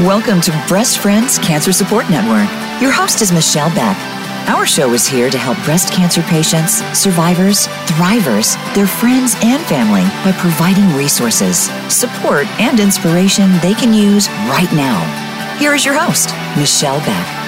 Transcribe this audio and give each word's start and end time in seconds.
Welcome 0.00 0.42
to 0.42 0.64
Breast 0.68 0.98
Friends 0.98 1.38
Cancer 1.38 1.72
Support 1.72 2.10
Network. 2.10 2.50
Your 2.82 2.92
host 2.92 3.22
is 3.22 3.32
Michelle 3.32 3.74
Beck. 3.74 3.96
Our 4.46 4.66
show 4.66 4.92
is 4.92 5.06
here 5.06 5.30
to 5.30 5.38
help 5.38 5.56
breast 5.64 5.90
cancer 5.90 6.20
patients, 6.20 6.84
survivors, 6.92 7.66
thrivers, 7.86 8.62
their 8.74 8.86
friends, 8.86 9.34
and 9.42 9.62
family 9.62 10.02
by 10.22 10.38
providing 10.38 10.94
resources, 10.98 11.70
support, 11.90 12.46
and 12.60 12.78
inspiration 12.78 13.50
they 13.62 13.72
can 13.72 13.94
use 13.94 14.28
right 14.50 14.70
now. 14.74 15.00
Here 15.58 15.72
is 15.72 15.86
your 15.86 15.98
host, 15.98 16.28
Michelle 16.58 17.00
Beck. 17.00 17.46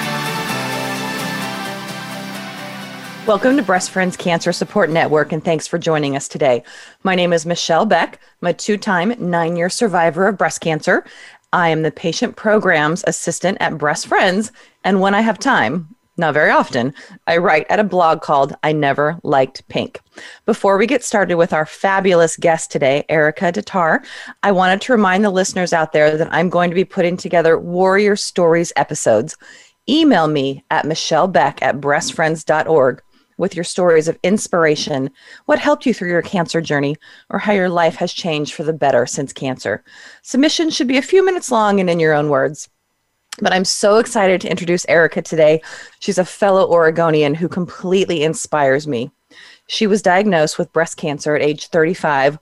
Welcome 3.27 3.57
to 3.57 3.61
Breast 3.61 3.91
Friends 3.91 4.17
Cancer 4.17 4.51
Support 4.51 4.89
Network, 4.89 5.31
and 5.31 5.45
thanks 5.45 5.67
for 5.67 5.77
joining 5.77 6.15
us 6.15 6.27
today. 6.27 6.63
My 7.03 7.13
name 7.13 7.31
is 7.31 7.45
Michelle 7.45 7.85
Beck. 7.85 8.19
I'm 8.41 8.47
a 8.47 8.53
two 8.53 8.75
time, 8.75 9.13
nine 9.19 9.55
year 9.55 9.69
survivor 9.69 10.27
of 10.27 10.35
breast 10.39 10.61
cancer. 10.61 11.05
I 11.51 11.69
am 11.69 11.81
the 11.81 11.91
patient 11.91 12.35
programs 12.35 13.03
assistant 13.07 13.57
at 13.59 13.77
Breast 13.77 14.07
Friends, 14.07 14.51
and 14.83 15.01
when 15.01 15.15
I 15.15 15.21
have 15.21 15.39
time, 15.39 15.95
not 16.19 16.33
very 16.33 16.51
often, 16.51 16.93
I 17.27 17.37
write 17.37 17.65
at 17.69 17.79
a 17.79 17.83
blog 17.83 18.21
called 18.21 18.53
I 18.61 18.71
Never 18.71 19.19
Liked 19.23 19.67
Pink. 19.69 20.01
Before 20.45 20.77
we 20.77 20.85
get 20.85 21.03
started 21.03 21.37
with 21.37 21.53
our 21.53 21.65
fabulous 21.65 22.35
guest 22.37 22.71
today, 22.71 23.05
Erica 23.09 23.51
Datar, 23.53 24.05
I 24.43 24.51
wanted 24.51 24.81
to 24.81 24.91
remind 24.91 25.23
the 25.23 25.31
listeners 25.31 25.73
out 25.73 25.93
there 25.93 26.17
that 26.17 26.31
I'm 26.31 26.49
going 26.49 26.69
to 26.69 26.75
be 26.75 26.85
putting 26.85 27.17
together 27.17 27.57
Warrior 27.57 28.15
Stories 28.15 28.73
episodes. 28.75 29.37
Email 29.87 30.27
me 30.27 30.63
at 30.69 30.85
michellebeck 30.85 31.61
at 31.61 31.79
breastfriends.org 31.79 33.01
with 33.39 33.55
your 33.55 33.63
stories 33.63 34.07
of 34.07 34.19
inspiration, 34.21 35.09
what 35.45 35.57
helped 35.57 35.85
you 35.85 35.93
through 35.93 36.09
your 36.09 36.21
cancer 36.21 36.61
journey, 36.61 36.97
or 37.29 37.39
how 37.39 37.53
your 37.53 37.69
life 37.69 37.95
has 37.95 38.13
changed 38.13 38.53
for 38.53 38.63
the 38.63 38.73
better 38.73 39.05
since 39.05 39.33
cancer. 39.33 39.83
Submissions 40.21 40.75
should 40.75 40.87
be 40.87 40.97
a 40.97 41.01
few 41.01 41.25
minutes 41.25 41.49
long 41.49 41.79
and 41.79 41.89
in 41.89 41.99
your 41.99 42.13
own 42.13 42.29
words. 42.29 42.69
But 43.41 43.53
I'm 43.53 43.65
so 43.65 43.97
excited 43.97 44.41
to 44.41 44.51
introduce 44.51 44.85
Erica 44.89 45.21
today. 45.21 45.61
She's 45.99 46.17
a 46.17 46.25
fellow 46.25 46.69
Oregonian 46.69 47.33
who 47.33 47.47
completely 47.47 48.23
inspires 48.23 48.87
me. 48.87 49.09
She 49.67 49.87
was 49.87 50.01
diagnosed 50.01 50.57
with 50.57 50.73
breast 50.73 50.97
cancer 50.97 51.35
at 51.35 51.41
age 51.41 51.67
35 51.67 52.37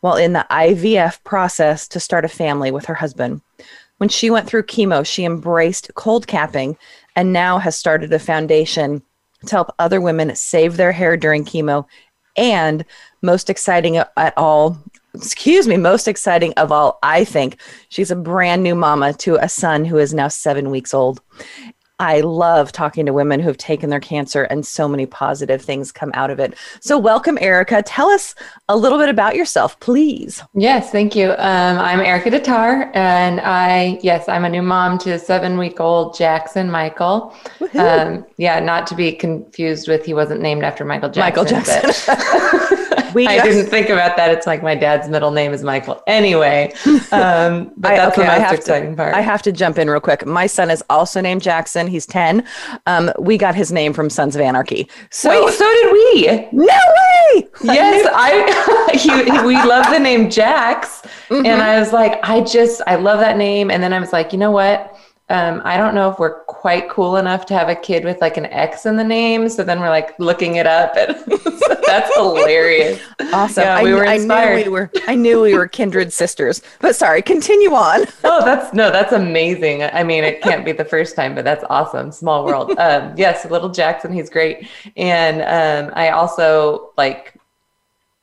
while 0.00 0.16
in 0.16 0.32
the 0.32 0.46
IVF 0.50 1.22
process 1.22 1.86
to 1.88 2.00
start 2.00 2.24
a 2.24 2.28
family 2.28 2.70
with 2.70 2.86
her 2.86 2.94
husband. 2.94 3.42
When 3.98 4.08
she 4.08 4.30
went 4.30 4.48
through 4.48 4.62
chemo, 4.62 5.06
she 5.06 5.24
embraced 5.24 5.90
cold 5.94 6.26
capping 6.26 6.76
and 7.14 7.32
now 7.32 7.58
has 7.58 7.76
started 7.76 8.12
a 8.12 8.18
foundation 8.18 9.02
to 9.46 9.50
help 9.50 9.74
other 9.78 10.00
women 10.00 10.34
save 10.36 10.76
their 10.76 10.92
hair 10.92 11.16
during 11.16 11.44
chemo. 11.44 11.86
And 12.36 12.84
most 13.22 13.50
exciting 13.50 13.96
at 13.96 14.34
all, 14.36 14.78
excuse 15.14 15.66
me, 15.66 15.76
most 15.76 16.08
exciting 16.08 16.54
of 16.54 16.70
all, 16.72 16.98
I 17.02 17.24
think 17.24 17.60
she's 17.88 18.10
a 18.10 18.16
brand 18.16 18.62
new 18.62 18.74
mama 18.74 19.12
to 19.14 19.36
a 19.36 19.48
son 19.48 19.84
who 19.84 19.98
is 19.98 20.14
now 20.14 20.28
seven 20.28 20.70
weeks 20.70 20.94
old. 20.94 21.20
I 22.00 22.22
love 22.22 22.72
talking 22.72 23.04
to 23.04 23.12
women 23.12 23.40
who've 23.40 23.58
taken 23.58 23.90
their 23.90 24.00
cancer 24.00 24.44
and 24.44 24.66
so 24.66 24.88
many 24.88 25.04
positive 25.04 25.60
things 25.60 25.92
come 25.92 26.10
out 26.14 26.30
of 26.30 26.40
it. 26.40 26.54
So, 26.80 26.98
welcome, 26.98 27.36
Erica. 27.40 27.82
Tell 27.82 28.08
us 28.08 28.34
a 28.70 28.76
little 28.76 28.98
bit 28.98 29.10
about 29.10 29.36
yourself, 29.36 29.78
please. 29.80 30.42
Yes, 30.54 30.90
thank 30.90 31.14
you. 31.14 31.32
Um, 31.32 31.78
I'm 31.78 32.00
Erica 32.00 32.30
Datar, 32.30 32.90
and 32.94 33.38
I, 33.42 33.98
yes, 34.02 34.30
I'm 34.30 34.46
a 34.46 34.48
new 34.48 34.62
mom 34.62 34.96
to 35.00 35.18
seven 35.18 35.58
week 35.58 35.78
old 35.78 36.16
Jackson 36.16 36.70
Michael. 36.70 37.36
Um, 37.74 38.24
yeah, 38.38 38.58
not 38.60 38.86
to 38.88 38.94
be 38.94 39.12
confused 39.12 39.86
with 39.86 40.04
he 40.06 40.14
wasn't 40.14 40.40
named 40.40 40.64
after 40.64 40.86
Michael 40.86 41.10
Jackson. 41.10 41.22
Michael 41.22 41.44
Jackson. 41.44 42.86
we 43.14 43.26
I 43.26 43.42
didn't 43.42 43.66
think 43.66 43.88
about 43.88 44.16
that. 44.16 44.30
It's 44.30 44.46
like 44.46 44.62
my 44.62 44.74
dad's 44.74 45.08
middle 45.08 45.30
name 45.30 45.52
is 45.52 45.62
Michael. 45.62 46.02
Anyway, 46.06 46.72
um, 47.12 47.72
but 47.76 47.90
that's 47.90 48.18
I, 48.18 48.22
okay, 48.22 48.34
the 48.34 48.42
most 48.42 48.54
exciting 48.54 48.90
to, 48.90 48.96
part. 48.96 49.14
I 49.14 49.20
have 49.20 49.42
to 49.42 49.52
jump 49.52 49.78
in 49.78 49.88
real 49.88 50.00
quick. 50.00 50.26
My 50.26 50.46
son 50.46 50.70
is 50.70 50.82
also 50.90 51.20
named 51.20 51.42
Jackson. 51.42 51.86
He's 51.86 52.06
10. 52.06 52.46
Um, 52.86 53.12
we 53.18 53.38
got 53.38 53.54
his 53.54 53.72
name 53.72 53.92
from 53.92 54.10
Sons 54.10 54.34
of 54.34 54.40
Anarchy. 54.40 54.88
So, 55.10 55.30
Wait, 55.30 55.54
so 55.54 55.64
did 55.64 55.92
we. 55.92 56.48
No 56.52 56.66
way. 56.66 57.48
Yes, 57.64 58.08
I, 58.12 58.90
he, 58.98 59.46
we 59.46 59.54
love 59.56 59.90
the 59.90 59.98
name 59.98 60.30
Jax. 60.30 61.02
Mm-hmm. 61.28 61.46
And 61.46 61.62
I 61.62 61.78
was 61.78 61.92
like, 61.92 62.20
I 62.22 62.40
just, 62.40 62.82
I 62.86 62.96
love 62.96 63.20
that 63.20 63.36
name. 63.36 63.70
And 63.70 63.82
then 63.82 63.92
I 63.92 64.00
was 64.00 64.12
like, 64.12 64.32
you 64.32 64.38
know 64.38 64.50
what? 64.50 64.96
Um, 65.30 65.62
I 65.64 65.76
don't 65.76 65.94
know 65.94 66.10
if 66.10 66.18
we're 66.18 66.40
quite 66.44 66.88
cool 66.90 67.16
enough 67.16 67.46
to 67.46 67.54
have 67.54 67.68
a 67.68 67.74
kid 67.74 68.04
with 68.04 68.20
like 68.20 68.36
an 68.36 68.46
X 68.46 68.84
in 68.84 68.96
the 68.96 69.04
name. 69.04 69.48
So 69.48 69.62
then 69.62 69.80
we're 69.80 69.88
like 69.88 70.18
looking 70.18 70.56
it 70.56 70.66
up. 70.66 70.96
And 70.96 71.16
that's 71.86 72.14
hilarious. 72.16 73.00
Awesome. 73.32 73.62
Yeah, 73.62 73.82
we 73.82 73.92
I, 73.92 73.94
were 73.94 74.04
inspired. 74.04 74.58
I 74.58 74.62
knew 74.62 74.64
we 74.64 74.70
were, 74.70 74.90
I 75.06 75.14
knew 75.14 75.42
we 75.42 75.54
were 75.54 75.68
kindred 75.68 76.12
sisters. 76.12 76.62
But 76.80 76.96
sorry, 76.96 77.22
continue 77.22 77.72
on. 77.72 78.06
oh, 78.24 78.44
that's 78.44 78.74
no, 78.74 78.90
that's 78.90 79.12
amazing. 79.12 79.84
I 79.84 80.02
mean, 80.02 80.24
it 80.24 80.42
can't 80.42 80.64
be 80.64 80.72
the 80.72 80.84
first 80.84 81.14
time, 81.14 81.34
but 81.34 81.44
that's 81.44 81.64
awesome. 81.70 82.10
Small 82.10 82.44
world. 82.44 82.76
Um, 82.78 83.14
yes, 83.16 83.44
little 83.44 83.68
Jackson, 83.70 84.12
he's 84.12 84.30
great. 84.30 84.68
And 84.96 85.42
um, 85.42 85.92
I 85.96 86.10
also 86.10 86.92
like 86.98 87.40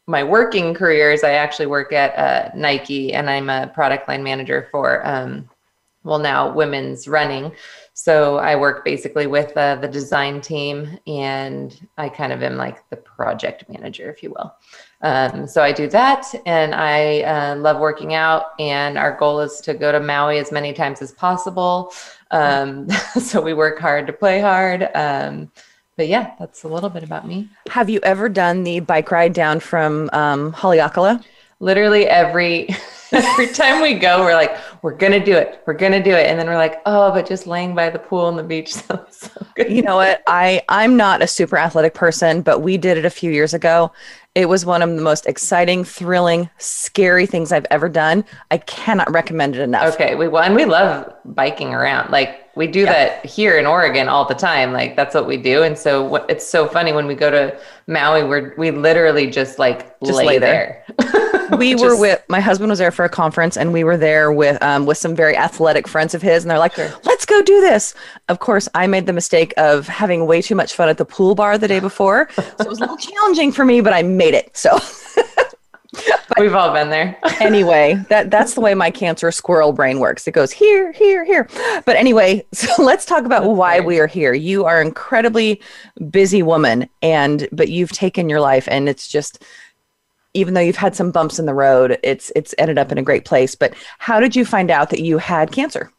my 0.07 0.23
working 0.23 0.73
career 0.73 1.11
is 1.11 1.23
I 1.23 1.31
actually 1.31 1.67
work 1.67 1.91
at 1.91 2.15
uh, 2.17 2.55
Nike 2.55 3.13
and 3.13 3.29
I'm 3.29 3.49
a 3.49 3.67
product 3.67 4.07
line 4.07 4.23
manager 4.23 4.69
for 4.71 5.05
um, 5.05 5.49
well 6.07 6.19
now 6.19 6.51
women's 6.51 7.07
running. 7.07 7.51
So 7.93 8.37
i 8.37 8.55
work 8.55 8.85
basically 8.85 9.27
with 9.27 9.55
uh, 9.57 9.75
the 9.75 9.87
design 9.87 10.39
team 10.41 10.97
and 11.07 11.87
i 11.97 12.09
kind 12.09 12.31
of 12.31 12.41
am 12.43 12.55
like 12.55 12.87
the 12.89 12.97
project 12.97 13.65
manager 13.69 14.09
if 14.09 14.23
you 14.23 14.31
will. 14.31 14.55
Um, 15.01 15.47
so 15.47 15.61
i 15.61 15.71
do 15.71 15.87
that 15.89 16.25
and 16.45 16.73
i 16.73 17.21
uh, 17.21 17.55
love 17.55 17.79
working 17.79 18.13
out 18.13 18.59
and 18.59 18.97
our 18.97 19.17
goal 19.17 19.39
is 19.41 19.59
to 19.61 19.73
go 19.73 19.91
to 19.91 19.99
maui 19.99 20.39
as 20.39 20.51
many 20.51 20.73
times 20.73 21.01
as 21.01 21.11
possible. 21.11 21.91
Um, 22.31 22.89
so 23.19 23.41
we 23.41 23.53
work 23.53 23.79
hard 23.79 24.07
to 24.07 24.13
play 24.13 24.39
hard. 24.39 24.89
Um, 24.95 25.51
but 25.97 26.07
yeah 26.07 26.35
that's 26.39 26.63
a 26.63 26.67
little 26.67 26.89
bit 26.89 27.03
about 27.03 27.27
me. 27.27 27.49
Have 27.69 27.89
you 27.89 27.99
ever 28.03 28.29
done 28.29 28.63
the 28.63 28.79
bike 28.79 29.11
ride 29.11 29.33
down 29.33 29.59
from 29.59 30.09
um, 30.13 30.53
haleakala? 30.53 31.23
Literally 31.59 32.05
every 32.05 32.69
every 33.11 33.47
time 33.47 33.81
we 33.81 33.93
go, 33.93 34.21
we're 34.21 34.33
like, 34.33 34.57
we're 34.81 34.95
gonna 34.95 35.23
do 35.23 35.35
it, 35.35 35.61
we're 35.65 35.73
gonna 35.73 36.03
do 36.03 36.11
it, 36.11 36.27
and 36.27 36.39
then 36.39 36.47
we're 36.47 36.57
like, 36.57 36.81
oh, 36.85 37.11
but 37.11 37.25
just 37.25 37.47
laying 37.47 37.73
by 37.73 37.89
the 37.89 37.99
pool 37.99 38.25
on 38.25 38.35
the 38.35 38.43
beach 38.43 38.73
sounds 38.73 39.17
so 39.17 39.45
good. 39.55 39.71
You 39.71 39.81
know 39.81 39.95
what? 39.95 40.23
I 40.27 40.61
I'm 40.69 40.97
not 40.97 41.21
a 41.21 41.27
super 41.27 41.57
athletic 41.57 41.93
person, 41.93 42.41
but 42.41 42.59
we 42.59 42.77
did 42.77 42.97
it 42.97 43.05
a 43.05 43.09
few 43.09 43.31
years 43.31 43.53
ago. 43.53 43.91
It 44.35 44.49
was 44.49 44.65
one 44.65 44.81
of 44.81 44.89
the 44.89 45.01
most 45.01 45.25
exciting, 45.25 45.83
thrilling, 45.83 46.49
scary 46.57 47.25
things 47.25 47.51
I've 47.51 47.65
ever 47.71 47.89
done. 47.89 48.23
I 48.51 48.57
cannot 48.59 49.11
recommend 49.11 49.55
it 49.55 49.61
enough. 49.61 49.95
Okay, 49.95 50.15
we 50.15 50.27
and 50.27 50.55
we 50.55 50.65
love 50.65 51.11
biking 51.25 51.73
around. 51.73 52.11
Like 52.11 52.46
we 52.57 52.67
do 52.67 52.81
yeah. 52.81 52.91
that 52.91 53.25
here 53.25 53.57
in 53.57 53.65
Oregon 53.65 54.09
all 54.09 54.25
the 54.25 54.33
time. 54.33 54.73
Like 54.73 54.95
that's 54.95 55.15
what 55.15 55.27
we 55.27 55.37
do. 55.37 55.63
And 55.63 55.77
so 55.77 56.03
what, 56.03 56.29
it's 56.29 56.45
so 56.45 56.67
funny 56.67 56.91
when 56.91 57.07
we 57.07 57.15
go 57.15 57.31
to 57.31 57.57
Maui, 57.87 58.23
we're 58.23 58.53
we 58.57 58.71
literally 58.71 59.29
just 59.29 59.59
like 59.59 59.97
just 60.01 60.17
lay, 60.17 60.25
lay 60.25 60.39
there. 60.39 60.83
there. 60.99 61.37
we 61.57 61.71
Just, 61.71 61.83
were 61.83 61.99
with 61.99 62.23
my 62.27 62.39
husband 62.39 62.69
was 62.69 62.79
there 62.79 62.91
for 62.91 63.05
a 63.05 63.09
conference 63.09 63.57
and 63.57 63.71
we 63.71 63.83
were 63.83 63.97
there 63.97 64.31
with 64.31 64.61
um, 64.61 64.85
with 64.85 64.97
some 64.97 65.15
very 65.15 65.37
athletic 65.37 65.87
friends 65.87 66.13
of 66.13 66.21
his 66.21 66.43
and 66.43 66.51
they're 66.51 66.59
like 66.59 66.73
sure. 66.73 66.91
let's 67.05 67.25
go 67.25 67.41
do 67.41 67.61
this 67.61 67.93
of 68.27 68.39
course 68.39 68.67
i 68.75 68.85
made 68.87 69.05
the 69.05 69.13
mistake 69.13 69.53
of 69.57 69.87
having 69.87 70.25
way 70.25 70.41
too 70.41 70.55
much 70.55 70.73
fun 70.73 70.89
at 70.89 70.97
the 70.97 71.05
pool 71.05 71.35
bar 71.35 71.57
the 71.57 71.67
day 71.67 71.79
before 71.79 72.27
so 72.35 72.43
it 72.59 72.67
was 72.67 72.79
a 72.79 72.81
little 72.81 72.97
challenging 72.97 73.51
for 73.51 73.65
me 73.65 73.81
but 73.81 73.93
i 73.93 74.01
made 74.01 74.33
it 74.33 74.55
so 74.55 74.77
We've 76.39 76.53
all 76.53 76.73
been 76.73 76.89
there. 76.89 77.17
anyway, 77.39 77.95
that 78.09 78.29
that's 78.29 78.53
the 78.53 78.61
way 78.61 78.73
my 78.73 78.91
cancer 78.91 79.31
squirrel 79.31 79.71
brain 79.71 79.99
works. 79.99 80.27
It 80.27 80.31
goes 80.31 80.51
here, 80.51 80.91
here, 80.91 81.23
here. 81.23 81.47
But 81.85 81.95
anyway, 81.95 82.45
so 82.53 82.81
let's 82.81 83.05
talk 83.05 83.25
about 83.25 83.43
that's 83.43 83.57
why 83.57 83.79
we 83.79 83.99
are 83.99 84.07
here. 84.07 84.33
You 84.33 84.65
are 84.65 84.81
an 84.81 84.87
incredibly 84.87 85.61
busy 86.09 86.43
woman 86.43 86.89
and 87.01 87.47
but 87.51 87.69
you've 87.69 87.91
taken 87.91 88.29
your 88.29 88.41
life 88.41 88.67
and 88.69 88.89
it's 88.89 89.07
just 89.07 89.43
even 90.33 90.53
though 90.53 90.61
you've 90.61 90.75
had 90.75 90.95
some 90.95 91.11
bumps 91.11 91.39
in 91.39 91.45
the 91.45 91.53
road, 91.53 91.97
it's 92.03 92.31
it's 92.35 92.53
ended 92.57 92.77
up 92.77 92.91
in 92.91 92.97
a 92.97 93.03
great 93.03 93.25
place. 93.25 93.55
But 93.55 93.73
how 93.97 94.19
did 94.19 94.35
you 94.35 94.45
find 94.45 94.69
out 94.69 94.89
that 94.91 95.01
you 95.01 95.17
had 95.17 95.51
cancer? 95.51 95.91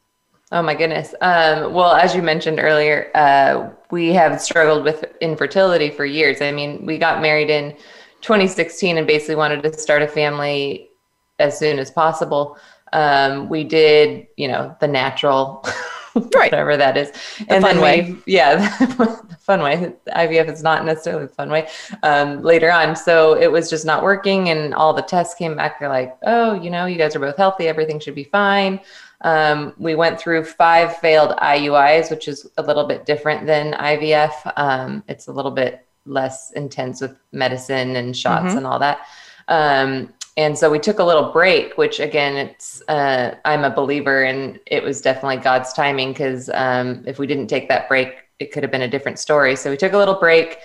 Oh 0.51 0.63
my 0.63 0.75
goodness. 0.75 1.15
Um, 1.21 1.75
well, 1.75 1.93
as 1.93 2.15
you 2.15 2.23
mentioned 2.23 2.59
earlier, 2.59 3.11
uh, 3.15 3.69
we 3.91 4.15
have 4.15 4.41
struggled 4.41 4.83
with 4.83 5.05
infertility 5.21 5.91
for 5.91 6.07
years. 6.07 6.41
I 6.41 6.53
mean, 6.53 6.87
we 6.87 6.97
got 6.97 7.21
married 7.21 7.51
in 7.51 7.77
2016 8.21 8.99
and 8.99 9.07
basically 9.07 9.35
wanted 9.35 9.63
to 9.63 9.73
start 9.79 10.03
a 10.03 10.09
family 10.09 10.91
as 11.39 11.59
soon 11.59 11.79
as 11.79 11.91
possible. 11.91 12.59
Um, 12.93 13.49
we 13.49 13.65
did, 13.65 14.27
you 14.37 14.49
know, 14.49 14.75
the 14.81 14.89
natural 14.89 15.65
right. 16.35 16.51
whatever 16.51 16.77
that 16.77 16.97
is. 16.97 17.11
The 17.11 17.55
and 17.55 17.65
then 17.65 17.81
way. 17.81 18.13
we, 18.27 18.33
yeah, 18.33 18.77
the 18.79 19.37
fun 19.41 19.63
way. 19.63 19.93
IVF 20.09 20.53
is 20.53 20.63
not 20.63 20.85
necessarily 20.85 21.27
the 21.27 21.33
fun 21.33 21.51
way 21.51 21.69
um, 22.03 22.43
later 22.43 22.71
on. 22.71 22.97
So 22.97 23.35
it 23.35 23.51
was 23.51 23.71
just 23.71 23.85
not 23.85 24.03
working. 24.03 24.49
And 24.51 24.75
all 24.75 24.93
the 24.93 25.03
tests 25.03 25.35
came 25.35 25.57
back. 25.57 25.79
They're 25.79 25.89
like, 25.89 26.17
oh, 26.25 26.55
you 26.55 26.71
know, 26.71 26.87
you 26.87 26.97
guys 26.97 27.15
are 27.15 27.21
both 27.21 27.37
healthy. 27.37 27.69
Everything 27.69 28.01
should 28.01 28.15
be 28.15 28.25
fine. 28.25 28.81
Um, 29.23 29.75
we 29.79 29.95
went 29.97 30.21
through 30.21 30.45
five 30.45 30.97
failed 30.99 31.37
IUIs, 31.39 32.11
which 32.11 32.29
is 32.29 32.49
a 32.57 32.63
little 32.63 32.87
bit 32.87 33.05
different 33.05 33.47
than 33.47 33.73
IVF. 33.73 34.53
Um, 34.57 35.03
it's 35.09 35.27
a 35.27 35.33
little 35.33 35.51
bit 35.51 35.88
less 36.09 36.51
intense 36.53 37.01
with 37.01 37.17
medicine 37.33 37.97
and 37.97 38.17
shots 38.17 38.49
mm-hmm. 38.49 38.59
and 38.59 38.67
all 38.67 38.79
that. 38.79 39.01
Um, 39.49 40.13
and 40.37 40.57
so 40.57 40.71
we 40.71 40.79
took 40.79 41.01
a 41.01 41.05
little 41.05 41.33
break, 41.33 41.77
which 41.77 41.99
again, 41.99 42.37
it's 42.37 42.81
uh, 42.89 43.35
I'm 43.45 43.65
a 43.65 43.71
believer, 43.71 44.23
and 44.23 44.61
it 44.67 44.83
was 44.85 45.01
definitely 45.01 45.39
God's 45.39 45.73
timing 45.73 46.13
because 46.13 46.49
um, 46.55 47.03
if 47.07 47.19
we 47.19 47.27
didn't 47.27 47.49
take 47.49 47.69
that 47.69 47.89
break, 47.89 48.15
it 48.39 48.53
could 48.53 48.63
have 48.63 48.71
been 48.71 48.83
a 48.83 48.89
different 48.89 49.19
story. 49.19 49.57
So 49.57 49.69
we 49.69 49.77
took 49.77 49.95
a 49.95 49.99
little 49.99 50.15
break, 50.15 50.59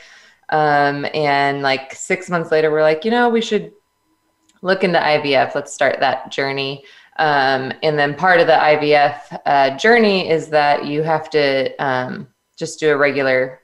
um, 0.49 1.07
and 1.15 1.63
like 1.63 1.93
six 1.93 2.29
months 2.29 2.51
later, 2.51 2.69
we're 2.71 2.83
like, 2.83 3.03
you 3.03 3.09
know, 3.09 3.29
we 3.29 3.41
should 3.41 3.71
look 4.61 4.83
into 4.83 4.99
IVF. 4.99 5.55
Let's 5.55 5.73
start 5.73 5.99
that 6.01 6.31
journey. 6.31 6.83
Um, 7.17 7.71
and 7.81 7.97
then 7.97 8.15
part 8.15 8.39
of 8.39 8.47
the 8.47 8.53
IVF 8.53 9.39
uh, 9.45 9.77
journey 9.77 10.29
is 10.29 10.49
that 10.49 10.85
you 10.85 11.01
have 11.01 11.29
to 11.31 11.75
um, 11.83 12.27
just 12.57 12.79
do 12.79 12.91
a 12.91 12.97
regular 12.97 13.59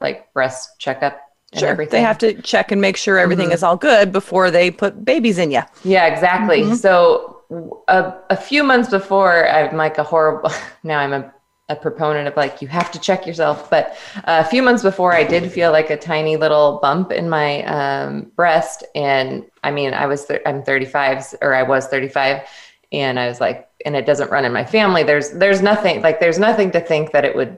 like 0.00 0.32
breast 0.32 0.78
checkup 0.78 1.20
sure. 1.58 1.68
Everything. 1.68 1.92
They 1.92 2.02
have 2.02 2.18
to 2.18 2.40
check 2.42 2.72
and 2.72 2.80
make 2.80 2.96
sure 2.96 3.18
everything 3.18 3.46
mm-hmm. 3.46 3.54
is 3.54 3.62
all 3.62 3.76
good 3.76 4.12
before 4.12 4.50
they 4.50 4.70
put 4.70 5.04
babies 5.04 5.38
in 5.38 5.50
you. 5.50 5.62
Yeah, 5.84 6.06
exactly. 6.06 6.62
Mm-hmm. 6.62 6.74
So 6.74 7.42
a, 7.88 8.14
a 8.30 8.36
few 8.36 8.62
months 8.62 8.90
before, 8.90 9.48
I'm 9.48 9.76
like 9.76 9.98
a 9.98 10.04
horrible. 10.04 10.50
Now 10.82 11.00
I'm 11.00 11.12
a 11.12 11.32
a 11.68 11.76
proponent 11.76 12.26
of 12.26 12.36
like 12.36 12.60
you 12.60 12.66
have 12.66 12.90
to 12.90 12.98
check 12.98 13.24
yourself 13.24 13.70
but 13.70 13.96
uh, 14.24 14.42
a 14.44 14.44
few 14.44 14.60
months 14.60 14.82
before 14.82 15.14
i 15.14 15.22
did 15.22 15.52
feel 15.52 15.70
like 15.70 15.88
a 15.88 15.96
tiny 15.96 16.36
little 16.36 16.80
bump 16.82 17.12
in 17.12 17.28
my 17.28 17.62
um, 17.62 18.22
breast 18.34 18.82
and 18.96 19.46
i 19.62 19.70
mean 19.70 19.94
i 19.94 20.04
was 20.04 20.26
th- 20.26 20.42
i'm 20.46 20.64
35 20.64 21.36
or 21.42 21.54
i 21.54 21.62
was 21.62 21.86
35 21.86 22.42
and 22.90 23.20
i 23.20 23.28
was 23.28 23.40
like 23.40 23.68
and 23.86 23.94
it 23.94 24.04
doesn't 24.04 24.32
run 24.32 24.44
in 24.44 24.52
my 24.52 24.64
family 24.64 25.04
there's 25.04 25.30
there's 25.30 25.62
nothing 25.62 26.02
like 26.02 26.18
there's 26.18 26.40
nothing 26.40 26.72
to 26.72 26.80
think 26.80 27.12
that 27.12 27.24
it 27.24 27.36
would 27.36 27.56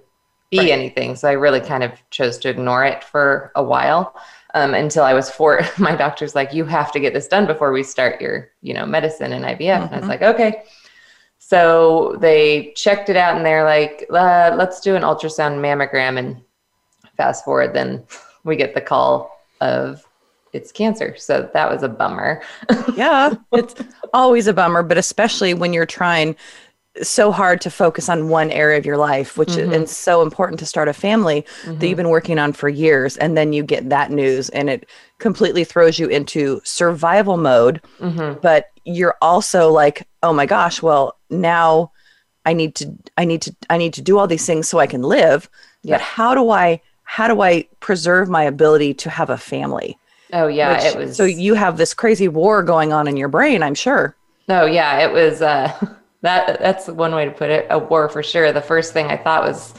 be 0.53 0.59
right. 0.59 0.71
anything. 0.71 1.17
So 1.17 1.29
I 1.29 1.33
really 1.33 1.61
kind 1.61 1.83
of 1.83 1.93
chose 2.11 2.37
to 2.39 2.51
ignore 2.51 2.85
it 2.85 3.03
for 3.03 3.51
a 3.57 3.63
while 3.65 4.15
um, 4.53 4.75
until 4.75 5.03
I 5.03 5.15
was 5.15 5.31
four. 5.31 5.63
My 5.79 5.97
doctor's 5.97 6.35
like, 6.35 6.53
you 6.53 6.67
have 6.67 6.93
to 6.93 7.01
get 7.01 7.15
this 7.15 7.27
done 7.27 7.47
before 7.47 7.73
we 7.73 7.83
start 7.83 8.21
your, 8.21 8.51
you 8.61 8.75
know, 8.75 8.85
medicine 8.85 9.33
and 9.33 9.47
IVF. 9.47 9.59
Mm-hmm. 9.59 9.83
And 9.83 9.95
I 9.95 9.97
was 9.97 10.01
mm-hmm. 10.01 10.09
like, 10.09 10.23
okay. 10.23 10.65
So 11.39 12.17
they 12.21 12.75
checked 12.77 13.09
it 13.09 13.17
out 13.17 13.35
and 13.35 13.45
they're 13.45 13.65
like, 13.65 14.07
uh, 14.11 14.55
let's 14.57 14.81
do 14.81 14.95
an 14.95 15.03
ultrasound 15.03 15.59
mammogram. 15.59 16.19
And 16.19 16.43
fast 17.17 17.47
forward, 17.47 17.73
then 17.73 18.05
we 18.45 18.55
get 18.55 18.75
the 18.75 18.81
call 18.83 19.41
of 19.63 20.07
it's 20.53 20.71
cancer. 20.71 21.17
So 21.17 21.49
that 21.55 21.71
was 21.71 21.83
a 21.83 21.89
bummer. 21.89 22.43
yeah, 22.95 23.35
it's 23.53 23.75
always 24.13 24.47
a 24.49 24.53
bummer, 24.53 24.83
but 24.83 24.99
especially 24.99 25.55
when 25.55 25.73
you're 25.73 25.87
trying 25.87 26.37
so 27.01 27.33
hard 27.33 27.61
to 27.63 27.71
focus 27.71 28.09
on 28.09 28.29
one 28.29 28.51
area 28.51 28.79
of 28.79 28.85
your 28.85 28.99
life, 28.99 29.39
which 29.39 29.51
mm-hmm. 29.51 29.73
is 29.73 29.97
so 29.97 30.21
important 30.21 30.59
to 30.59 30.67
start 30.67 30.89
a 30.89 30.93
family 30.93 31.43
mm-hmm. 31.63 31.79
that 31.79 31.89
you've 31.89 31.97
been 31.97 32.11
working 32.11 32.39
on 32.39 32.53
for 32.53 32.69
years. 32.69 33.17
And 33.17 33.37
then 33.37 33.53
you 33.53 33.63
get 33.63 33.89
that 33.89 34.11
news 34.11 34.51
and 34.51 34.69
it 34.69 34.89
completely 35.19 35.65
throws 35.65 35.99
you 35.99 36.09
into 36.09 36.61
survival 36.65 37.37
mode. 37.37 37.81
Mm-hmm. 37.99 38.41
But 38.41 38.71
you're 38.85 39.17
also 39.23 39.71
like, 39.71 40.07
oh 40.23 40.33
my 40.33 40.45
gosh, 40.45 40.83
well, 40.83 41.17
now 41.31 41.93
I 42.45 42.53
need 42.53 42.75
to, 42.77 42.95
I 43.17 43.25
need 43.25 43.43
to, 43.43 43.57
I 43.71 43.79
need 43.79 43.95
to 43.95 44.03
do 44.03 44.19
all 44.19 44.27
these 44.27 44.47
things 44.47 44.69
so 44.69 44.79
I 44.79 44.87
can 44.87 45.03
live. 45.03 45.49
Yeah. 45.83 45.95
But 45.95 46.03
how 46.03 46.35
do 46.35 46.51
I, 46.51 46.83
how 47.05 47.27
do 47.27 47.41
I 47.41 47.67
preserve 47.81 48.29
my 48.29 48.43
ability 48.43 48.95
to 48.95 49.11
have 49.11 49.31
a 49.31 49.39
family? 49.39 49.99
Oh 50.35 50.47
yeah, 50.47 50.75
Which, 50.75 50.85
it 50.85 50.97
was. 50.97 51.17
So 51.17 51.25
you 51.25 51.55
have 51.55 51.77
this 51.77 51.95
crazy 51.95 52.29
war 52.29 52.63
going 52.63 52.93
on 52.93 53.07
in 53.07 53.17
your 53.17 53.29
brain, 53.29 53.63
I'm 53.63 53.75
sure. 53.75 54.17
Oh 54.49 54.67
yeah, 54.67 54.99
it 55.01 55.13
was. 55.13 55.41
uh 55.41 55.73
that 56.23 56.61
that's 56.61 56.89
one 56.89 57.15
way 57.15 57.25
to 57.25 57.31
put 57.31 57.51
it 57.51 57.67
a 57.71 57.79
war 57.79 58.09
for 58.09 58.23
sure. 58.23 58.53
The 58.53 58.63
first 58.63 58.93
thing 58.93 59.07
i 59.07 59.17
thought 59.17 59.43
was 59.43 59.75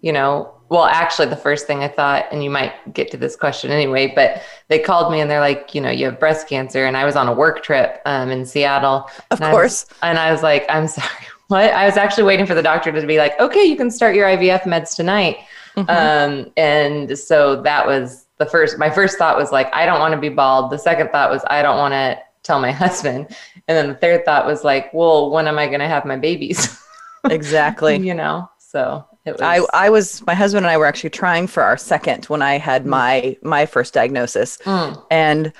you 0.00 0.12
know 0.12 0.54
well 0.68 0.84
actually 0.84 1.26
the 1.28 1.36
first 1.36 1.66
thing 1.66 1.82
i 1.82 1.88
thought 1.88 2.26
and 2.30 2.42
you 2.44 2.50
might 2.50 2.72
get 2.92 3.10
to 3.10 3.16
this 3.16 3.34
question 3.34 3.70
anyway 3.70 4.12
but 4.14 4.42
they 4.68 4.78
called 4.78 5.10
me 5.10 5.20
and 5.20 5.30
they're 5.30 5.40
like 5.40 5.74
you 5.74 5.80
know 5.80 5.90
you 5.90 6.06
have 6.06 6.20
breast 6.20 6.48
cancer. 6.48 6.86
And 6.86 6.96
i 6.96 7.04
was 7.04 7.16
on 7.16 7.28
a 7.28 7.32
work 7.32 7.62
trip 7.62 8.00
um, 8.06 8.30
in 8.30 8.46
seattle. 8.46 9.08
Of 9.30 9.40
and 9.40 9.52
course. 9.52 9.86
I 9.88 9.92
was, 9.92 9.96
and 10.02 10.18
i 10.18 10.32
was 10.32 10.42
like 10.42 10.66
i'm 10.68 10.88
sorry 10.98 11.08
what? 11.48 11.72
I 11.72 11.86
was 11.86 11.96
actually 11.96 12.24
waiting 12.24 12.44
for 12.44 12.54
the 12.54 12.62
doctor 12.62 12.92
to 12.92 13.06
be 13.06 13.18
like 13.18 13.38
okay 13.40 13.64
you 13.64 13.76
can 13.76 13.90
start 13.90 14.14
your 14.14 14.26
ivf 14.28 14.62
meds 14.62 14.94
tonight. 14.94 15.38
Mm-hmm. 15.76 15.90
um, 15.90 16.52
and 16.56 17.16
so 17.16 17.62
that 17.62 17.86
was 17.86 18.26
the 18.38 18.46
first 18.46 18.78
my 18.78 18.90
first 18.90 19.18
thought 19.18 19.36
was 19.36 19.52
like 19.52 19.72
i 19.74 19.84
don't 19.84 20.00
want 20.00 20.12
to 20.12 20.20
be 20.20 20.28
bald. 20.28 20.70
The 20.70 20.78
second 20.78 21.10
thought 21.10 21.30
was 21.30 21.42
i 21.48 21.62
don't 21.62 21.78
want 21.78 21.92
to 21.92 22.18
tell 22.48 22.60
my 22.60 22.72
husband. 22.84 23.28
And 23.68 23.76
then 23.76 23.88
the 23.88 23.94
third 23.94 24.24
thought 24.24 24.46
was 24.46 24.64
like, 24.64 24.92
well, 24.92 25.30
when 25.30 25.46
am 25.46 25.58
I 25.58 25.68
going 25.68 25.80
to 25.80 25.86
have 25.86 26.04
my 26.04 26.16
babies? 26.16 26.82
exactly. 27.30 27.96
you 27.96 28.14
know, 28.14 28.50
so 28.58 29.06
it 29.24 29.32
was. 29.32 29.40
I, 29.42 29.60
I 29.72 29.90
was, 29.90 30.26
my 30.26 30.34
husband 30.34 30.66
and 30.66 30.70
I 30.72 30.76
were 30.78 30.86
actually 30.86 31.10
trying 31.10 31.46
for 31.46 31.62
our 31.62 31.76
second 31.76 32.24
when 32.24 32.42
I 32.42 32.58
had 32.58 32.84
mm. 32.84 32.88
my, 32.88 33.36
my 33.42 33.66
first 33.66 33.94
diagnosis. 33.94 34.58
Mm. 34.64 35.04
And 35.10 35.52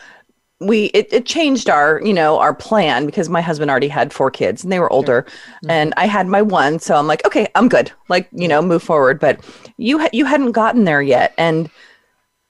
we, 0.61 0.87
it, 0.87 1.13
it 1.13 1.25
changed 1.25 1.71
our, 1.71 2.01
you 2.05 2.13
know, 2.13 2.39
our 2.41 2.53
plan 2.53 3.07
because 3.07 3.29
my 3.29 3.41
husband 3.41 3.71
already 3.71 3.87
had 3.87 4.13
four 4.13 4.29
kids 4.29 4.65
and 4.65 4.73
they 4.73 4.81
were 4.81 4.93
older 4.93 5.25
mm. 5.65 5.71
and 5.71 5.95
I 5.97 6.07
had 6.07 6.27
my 6.27 6.43
one. 6.43 6.81
So 6.81 6.97
I'm 6.97 7.07
like, 7.07 7.25
okay, 7.27 7.47
I'm 7.55 7.69
good. 7.69 7.93
Like, 8.09 8.29
you 8.33 8.49
know, 8.49 8.61
move 8.61 8.83
forward. 8.83 9.21
But 9.21 9.39
you, 9.77 10.01
ha- 10.01 10.11
you 10.13 10.25
hadn't 10.25 10.53
gotten 10.53 10.85
there 10.85 11.03
yet. 11.03 11.33
And 11.39 11.71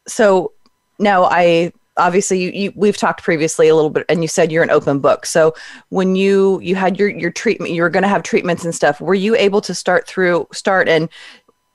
so 0.06 0.52
now 0.99 1.25
I 1.25 1.73
obviously 1.99 2.41
you, 2.41 2.50
you, 2.50 2.73
we've 2.75 2.97
talked 2.97 3.23
previously 3.23 3.69
a 3.69 3.75
little 3.75 3.91
bit 3.91 4.05
and 4.09 4.23
you 4.23 4.29
said 4.29 4.50
you're 4.50 4.62
an 4.62 4.71
open 4.71 4.99
book. 5.00 5.27
So 5.27 5.55
when 5.91 6.17
you 6.17 6.61
you 6.61 6.75
had 6.75 6.99
your 6.99 7.09
your 7.09 7.31
treatment 7.31 7.73
you 7.73 7.83
were 7.83 7.91
going 7.91 8.03
to 8.03 8.09
have 8.09 8.23
treatments 8.23 8.65
and 8.65 8.75
stuff 8.75 9.00
were 9.00 9.15
you 9.15 9.37
able 9.37 9.61
to 9.62 9.75
start 9.75 10.06
through 10.06 10.47
start 10.53 10.89
and 10.89 11.09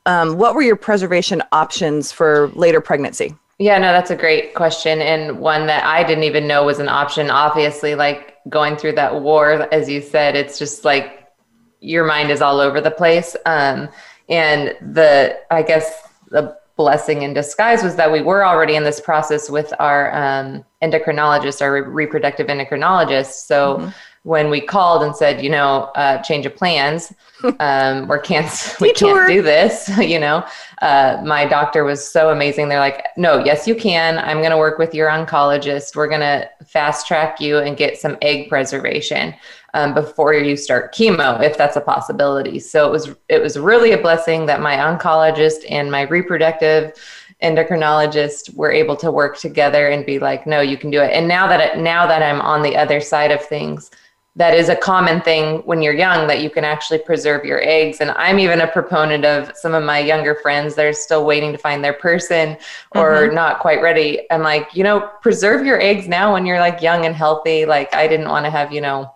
um, 0.06 0.38
what 0.38 0.54
were 0.56 0.62
your 0.62 0.76
preservation 0.76 1.42
options 1.52 2.12
for 2.12 2.50
later 2.56 2.82
pregnancy? 2.82 3.36
Yeah 3.60 3.78
no 3.78 3.92
that's 3.92 4.12
a 4.12 4.16
great 4.16 4.56
question 4.56 5.02
and 5.02 5.40
one 5.40 5.68
that 5.68 5.86
i 5.86 6.04
didn't 6.04 6.24
even 6.24 6.48
know 6.48 6.66
was 6.66 6.80
an 6.80 6.90
option. 6.90 7.30
Obviously 7.30 7.96
like 7.96 8.38
going 8.50 8.76
through 8.76 8.94
that 8.94 9.22
war 9.22 9.68
as 9.74 9.90
you 9.90 10.02
said 10.02 10.36
it's 10.36 10.58
just 10.58 10.84
like 10.84 11.20
your 11.80 12.06
mind 12.06 12.32
is 12.32 12.42
all 12.42 12.60
over 12.60 12.80
the 12.80 12.92
place. 12.92 13.36
Um, 13.46 13.90
and 14.30 14.76
the 14.94 15.38
i 15.52 15.62
guess 15.62 16.08
the 16.30 16.58
blessing 16.84 17.22
in 17.22 17.34
disguise 17.34 17.82
was 17.82 17.96
that 17.96 18.12
we 18.12 18.22
were 18.22 18.46
already 18.46 18.76
in 18.76 18.84
this 18.84 19.00
process 19.00 19.50
with 19.50 19.74
our 19.80 20.14
um, 20.14 20.66
endocrinologist, 20.82 21.62
our 21.62 21.72
re- 21.72 21.80
reproductive 21.82 22.48
endocrinologist. 22.48 23.46
So 23.46 23.78
mm-hmm. 23.78 23.90
when 24.24 24.50
we 24.50 24.60
called 24.60 25.02
and 25.02 25.16
said, 25.16 25.42
you 25.42 25.50
know, 25.50 25.84
uh, 25.96 26.22
change 26.24 26.46
of 26.46 26.58
plans, 26.58 27.14
um, 27.62 28.08
we 28.10 28.20
can't 28.20 28.76
we 28.82 28.92
can't 28.92 29.30
do 29.30 29.42
this. 29.42 29.90
you 29.98 30.20
know, 30.20 30.46
uh, 30.82 31.22
my 31.26 31.46
doctor 31.46 31.86
was 31.86 32.06
so 32.06 32.32
amazing. 32.32 32.68
They're 32.68 32.80
like, 32.80 33.06
no, 33.16 33.42
yes, 33.42 33.66
you 33.66 33.76
can. 33.76 34.20
I'm 34.20 34.40
going 34.40 34.52
to 34.52 34.58
work 34.58 34.78
with 34.78 34.94
your 34.94 35.08
oncologist. 35.08 35.96
We're 35.96 36.10
going 36.10 36.20
to 36.20 36.50
fast 36.66 37.08
track 37.08 37.40
you 37.40 37.60
and 37.60 37.78
get 37.78 37.98
some 37.98 38.18
egg 38.22 38.50
preservation 38.50 39.34
um, 39.74 39.94
before 39.94 40.34
you 40.34 40.56
start 40.56 40.94
chemo, 40.94 41.42
if 41.42 41.58
that's 41.58 41.76
a 41.76 41.82
possibility. 41.82 42.60
So 42.60 42.88
it 42.88 42.92
was 42.92 43.16
it 43.30 43.42
was 43.42 43.58
really 43.58 43.92
a 43.92 43.98
blessing 43.98 44.46
that 44.46 44.62
my 44.62 44.76
oncologist 44.76 45.66
and 45.70 45.92
my 45.92 46.02
reproductive 46.04 46.94
endocrinologist 47.42 48.54
were 48.56 48.72
able 48.72 48.96
to 48.96 49.12
work 49.12 49.38
together 49.38 49.90
and 49.90 50.06
be 50.06 50.18
like, 50.20 50.48
no, 50.48 50.62
you 50.62 50.78
can 50.78 50.90
do 50.90 51.02
it. 51.02 51.12
And 51.12 51.28
now 51.28 51.48
that 51.48 51.60
it, 51.60 51.80
now 51.80 52.08
that 52.08 52.24
I'm 52.24 52.42
on 52.42 52.62
the 52.62 52.76
other 52.76 53.02
side 53.02 53.32
of 53.32 53.44
things, 53.44 53.92
that 54.36 54.56
is 54.56 54.70
a 54.70 54.76
common 54.76 55.22
thing 55.22 55.60
when 55.66 55.82
you're 55.82 55.94
young 55.94 56.26
that 56.28 56.42
you 56.42 56.50
can 56.50 56.64
actually 56.64 56.98
preserve 56.98 57.46
your 57.46 57.62
eggs. 57.62 58.02
And 58.02 58.12
I'm 58.12 58.40
even 58.40 58.62
a 58.62 58.68
proponent 58.68 59.26
of 59.26 59.56
some 59.56 59.76
of 59.76 59.84
my 59.84 60.00
younger 60.00 60.36
friends 60.42 60.74
that 60.76 60.86
are 60.86 60.94
still 60.94 61.24
waiting 61.24 61.52
to 61.52 61.58
find 61.58 61.84
their 61.84 61.94
person 61.94 62.58
or 62.96 63.26
mm-hmm. 63.26 63.36
not 63.36 63.60
quite 63.60 63.82
ready. 63.82 64.26
I'm 64.32 64.42
like, 64.42 64.74
you 64.74 64.84
know, 64.84 65.12
preserve 65.22 65.66
your 65.66 65.80
eggs 65.80 66.08
now 66.08 66.34
when 66.34 66.48
you're 66.48 66.60
like 66.60 66.82
young 66.82 67.06
and 67.06 67.16
healthy. 67.16 67.66
Like 67.66 67.94
I 67.94 68.08
didn't 68.08 68.30
want 68.30 68.46
to 68.46 68.50
have, 68.50 68.72
you 68.72 68.82
know, 68.82 69.14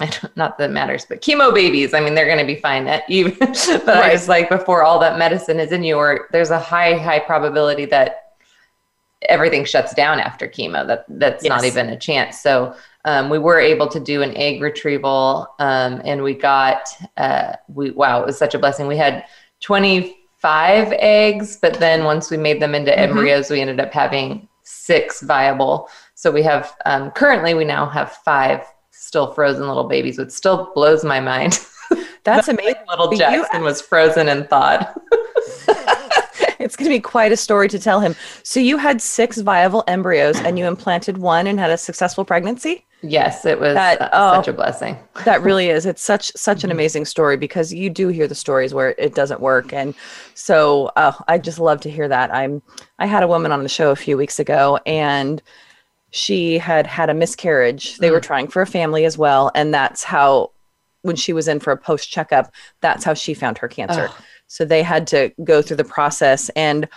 not 0.36 0.58
that 0.58 0.70
matters, 0.70 1.06
but 1.06 1.22
chemo 1.22 1.54
babies. 1.54 1.94
I 1.94 2.00
mean, 2.00 2.14
they're 2.14 2.26
going 2.26 2.38
to 2.38 2.44
be 2.44 2.60
fine 2.60 2.86
at 2.86 3.04
even. 3.08 3.36
but 3.38 3.86
right. 3.86 4.10
I 4.10 4.12
was 4.12 4.28
like, 4.28 4.48
before 4.48 4.82
all 4.82 4.98
that 5.00 5.18
medicine 5.18 5.58
is 5.58 5.72
in 5.72 5.82
you, 5.82 5.96
or 5.96 6.28
there's 6.32 6.50
a 6.50 6.58
high, 6.58 6.98
high 6.98 7.18
probability 7.18 7.86
that 7.86 8.34
everything 9.22 9.64
shuts 9.64 9.94
down 9.94 10.20
after 10.20 10.46
chemo. 10.46 10.86
That 10.86 11.06
that's 11.08 11.44
yes. 11.44 11.48
not 11.48 11.64
even 11.64 11.88
a 11.88 11.98
chance. 11.98 12.40
So 12.40 12.74
um, 13.04 13.30
we 13.30 13.38
were 13.38 13.58
able 13.58 13.88
to 13.88 14.00
do 14.00 14.22
an 14.22 14.36
egg 14.36 14.60
retrieval, 14.60 15.48
um, 15.58 16.02
and 16.04 16.22
we 16.22 16.34
got 16.34 16.88
uh, 17.16 17.54
we 17.68 17.90
wow, 17.90 18.20
it 18.20 18.26
was 18.26 18.38
such 18.38 18.54
a 18.54 18.58
blessing. 18.58 18.86
We 18.86 18.98
had 18.98 19.24
25 19.60 20.92
eggs, 20.92 21.56
but 21.56 21.74
then 21.74 22.04
once 22.04 22.30
we 22.30 22.36
made 22.36 22.60
them 22.60 22.74
into 22.74 22.90
mm-hmm. 22.90 23.10
embryos, 23.10 23.50
we 23.50 23.60
ended 23.60 23.80
up 23.80 23.92
having 23.92 24.46
six 24.62 25.22
viable. 25.22 25.88
So 26.14 26.30
we 26.30 26.42
have 26.42 26.76
um, 26.84 27.10
currently 27.12 27.54
we 27.54 27.64
now 27.64 27.86
have 27.86 28.12
five 28.12 28.66
still 29.06 29.32
frozen 29.32 29.66
little 29.68 29.84
babies, 29.84 30.18
which 30.18 30.30
still 30.30 30.72
blows 30.74 31.04
my 31.04 31.20
mind. 31.20 31.58
That's 32.24 32.48
amazing. 32.48 32.74
little 32.88 33.10
Jackson 33.12 33.60
you... 33.60 33.64
was 33.64 33.80
frozen 33.80 34.28
and 34.28 34.48
thawed. 34.48 34.86
it's 36.58 36.74
going 36.74 36.90
to 36.90 36.96
be 36.96 37.00
quite 37.00 37.30
a 37.30 37.36
story 37.36 37.68
to 37.68 37.78
tell 37.78 38.00
him. 38.00 38.16
So 38.42 38.58
you 38.58 38.76
had 38.76 39.00
six 39.00 39.38
viable 39.38 39.84
embryos 39.86 40.40
and 40.40 40.58
you 40.58 40.66
implanted 40.66 41.18
one 41.18 41.46
and 41.46 41.58
had 41.58 41.70
a 41.70 41.78
successful 41.78 42.24
pregnancy? 42.24 42.84
Yes, 43.02 43.44
it 43.44 43.60
was 43.60 43.74
that, 43.74 44.00
uh, 44.00 44.08
oh, 44.12 44.34
such 44.36 44.48
a 44.48 44.52
blessing. 44.52 44.98
that 45.24 45.42
really 45.42 45.68
is. 45.68 45.86
It's 45.86 46.02
such 46.02 46.32
such 46.36 46.64
an 46.64 46.70
amazing 46.70 47.04
story 47.04 47.36
because 47.36 47.72
you 47.72 47.90
do 47.90 48.08
hear 48.08 48.26
the 48.26 48.34
stories 48.34 48.72
where 48.72 48.94
it 48.98 49.14
doesn't 49.14 49.40
work, 49.40 49.72
and 49.72 49.94
so 50.34 50.86
uh, 50.96 51.12
I 51.28 51.38
just 51.38 51.58
love 51.58 51.80
to 51.82 51.90
hear 51.90 52.08
that. 52.08 52.34
I'm 52.34 52.62
I 52.98 53.06
had 53.06 53.22
a 53.22 53.28
woman 53.28 53.52
on 53.52 53.62
the 53.62 53.68
show 53.68 53.90
a 53.90 53.96
few 53.96 54.16
weeks 54.16 54.38
ago, 54.38 54.78
and 54.86 55.42
she 56.16 56.58
had 56.58 56.86
had 56.86 57.10
a 57.10 57.14
miscarriage. 57.14 57.98
They 57.98 58.10
were 58.10 58.20
trying 58.20 58.48
for 58.48 58.62
a 58.62 58.66
family 58.66 59.04
as 59.04 59.18
well. 59.18 59.50
And 59.54 59.72
that's 59.74 60.02
how, 60.02 60.50
when 61.02 61.14
she 61.16 61.32
was 61.32 61.46
in 61.46 61.60
for 61.60 61.72
a 61.72 61.76
post 61.76 62.10
checkup, 62.10 62.52
that's 62.80 63.04
how 63.04 63.14
she 63.14 63.34
found 63.34 63.58
her 63.58 63.68
cancer. 63.68 64.08
So 64.46 64.64
they 64.64 64.82
had 64.82 65.06
to 65.08 65.30
go 65.44 65.60
through 65.62 65.76
the 65.76 65.84
process. 65.84 66.48
And 66.56 66.88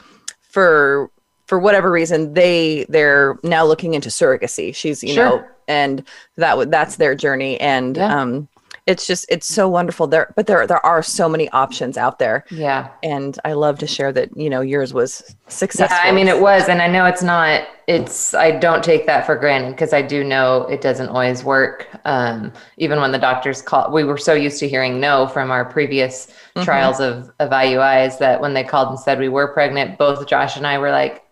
for, 0.42 1.12
for 1.48 1.60
whatever 1.60 1.92
reason, 1.92 2.34
they 2.34 2.86
they're 2.90 3.38
now 3.44 3.66
looking 3.66 3.94
into 3.94 4.10
surrogacy. 4.10 4.74
She's 4.74 5.04
you 5.04 5.14
Sure. 5.14 5.26
know, 5.26 5.48
and 5.68 6.04
that 6.38 6.58
would 6.58 6.72
that's 6.72 6.96
their 6.98 7.16
journey. 7.16 7.60
And 7.60 7.98
Yeah. 7.98 8.22
um, 8.22 8.48
it's 8.86 9.06
just 9.08 9.26
it's 9.30 9.48
so 9.48 9.68
wonderful 9.70 10.08
there. 10.08 10.34
But 10.36 10.48
there 10.48 10.66
there 10.68 10.86
are 10.86 11.02
so 11.04 11.30
many 11.30 11.50
options 11.50 11.98
out 11.98 12.20
there 12.20 12.46
Yeah. 12.50 12.90
and 13.04 13.38
I 13.46 13.54
love 13.54 13.80
to 13.80 13.88
share 13.88 14.12
that 14.14 14.36
you 14.36 14.50
know 14.50 14.62
yours 14.62 14.94
was 14.94 15.36
successful. 15.48 15.98
Yeah, 16.02 16.10
I 16.10 16.12
mean, 16.14 16.28
it 16.28 16.40
was, 16.42 16.70
and 16.70 16.82
I 16.82 16.88
know 16.88 17.06
it's 17.06 17.24
not. 17.24 17.68
It's 17.88 18.34
I 18.34 18.52
don't 18.52 18.84
take 18.84 19.08
that 19.08 19.26
for 19.26 19.36
granted 19.36 19.72
because 19.72 19.94
I 19.94 20.02
do 20.04 20.24
know 20.24 20.68
it 20.68 20.82
doesn't 20.82 21.10
always 21.10 21.44
work. 21.44 21.88
Um, 22.06 22.54
even 22.78 23.00
when 23.02 23.12
the 23.12 23.18
doctors 23.18 23.62
call, 23.62 23.92
we 23.92 24.04
were 24.04 24.18
so 24.18 24.34
used 24.34 24.60
to 24.60 24.68
hearing 24.70 25.00
no 25.00 25.28
from 25.28 25.52
our 25.52 25.66
previous 25.66 26.28
Mm-hmm. 26.56 26.66
trials 26.66 27.00
of 27.00 27.32
of 27.40 27.52
IUIs 27.52 28.18
that 28.18 28.42
when 28.42 28.54
they 28.56 28.64
called 28.64 28.90
and 28.90 29.00
said 29.00 29.20
we 29.20 29.30
were 29.30 29.54
pregnant, 29.54 29.98
both 30.00 30.28
Josh 30.28 30.58
and 30.58 30.66
I 30.66 30.78
were 30.80 30.90
like, 30.92 31.24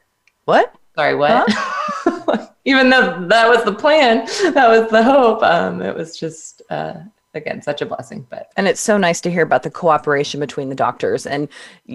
what? 0.45 0.73
"Sorry, 0.95 1.15
what?" 1.15 1.47
even 2.65 2.89
though 2.89 3.25
that 3.27 3.49
was 3.49 3.63
the 3.63 3.73
plan, 3.73 4.25
that 4.53 4.67
was 4.69 4.89
the 4.91 5.01
hope. 5.03 5.41
Um, 5.43 5.81
it 5.81 5.95
was 5.95 6.17
just 6.19 6.61
uh, 6.69 6.93
again 7.33 7.61
such 7.61 7.81
a 7.81 7.85
blessing, 7.85 8.25
but 8.29 8.51
And 8.57 8.67
it's 8.67 8.81
so 8.81 8.97
nice 8.97 9.21
to 9.21 9.31
hear 9.31 9.43
about 9.43 9.63
the 9.63 9.69
cooperation 9.69 10.39
between 10.39 10.69
the 10.69 10.75
doctors. 10.75 11.27
And 11.27 11.47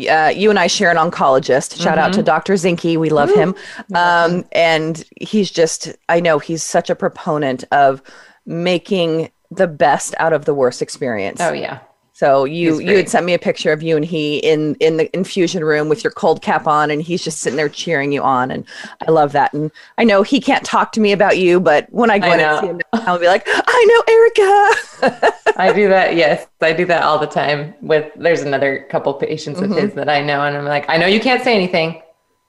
uh, 0.08 0.32
you 0.34 0.50
and 0.50 0.58
I 0.58 0.66
share 0.68 0.90
an 0.90 0.96
oncologist. 0.96 1.80
Shout 1.82 1.98
out 1.98 2.10
Mm-hmm. 2.12 2.20
to 2.20 2.22
Dr. 2.22 2.52
Zinke. 2.54 2.96
We 2.98 3.10
love 3.10 3.30
him. 3.34 3.54
Um, 3.94 4.44
and 4.52 5.04
he's 5.20 5.50
just, 5.50 5.88
I 6.08 6.20
know 6.20 6.38
he's 6.38 6.62
such 6.62 6.90
a 6.90 6.94
proponent 6.94 7.64
of 7.72 8.02
making 8.46 9.30
the 9.50 9.66
best 9.66 10.14
out 10.18 10.32
of 10.32 10.44
the 10.44 10.54
worst 10.54 10.80
experience. 10.82 11.40
oh 11.40 11.52
yeah, 11.52 11.80
So 12.14 12.44
you 12.44 12.78
you 12.78 12.96
had 12.98 13.08
sent 13.08 13.24
me 13.24 13.32
a 13.32 13.38
picture 13.38 13.72
of 13.72 13.82
you 13.82 13.96
and 13.96 14.04
he 14.04 14.38
in 14.38 14.74
in 14.76 14.98
the 14.98 15.14
infusion 15.16 15.64
room 15.64 15.88
with 15.88 16.04
your 16.04 16.10
cold 16.10 16.42
cap 16.42 16.66
on, 16.66 16.90
and 16.90 17.00
he's 17.00 17.24
just 17.24 17.40
sitting 17.40 17.56
there 17.56 17.70
cheering 17.70 18.12
you 18.12 18.22
on, 18.22 18.50
and 18.50 18.66
I 19.06 19.10
love 19.10 19.32
that. 19.32 19.52
And 19.54 19.70
I 19.96 20.04
know 20.04 20.22
he 20.22 20.38
can't 20.38 20.64
talk 20.64 20.92
to 20.92 21.00
me 21.00 21.12
about 21.12 21.38
you, 21.38 21.58
but 21.58 21.86
when 21.90 22.10
I 22.10 22.18
go 22.18 22.28
I 22.28 22.34
in 22.34 22.40
and 22.40 22.60
see 22.60 22.66
him, 22.66 22.80
I'll 22.92 23.18
be 23.18 23.26
like, 23.26 23.44
I 23.46 23.84
know 23.88 24.02
Erica. 24.12 25.58
I 25.58 25.72
do 25.72 25.88
that. 25.88 26.12
Yes, 26.22 26.46
I 26.60 26.72
do 26.72 26.84
that 26.86 27.02
all 27.02 27.18
the 27.18 27.26
time. 27.26 27.74
With 27.80 28.12
there's 28.14 28.42
another 28.42 28.86
couple 28.90 29.14
patients 29.14 29.60
of 29.60 29.70
his 29.70 29.90
mm-hmm. 29.90 29.98
that 29.98 30.08
I 30.10 30.20
know, 30.22 30.42
and 30.42 30.56
I'm 30.56 30.66
like, 30.66 30.84
I 30.88 30.98
know 30.98 31.06
you 31.06 31.20
can't 31.20 31.42
say 31.42 31.54
anything, 31.54 32.02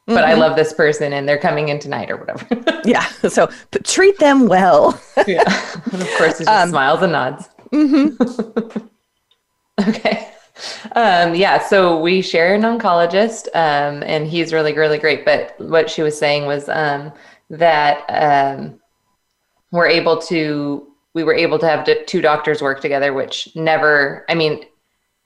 but 0.06 0.26
I 0.26 0.32
mm-hmm. 0.32 0.42
love 0.42 0.56
this 0.58 0.74
person, 0.74 1.14
and 1.14 1.28
they're 1.28 1.38
coming 1.38 1.70
in 1.70 1.80
tonight 1.80 2.12
or 2.12 2.18
whatever. 2.18 2.82
yeah. 2.86 3.06
So 3.30 3.50
but 3.72 3.86
treat 3.86 4.20
them 4.20 4.48
well. 4.48 5.00
yeah, 5.26 5.44
and 5.92 6.02
of 6.02 6.10
course, 6.18 6.40
just 6.40 6.50
Um, 6.50 6.70
smiles 6.70 7.02
and 7.02 7.14
nods. 7.14 7.50
Mm-hmm. 7.72 8.86
okay. 9.88 10.30
Um, 10.96 11.34
yeah, 11.34 11.60
so 11.60 12.00
we 12.00 12.22
share 12.22 12.54
an 12.54 12.62
oncologist, 12.62 13.48
um, 13.56 14.04
and 14.04 14.28
he's 14.28 14.54
really, 14.54 14.74
really 14.74 14.98
great. 14.98 15.26
But 15.26 15.56
what 15.60 15.90
she 15.90 16.02
was 16.02 16.18
saying 16.18 16.46
was 16.46 16.70
um, 16.70 17.12
that 17.50 18.06
um, 18.10 18.80
we're 19.72 19.88
able 19.88 20.22
to, 20.24 20.88
we 21.14 21.24
were 21.24 21.34
able 21.34 21.58
to 21.60 21.68
have 21.68 21.88
two 22.06 22.22
doctors 22.22 22.62
work 22.62 22.82
together, 22.82 23.14
which 23.14 23.50
never, 23.56 24.26
I 24.30 24.36
mean, 24.36 24.66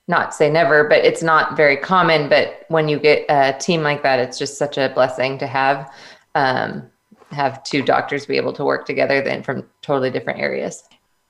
not 0.08 0.34
say 0.34 0.50
never, 0.50 0.88
but 0.88 1.04
it's 1.04 1.22
not 1.22 1.58
very 1.58 1.76
common. 1.76 2.30
But 2.30 2.66
when 2.70 2.88
you 2.88 2.98
get 2.98 3.26
a 3.30 3.58
team 3.60 3.84
like 3.84 4.04
that, 4.04 4.20
it's 4.20 4.40
just 4.40 4.58
such 4.58 4.78
a 4.78 4.90
blessing 4.96 5.38
to 5.40 5.48
have 5.48 5.92
um, 6.36 6.90
have 7.32 7.64
two 7.64 7.82
doctors 7.82 8.26
be 8.26 8.38
able 8.38 8.54
to 8.54 8.64
work 8.64 8.86
together 8.86 9.22
then 9.22 9.44
from 9.44 9.68
totally 9.82 10.10
different 10.10 10.40
areas. 10.40 10.84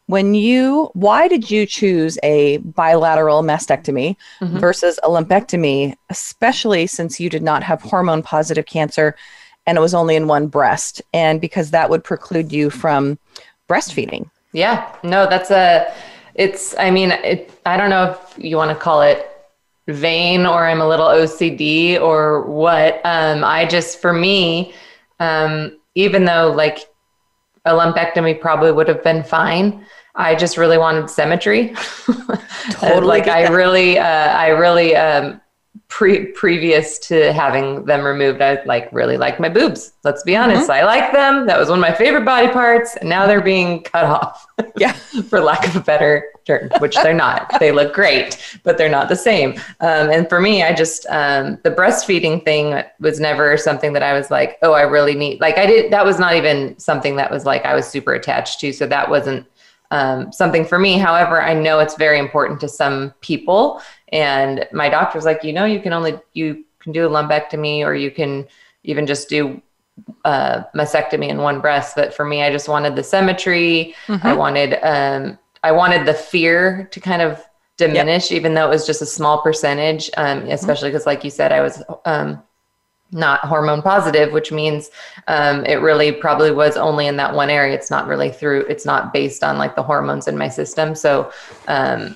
When 0.08 0.34
you, 0.34 0.90
why 0.94 1.28
did 1.28 1.52
you 1.52 1.66
choose 1.66 2.18
a 2.24 2.58
bilateral 2.58 3.44
mastectomy 3.44 4.16
Mhm. 4.42 4.60
versus 4.60 5.00
a 5.04 5.10
lumpectomy, 5.10 5.96
especially 6.10 6.88
since 6.88 7.20
you 7.20 7.30
did 7.30 7.44
not 7.44 7.62
have 7.64 7.82
hormone 7.82 8.24
positive 8.24 8.66
cancer 8.66 9.16
and 9.66 9.78
it 9.78 9.82
was 9.82 9.94
only 9.94 10.16
in 10.16 10.28
one 10.28 10.48
breast? 10.48 11.02
And 11.14 11.42
because 11.42 11.72
that 11.72 11.90
would 11.90 12.04
preclude 12.06 12.54
you 12.54 12.70
from 12.70 13.20
breastfeeding. 13.70 14.30
Yeah, 14.54 14.88
no, 15.04 15.28
that's 15.28 15.52
a, 15.52 15.92
it's, 16.36 16.74
I 16.80 16.90
mean, 16.90 17.12
it, 17.12 17.52
I 17.66 17.76
don't 17.76 17.90
know 17.90 18.12
if 18.12 18.44
you 18.44 18.56
want 18.56 18.72
to 18.72 18.76
call 18.76 19.02
it 19.02 19.30
vain 19.90 20.46
or 20.46 20.66
I'm 20.66 20.80
a 20.82 20.88
little 20.88 21.08
OCD 21.08 21.98
or 22.00 22.44
what. 22.44 23.02
Um, 23.04 23.44
I 23.44 23.66
just, 23.66 24.00
for 24.02 24.14
me, 24.14 24.74
um, 25.20 25.78
even 25.96 26.24
though 26.24 26.54
like 26.56 26.80
a 27.66 27.72
lumpectomy 27.72 28.40
probably 28.40 28.72
would 28.72 28.88
have 28.88 29.04
been 29.04 29.24
fine, 29.24 29.86
I 30.18 30.36
just 30.36 30.58
really 30.58 30.78
wanted 30.78 31.10
symmetry. 31.10 31.74
Totally 32.72 33.06
like 33.06 33.28
I 33.28 33.48
really, 33.48 33.98
uh, 34.00 34.04
I 34.04 34.48
really, 34.50 34.96
um, 34.96 35.40
pre 35.90 36.26
previous 36.34 37.00
to 37.00 37.32
having 37.32 37.86
them 37.86 38.04
removed, 38.04 38.42
I 38.42 38.62
like 38.66 38.92
really 38.92 39.18
like 39.18 39.40
my 39.40 39.48
boobs. 39.48 39.94
Let's 40.04 40.24
be 40.24 40.36
honest. 40.36 40.70
I 40.70 40.84
like 40.84 41.14
them. 41.14 41.46
That 41.48 41.58
was 41.58 41.70
one 41.70 41.80
of 41.80 41.82
my 41.82 41.94
favorite 41.94 42.26
body 42.26 42.50
parts. 42.50 42.96
And 42.98 43.08
now 43.10 43.26
they're 43.26 43.42
being 43.42 43.84
cut 43.84 44.04
off 44.06 44.46
Yeah. 44.78 44.92
for 44.92 45.40
lack 45.40 45.66
of 45.68 45.76
a 45.76 45.80
better 45.80 46.26
term, 46.46 46.70
which 46.80 46.96
they're 46.96 47.14
not. 47.14 47.60
they 47.60 47.72
look 47.72 47.94
great, 47.94 48.60
but 48.64 48.78
they're 48.78 48.90
not 48.90 49.10
the 49.10 49.16
same. 49.16 49.52
Um, 49.80 50.10
and 50.10 50.28
for 50.28 50.42
me, 50.42 50.64
I 50.64 50.74
just, 50.74 51.06
um, 51.10 51.60
the 51.64 51.72
breastfeeding 51.72 52.44
thing 52.44 52.82
was 53.00 53.20
never 53.20 53.56
something 53.58 53.94
that 53.94 54.04
I 54.04 54.14
was 54.14 54.30
like, 54.32 54.58
oh, 54.64 54.74
I 54.74 54.82
really 54.82 55.16
need, 55.16 55.40
like, 55.42 55.58
I 55.58 55.66
did, 55.66 55.92
that 55.94 56.06
was 56.06 56.20
not 56.20 56.36
even 56.36 56.78
something 56.80 57.16
that 57.18 57.32
was 57.32 57.46
like 57.46 57.66
I 57.66 57.76
was 57.76 57.88
super 57.88 58.14
attached 58.14 58.60
to. 58.62 58.74
So 58.74 58.88
that 58.88 59.10
wasn't 59.10 59.46
um, 59.92 60.32
something 60.32 60.66
for 60.66 60.80
me. 60.80 60.98
However, 60.98 61.42
I 61.42 61.54
know 61.54 61.80
it's 61.80 61.96
very 61.96 62.20
important 62.20 62.60
to 62.62 62.68
some 62.68 63.14
people. 63.22 63.82
And 64.10 64.68
my 64.72 64.90
doctor 64.90 65.18
was 65.18 65.26
like, 65.26 65.44
you 65.44 65.54
know, 65.54 65.66
you 65.66 65.80
can 65.80 65.94
only, 65.94 66.20
you 66.34 66.66
can 66.80 66.92
do 66.92 67.06
a 67.06 67.10
lumpectomy 67.10 67.86
or 67.86 67.94
you 67.94 68.12
can 68.12 68.48
even 68.84 69.06
just 69.06 69.30
do 69.30 69.62
uh, 70.26 70.64
mastectomy 70.76 71.30
in 71.30 71.40
one 71.40 71.60
breast. 71.62 71.96
But 71.96 72.14
for 72.14 72.26
me, 72.26 72.44
I 72.44 72.52
just 72.52 72.68
wanted 72.70 72.96
the 72.96 73.04
symmetry. 73.04 73.96
I 74.24 74.34
wanted, 74.34 74.78
um, 74.84 75.38
I 75.64 75.72
wanted 75.72 76.06
the 76.06 76.14
fear 76.14 76.88
to 76.92 77.00
kind 77.00 77.22
of 77.22 77.44
diminish, 77.78 78.32
even 78.32 78.54
though 78.54 78.66
it 78.68 78.70
was 78.70 78.86
just 78.86 79.02
a 79.02 79.06
small 79.06 79.42
percentage. 79.42 80.10
Um, 80.18 80.40
especially 80.50 80.90
because, 80.90 81.06
like 81.06 81.24
you 81.24 81.30
said, 81.30 81.52
I 81.52 81.62
was 81.62 81.84
um, 82.06 82.42
not 83.12 83.40
hormone 83.42 83.82
positive, 83.82 84.34
which 84.34 84.52
means 84.52 84.90
um, 85.28 85.66
it 85.66 85.76
really 85.76 86.12
probably 86.12 86.52
was 86.52 86.76
only 86.78 87.08
in 87.08 87.18
that 87.18 87.34
one 87.34 87.50
area. 87.50 87.74
It's 87.74 87.90
not 87.92 88.08
really 88.08 88.32
through. 88.32 88.62
It's 88.68 88.86
not 88.86 89.14
based 89.14 89.44
on 89.44 89.58
like 89.58 89.76
the 89.76 89.84
hormones 89.84 90.28
in 90.28 90.38
my 90.38 90.50
system. 90.50 90.94
So 90.96 91.32
um, 91.68 92.16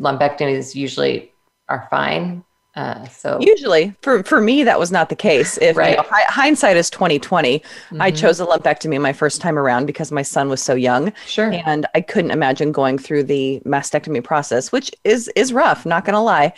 lumpectomies 0.00 0.74
usually 0.74 1.32
are 1.68 1.86
fine. 1.90 2.44
Uh, 2.74 3.06
so 3.08 3.38
Usually, 3.38 3.94
for 4.00 4.22
for 4.22 4.40
me, 4.40 4.62
that 4.64 4.78
was 4.78 4.90
not 4.90 5.10
the 5.10 5.14
case. 5.14 5.58
If 5.58 5.74
you 5.76 5.80
Right. 5.80 5.96
know, 5.98 6.04
hi- 6.08 6.24
hindsight 6.32 6.78
is 6.78 6.88
2020, 6.88 7.62
I 8.00 8.10
Mhm. 8.10 8.16
chose 8.16 8.40
a 8.40 8.46
lumpectomy 8.46 8.98
my 8.98 9.12
first 9.12 9.42
time 9.42 9.58
around 9.58 9.84
because 9.84 10.10
my 10.10 10.22
son 10.22 10.48
was 10.48 10.62
so 10.62 10.72
young, 10.72 11.12
sure, 11.26 11.52
and 11.66 11.84
I 11.94 12.00
couldn't 12.00 12.30
imagine 12.30 12.72
going 12.72 12.96
through 12.96 13.24
the 13.24 13.60
mastectomy 13.66 14.24
process, 14.24 14.72
which 14.72 14.90
is 15.04 15.28
is 15.36 15.52
rough. 15.52 15.84
Not 15.84 16.06
going 16.06 16.14
to 16.14 16.20
lie, 16.20 16.54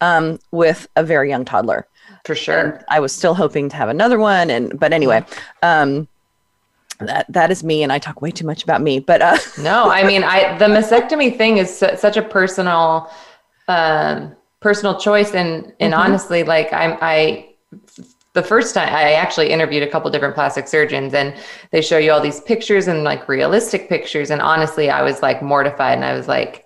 um, 0.00 0.38
with 0.52 0.88
a 0.96 1.04
very 1.04 1.28
young 1.28 1.44
toddler. 1.44 1.86
For 2.24 2.34
sure. 2.34 2.58
And 2.58 2.84
I 2.88 3.00
was 3.00 3.12
still 3.12 3.34
hoping 3.34 3.68
to 3.70 3.76
have 3.76 3.88
another 3.88 4.18
one, 4.18 4.50
and 4.50 4.78
but 4.78 4.92
anyway, 4.92 5.24
um, 5.62 6.08
that 7.00 7.26
that 7.32 7.50
is 7.50 7.62
me, 7.62 7.82
and 7.82 7.92
I 7.92 7.98
talk 7.98 8.20
way 8.20 8.30
too 8.30 8.46
much 8.46 8.62
about 8.64 8.82
me. 8.82 8.98
But 9.00 9.22
uh, 9.22 9.38
No, 9.62 9.88
I 9.90 10.02
mean, 10.04 10.24
I 10.24 10.56
the 10.58 10.66
mastectomy 10.66 11.36
thing 11.36 11.58
is 11.58 11.76
su- 11.78 11.96
such 11.96 12.16
a 12.16 12.22
personal, 12.22 13.10
um, 13.68 14.34
personal 14.60 14.98
choice, 14.98 15.34
and 15.34 15.72
and 15.80 15.92
Mhm. 15.94 15.98
honestly, 15.98 16.42
like 16.42 16.72
I'm, 16.72 16.98
I, 17.00 17.50
the 18.34 18.42
first 18.42 18.74
time 18.74 18.88
I 18.92 19.12
actually 19.12 19.50
interviewed 19.50 19.82
a 19.82 19.90
couple 19.90 20.10
different 20.10 20.34
plastic 20.34 20.66
surgeons, 20.66 21.14
and 21.14 21.34
they 21.70 21.82
show 21.82 21.98
you 21.98 22.10
all 22.12 22.20
these 22.20 22.40
pictures 22.40 22.88
and 22.88 23.04
like 23.04 23.28
realistic 23.28 23.88
pictures, 23.88 24.30
and 24.30 24.40
honestly, 24.42 24.90
I 24.90 25.02
was 25.02 25.22
like 25.22 25.40
mortified, 25.42 25.94
and 25.94 26.04
I 26.04 26.14
was 26.14 26.26
like, 26.26 26.64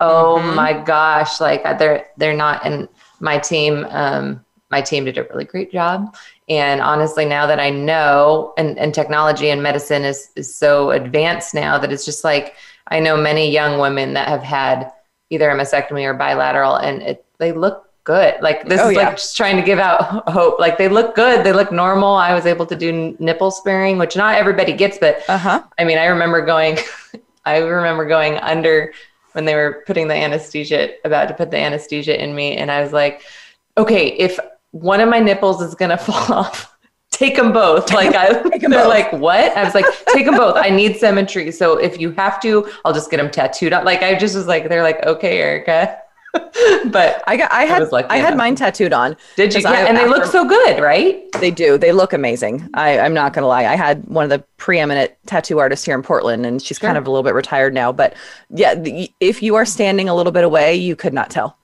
oh 0.00 0.38
Mhm. 0.40 0.54
my 0.54 0.72
gosh, 0.72 1.38
like 1.40 1.62
they're 1.78 2.06
they're 2.16 2.36
not, 2.36 2.64
in 2.64 2.88
my 3.20 3.38
team, 3.38 3.86
um, 3.90 4.44
my 4.70 4.80
team 4.80 5.04
did 5.04 5.18
a 5.18 5.24
really 5.24 5.44
great 5.44 5.72
job. 5.72 6.16
And 6.48 6.80
honestly, 6.80 7.24
now 7.24 7.46
that 7.46 7.60
I 7.60 7.70
know, 7.70 8.52
and, 8.58 8.78
and 8.78 8.92
technology 8.92 9.50
and 9.50 9.62
medicine 9.62 10.04
is, 10.04 10.30
is 10.36 10.54
so 10.54 10.90
advanced 10.90 11.54
now 11.54 11.78
that 11.78 11.92
it's 11.92 12.04
just 12.04 12.24
like, 12.24 12.54
I 12.88 13.00
know 13.00 13.16
many 13.16 13.50
young 13.50 13.78
women 13.78 14.14
that 14.14 14.28
have 14.28 14.42
had 14.42 14.92
either 15.30 15.50
a 15.50 15.56
mastectomy 15.56 16.04
or 16.04 16.14
bilateral 16.14 16.76
and 16.76 17.02
it, 17.02 17.24
they 17.38 17.52
look 17.52 17.88
good. 18.04 18.36
Like 18.40 18.68
this 18.68 18.80
Oh, 18.80 18.88
is 18.88 18.96
yeah. 18.96 19.06
like 19.08 19.16
just 19.16 19.36
trying 19.36 19.56
to 19.56 19.62
give 19.62 19.78
out 19.78 20.28
hope. 20.28 20.58
Like 20.60 20.78
they 20.78 20.88
look 20.88 21.14
good. 21.14 21.44
They 21.44 21.52
look 21.52 21.72
normal. 21.72 22.14
I 22.14 22.34
was 22.34 22.46
able 22.46 22.64
to 22.66 22.76
do 22.76 23.16
nipple 23.18 23.50
sparing, 23.50 23.98
which 23.98 24.16
not 24.16 24.36
everybody 24.36 24.72
gets, 24.72 24.98
but 24.98 25.22
uh 25.28 25.38
huh. 25.38 25.62
I 25.78 25.84
mean, 25.84 25.98
I 25.98 26.06
remember 26.06 26.44
going, 26.46 26.78
I 27.44 27.58
remember 27.58 28.06
going 28.06 28.38
under 28.38 28.92
when 29.32 29.44
they 29.44 29.54
were 29.54 29.82
putting 29.86 30.08
the 30.08 30.14
anesthesia, 30.14 30.90
about 31.04 31.28
to 31.28 31.34
put 31.34 31.50
the 31.50 31.58
anesthesia 31.58 32.22
in 32.22 32.34
me. 32.34 32.56
And 32.56 32.70
I 32.70 32.80
was 32.80 32.92
like, 32.92 33.22
okay, 33.76 34.06
if 34.06 34.38
one 34.72 35.00
of 35.00 35.08
my 35.08 35.20
nipples 35.20 35.62
is 35.62 35.74
going 35.74 35.90
to 35.96 35.98
fall 35.98 36.32
off, 36.32 36.76
take 37.10 37.36
them 37.36 37.52
both. 37.52 37.92
Like 37.92 38.14
I, 38.14 38.32
they're 38.58 38.68
both. 38.68 38.88
like, 38.88 39.12
what? 39.12 39.56
I 39.56 39.64
was 39.64 39.74
like, 39.74 39.86
take 40.08 40.26
them 40.26 40.36
both. 40.36 40.56
I 40.56 40.70
need 40.70 40.96
symmetry. 40.96 41.50
So 41.50 41.78
if 41.78 42.00
you 42.00 42.10
have 42.12 42.40
to, 42.42 42.70
I'll 42.84 42.92
just 42.92 43.10
get 43.10 43.18
them 43.18 43.30
tattooed 43.30 43.72
on. 43.72 43.84
Like 43.84 44.02
I 44.02 44.14
just 44.14 44.34
was 44.34 44.46
like, 44.46 44.68
they're 44.68 44.82
like, 44.82 45.04
okay, 45.06 45.38
Erica. 45.38 46.00
but 46.90 47.22
I 47.26 47.36
got, 47.36 47.50
I 47.50 47.64
had, 47.64 47.82
I, 47.92 48.06
I 48.10 48.16
had 48.18 48.36
mine 48.36 48.56
tattooed 48.56 48.92
on. 48.92 49.16
Did 49.36 49.54
you? 49.54 49.60
Yeah, 49.60 49.70
I, 49.70 49.80
and 49.82 49.96
they 49.96 50.06
look 50.06 50.24
so 50.24 50.46
good, 50.46 50.80
right? 50.82 51.24
They 51.40 51.50
do. 51.50 51.78
They 51.78 51.92
look 51.92 52.12
amazing. 52.12 52.68
I, 52.74 52.98
I'm 52.98 53.14
not 53.14 53.32
gonna 53.32 53.46
lie. 53.46 53.64
I 53.64 53.74
had 53.74 54.04
one 54.06 54.24
of 54.24 54.30
the 54.30 54.44
preeminent 54.58 55.12
tattoo 55.26 55.58
artists 55.58 55.84
here 55.86 55.94
in 55.94 56.02
Portland, 56.02 56.44
and 56.44 56.60
she's 56.60 56.78
sure. 56.78 56.88
kind 56.88 56.98
of 56.98 57.06
a 57.06 57.10
little 57.10 57.22
bit 57.22 57.34
retired 57.34 57.72
now. 57.72 57.92
But 57.92 58.14
yeah, 58.50 58.74
the, 58.74 59.10
if 59.20 59.42
you 59.42 59.54
are 59.54 59.64
standing 59.64 60.08
a 60.08 60.14
little 60.14 60.32
bit 60.32 60.44
away, 60.44 60.74
you 60.74 60.94
could 60.94 61.14
not 61.14 61.30
tell. 61.30 61.56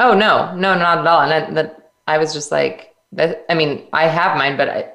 Oh 0.00 0.14
no, 0.14 0.54
no, 0.54 0.74
not 0.74 0.98
at 0.98 1.06
all. 1.06 1.20
And 1.20 1.70
I 2.06 2.18
was 2.18 2.32
just 2.32 2.50
like, 2.52 2.94
I 3.18 3.54
mean, 3.54 3.86
I 3.92 4.06
have 4.06 4.36
mine, 4.36 4.56
but 4.56 4.68
I. 4.68 4.92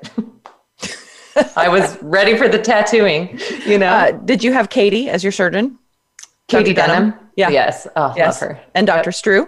I 1.56 1.70
was 1.70 2.02
ready 2.02 2.36
for 2.36 2.50
the 2.50 2.60
tattooing, 2.60 3.40
you 3.66 3.78
know. 3.78 3.88
Uh, 3.88 4.12
did 4.12 4.44
you 4.44 4.52
have 4.52 4.70
Katie 4.70 5.10
as 5.10 5.24
your 5.24 5.32
surgeon? 5.32 5.80
Katie 6.50 6.74
Dunham. 6.74 7.12
Dunham. 7.12 7.30
Yeah. 7.38 7.50
Yes. 7.50 7.88
Oh, 7.96 8.14
yes. 8.18 8.42
love 8.42 8.50
her. 8.50 8.62
And 8.76 8.86
Dr. 8.86 9.14
Strew. 9.14 9.48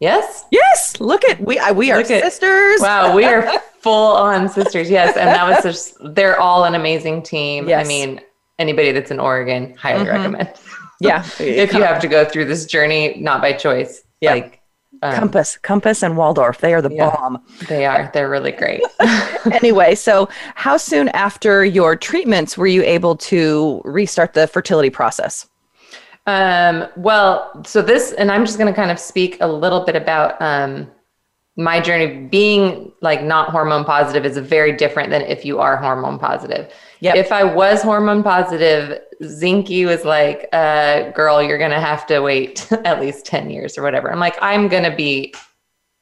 Yes. 0.00 0.44
Yes. 0.52 1.00
Look 1.00 1.24
at 1.24 1.40
we 1.40 1.58
we 1.72 1.90
are 1.90 2.04
sisters. 2.04 2.80
wow, 2.80 3.14
we 3.14 3.24
are 3.24 3.58
full 3.80 4.16
on 4.16 4.48
sisters. 4.48 4.90
Yes, 4.90 5.16
and 5.16 5.28
that 5.28 5.48
was 5.48 5.62
just 5.62 6.14
they're 6.14 6.38
all 6.38 6.64
an 6.64 6.74
amazing 6.74 7.22
team. 7.22 7.68
Yes. 7.68 7.84
I 7.84 7.88
mean, 7.88 8.20
anybody 8.58 8.92
that's 8.92 9.10
in 9.10 9.18
Oregon, 9.18 9.74
highly 9.76 10.04
mm-hmm. 10.04 10.16
recommend. 10.16 10.52
Yeah. 11.00 11.24
if 11.38 11.72
you 11.72 11.82
have 11.82 12.00
to 12.00 12.08
go 12.08 12.24
through 12.24 12.46
this 12.46 12.66
journey, 12.66 13.16
not 13.20 13.40
by 13.40 13.52
choice. 13.52 14.02
Yeah. 14.20 14.32
Like 14.32 14.60
um, 15.04 15.14
Compass, 15.14 15.58
Compass 15.58 16.02
and 16.02 16.16
Waldorf, 16.16 16.58
they 16.58 16.72
are 16.72 16.80
the 16.80 16.92
yeah, 16.92 17.10
bomb. 17.10 17.44
They 17.68 17.84
are. 17.84 18.10
They're 18.14 18.30
really 18.30 18.52
great. 18.52 18.80
anyway, 19.52 19.94
so 19.94 20.28
how 20.54 20.78
soon 20.78 21.08
after 21.10 21.62
your 21.62 21.94
treatments 21.94 22.56
were 22.56 22.66
you 22.66 22.82
able 22.82 23.14
to 23.16 23.82
restart 23.84 24.32
the 24.32 24.46
fertility 24.46 24.88
process? 24.88 25.46
Um, 26.26 26.88
well, 26.96 27.62
so 27.66 27.82
this, 27.82 28.12
and 28.12 28.32
I'm 28.32 28.46
just 28.46 28.56
going 28.56 28.72
to 28.72 28.74
kind 28.74 28.90
of 28.90 28.98
speak 28.98 29.36
a 29.40 29.46
little 29.46 29.84
bit 29.84 29.94
about 29.94 30.40
um, 30.40 30.90
my 31.56 31.80
journey. 31.80 32.26
Being 32.28 32.90
like 33.02 33.22
not 33.22 33.50
hormone 33.50 33.84
positive 33.84 34.24
is 34.24 34.38
very 34.38 34.72
different 34.72 35.10
than 35.10 35.20
if 35.20 35.44
you 35.44 35.60
are 35.60 35.76
hormone 35.76 36.18
positive. 36.18 36.72
Yep. 37.04 37.16
If 37.16 37.32
I 37.32 37.44
was 37.44 37.82
hormone 37.82 38.22
positive, 38.22 38.98
Zinky 39.20 39.84
was 39.84 40.06
like, 40.06 40.48
uh, 40.54 41.10
girl, 41.10 41.42
you're 41.42 41.58
going 41.58 41.70
to 41.70 41.78
have 41.78 42.06
to 42.06 42.20
wait 42.20 42.66
at 42.86 42.98
least 42.98 43.26
10 43.26 43.50
years 43.50 43.76
or 43.76 43.82
whatever. 43.82 44.10
I'm 44.10 44.18
like, 44.18 44.38
I'm 44.40 44.68
going 44.68 44.84
to 44.84 44.96
be 44.96 45.34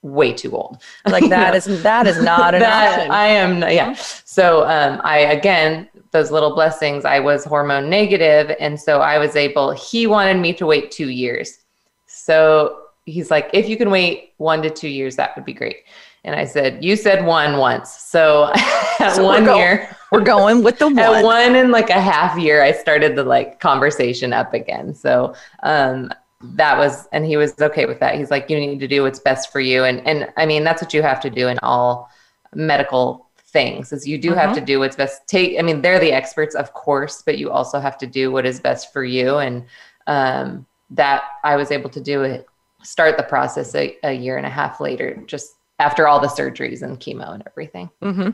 way 0.02 0.32
too 0.32 0.56
old. 0.56 0.80
Like 1.10 1.28
that 1.28 1.56
is, 1.56 1.82
that 1.82 2.06
is 2.06 2.22
not 2.22 2.54
an 2.54 2.60
that, 2.60 3.00
option. 3.00 3.10
I 3.10 3.26
am, 3.26 3.62
yeah. 3.62 3.94
So 3.94 4.62
um, 4.62 5.00
I, 5.02 5.18
again, 5.18 5.88
those 6.12 6.30
little 6.30 6.54
blessings, 6.54 7.04
I 7.04 7.18
was 7.18 7.44
hormone 7.44 7.90
negative, 7.90 8.54
And 8.60 8.80
so 8.80 9.00
I 9.00 9.18
was 9.18 9.34
able, 9.34 9.72
he 9.72 10.06
wanted 10.06 10.36
me 10.36 10.52
to 10.52 10.66
wait 10.66 10.92
two 10.92 11.08
years. 11.08 11.64
So 12.06 12.78
he's 13.06 13.28
like, 13.28 13.50
if 13.52 13.68
you 13.68 13.76
can 13.76 13.90
wait 13.90 14.34
one 14.36 14.62
to 14.62 14.70
two 14.70 14.88
years, 14.88 15.16
that 15.16 15.34
would 15.34 15.44
be 15.44 15.52
great. 15.52 15.78
And 16.22 16.36
I 16.36 16.44
said, 16.44 16.84
you 16.84 16.94
said 16.94 17.26
one 17.26 17.56
once. 17.56 17.90
So 17.90 18.52
at 19.00 19.16
so 19.16 19.24
one 19.24 19.44
year, 19.46 19.96
we're 20.12 20.20
going 20.20 20.62
with 20.62 20.78
the 20.78 20.86
one. 20.86 20.98
At 20.98 21.24
one 21.24 21.56
and 21.56 21.72
like 21.72 21.90
a 21.90 22.00
half 22.00 22.38
year, 22.38 22.62
I 22.62 22.72
started 22.72 23.16
the 23.16 23.24
like 23.24 23.60
conversation 23.60 24.32
up 24.32 24.54
again. 24.54 24.94
So 24.94 25.34
um, 25.62 26.12
that 26.42 26.76
was, 26.78 27.08
and 27.12 27.24
he 27.24 27.36
was 27.36 27.60
okay 27.60 27.86
with 27.86 27.98
that. 28.00 28.16
He's 28.16 28.30
like, 28.30 28.50
you 28.50 28.58
need 28.58 28.78
to 28.80 28.88
do 28.88 29.02
what's 29.02 29.18
best 29.18 29.50
for 29.50 29.60
you. 29.60 29.84
And, 29.84 30.06
and 30.06 30.32
I 30.36 30.46
mean, 30.46 30.64
that's 30.64 30.82
what 30.82 30.92
you 30.92 31.02
have 31.02 31.20
to 31.22 31.30
do 31.30 31.48
in 31.48 31.58
all 31.60 32.10
medical 32.54 33.30
things 33.52 33.92
is 33.92 34.06
you 34.06 34.18
do 34.18 34.30
mm-hmm. 34.30 34.38
have 34.38 34.54
to 34.54 34.60
do 34.60 34.78
what's 34.78 34.96
best 34.96 35.26
take 35.28 35.58
i 35.58 35.62
mean 35.62 35.82
they're 35.82 36.00
the 36.00 36.10
experts 36.10 36.54
of 36.54 36.72
course 36.72 37.22
but 37.24 37.36
you 37.36 37.50
also 37.50 37.78
have 37.78 37.98
to 37.98 38.06
do 38.06 38.32
what 38.32 38.46
is 38.46 38.58
best 38.58 38.92
for 38.92 39.04
you 39.04 39.36
and 39.36 39.64
um, 40.06 40.66
that 40.90 41.22
i 41.44 41.54
was 41.54 41.70
able 41.70 41.90
to 41.90 42.00
do 42.00 42.22
it 42.22 42.46
start 42.82 43.16
the 43.16 43.22
process 43.22 43.74
a, 43.74 43.96
a, 44.04 44.12
year 44.12 44.38
and 44.38 44.46
a 44.46 44.50
half 44.50 44.80
later 44.80 45.22
just 45.26 45.56
after 45.82 46.06
all 46.06 46.20
the 46.20 46.28
surgeries 46.28 46.80
and 46.82 47.00
chemo 47.00 47.34
and 47.34 47.42
everything 47.46 47.90
mm-hmm. 48.02 48.30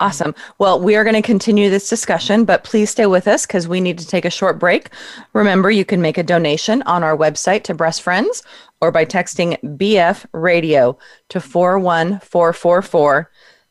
awesome 0.00 0.34
well 0.58 0.80
we 0.80 0.96
are 0.96 1.04
going 1.04 1.14
to 1.14 1.22
continue 1.22 1.70
this 1.70 1.88
discussion 1.88 2.44
but 2.44 2.64
please 2.64 2.90
stay 2.90 3.06
with 3.06 3.28
us 3.28 3.46
because 3.46 3.68
we 3.68 3.80
need 3.80 3.98
to 3.98 4.06
take 4.06 4.24
a 4.24 4.30
short 4.30 4.58
break 4.58 4.90
remember 5.32 5.70
you 5.70 5.84
can 5.84 6.02
make 6.02 6.18
a 6.18 6.22
donation 6.22 6.82
on 6.82 7.04
our 7.04 7.16
website 7.16 7.62
to 7.62 7.72
breast 7.72 8.02
friends 8.02 8.42
or 8.80 8.90
by 8.90 9.04
texting 9.04 9.56
bf 9.78 10.26
radio 10.32 10.98
to 11.28 11.40
41444 11.40 13.30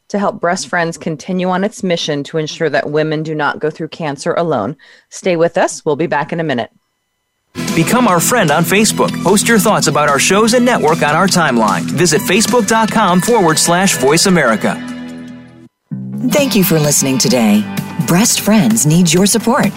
to 0.09 0.19
help 0.19 0.39
Breast 0.39 0.69
Friends 0.69 0.97
continue 0.97 1.49
on 1.49 1.65
its 1.65 1.83
mission 1.83 2.23
to 2.23 2.37
ensure 2.37 2.69
that 2.69 2.91
women 2.91 3.23
do 3.23 3.35
not 3.35 3.59
go 3.59 3.69
through 3.69 3.89
cancer 3.89 4.33
alone. 4.35 4.77
Stay 5.09 5.35
with 5.35 5.57
us. 5.57 5.83
We'll 5.83 5.97
be 5.97 6.07
back 6.07 6.31
in 6.31 6.39
a 6.39 6.45
minute. 6.45 6.71
Become 7.75 8.07
our 8.07 8.19
friend 8.19 8.49
on 8.51 8.63
Facebook. 8.63 9.11
Post 9.23 9.47
your 9.47 9.59
thoughts 9.59 9.87
about 9.87 10.09
our 10.09 10.19
shows 10.19 10.53
and 10.53 10.65
network 10.65 11.01
on 11.03 11.15
our 11.15 11.27
timeline. 11.27 11.81
Visit 11.83 12.21
facebook.com 12.21 13.21
forward 13.21 13.59
slash 13.59 13.97
voice 13.97 14.25
America. 14.25 14.75
Thank 16.29 16.55
you 16.55 16.63
for 16.63 16.79
listening 16.79 17.17
today. 17.17 17.61
Breast 18.07 18.41
Friends 18.41 18.85
needs 18.85 19.13
your 19.13 19.25
support. 19.25 19.67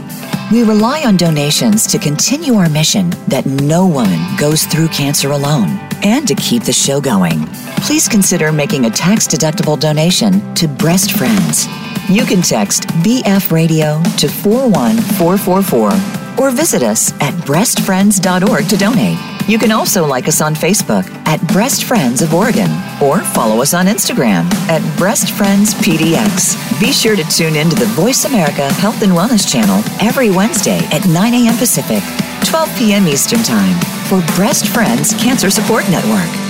We 0.51 0.63
rely 0.63 1.05
on 1.05 1.17
donations 1.17 1.87
to 1.89 1.99
continue 1.99 2.55
our 2.55 2.69
mission 2.69 3.11
that 3.29 3.47
no 3.47 3.87
woman 3.87 4.19
goes 4.37 4.65
through 4.65 4.89
cancer 4.89 5.31
alone 5.33 5.69
and 6.03 6.27
to 6.27 6.35
keep 6.35 6.65
the 6.65 6.73
show 6.73 7.01
going. 7.01 7.47
Please 7.83 8.09
consider 8.09 8.51
making 8.51 8.87
a 8.87 8.91
tax 8.91 9.27
deductible 9.27 9.79
donation 9.79 10.55
to 10.55 10.67
Breast 10.67 11.13
Friends. 11.13 11.67
You 12.09 12.25
can 12.25 12.43
text 12.43 12.87
BF 13.05 13.53
Radio 13.53 14.03
to 14.19 14.29
41444 14.29 15.91
or 16.41 16.51
visit 16.51 16.83
us 16.83 17.13
at 17.21 17.35
breastfriends.org 17.45 18.69
to 18.69 18.77
donate. 18.77 19.19
You 19.47 19.59
can 19.59 19.71
also 19.71 20.07
like 20.07 20.27
us 20.27 20.41
on 20.41 20.55
Facebook 20.55 21.07
at 21.27 21.41
Breast 21.49 21.85
Friends 21.85 22.23
of 22.23 22.33
Oregon 22.33 22.71
or 23.03 23.21
follow 23.21 23.61
us 23.61 23.75
on 23.75 23.87
Instagram 23.87 24.51
at 24.69 24.81
Breast 24.99 25.33
Friends 25.33 25.75
PDX. 25.75 26.81
Be 26.81 26.93
sure 26.93 27.17
to 27.17 27.25
tune 27.25 27.57
in 27.57 27.69
to 27.69 27.77
the 27.77 27.87
Voice 27.87 28.25
America 28.25 28.73
Health 28.75 29.03
and 29.03 29.13
Wellness 29.13 29.51
channel 29.51 29.83
every 30.01 30.31
Wednesday 30.31 30.79
at 30.91 31.07
9 31.07 31.35
a.m. 31.35 31.57
Pacific, 31.57 32.03
12 32.45 32.79
p.m. 32.79 33.07
Eastern 33.07 33.43
Time 33.43 33.79
for 34.07 34.25
Breast 34.35 34.69
Friends 34.69 35.13
Cancer 35.15 35.51
Support 35.51 35.91
Network. 35.91 36.50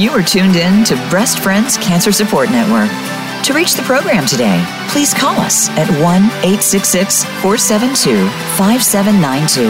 You 0.00 0.12
are 0.12 0.22
tuned 0.22 0.56
in 0.56 0.82
to 0.84 0.96
Breast 1.10 1.40
Friends 1.40 1.76
Cancer 1.76 2.10
Support 2.10 2.48
Network. 2.48 2.88
To 3.44 3.52
reach 3.52 3.74
the 3.74 3.82
program 3.82 4.24
today, 4.24 4.64
please 4.88 5.12
call 5.12 5.38
us 5.38 5.68
at 5.76 5.90
1 6.00 6.24
866 6.40 7.24
472 7.44 8.26
5792. 8.56 9.68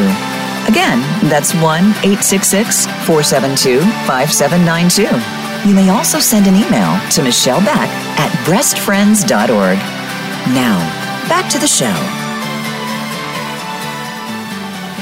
Again, 0.71 1.03
that's 1.29 1.53
1 1.55 1.83
866 2.07 2.87
472 3.11 3.81
5792. 4.07 5.69
You 5.69 5.75
may 5.75 5.91
also 5.91 6.21
send 6.21 6.47
an 6.47 6.55
email 6.55 6.95
to 7.11 7.25
Michelle 7.25 7.59
Beck 7.67 7.91
at 8.15 8.31
breastfriends.org. 8.47 9.79
Now, 10.55 10.79
back 11.29 11.51
to 11.51 11.59
the 11.59 11.67
show. 11.67 12.20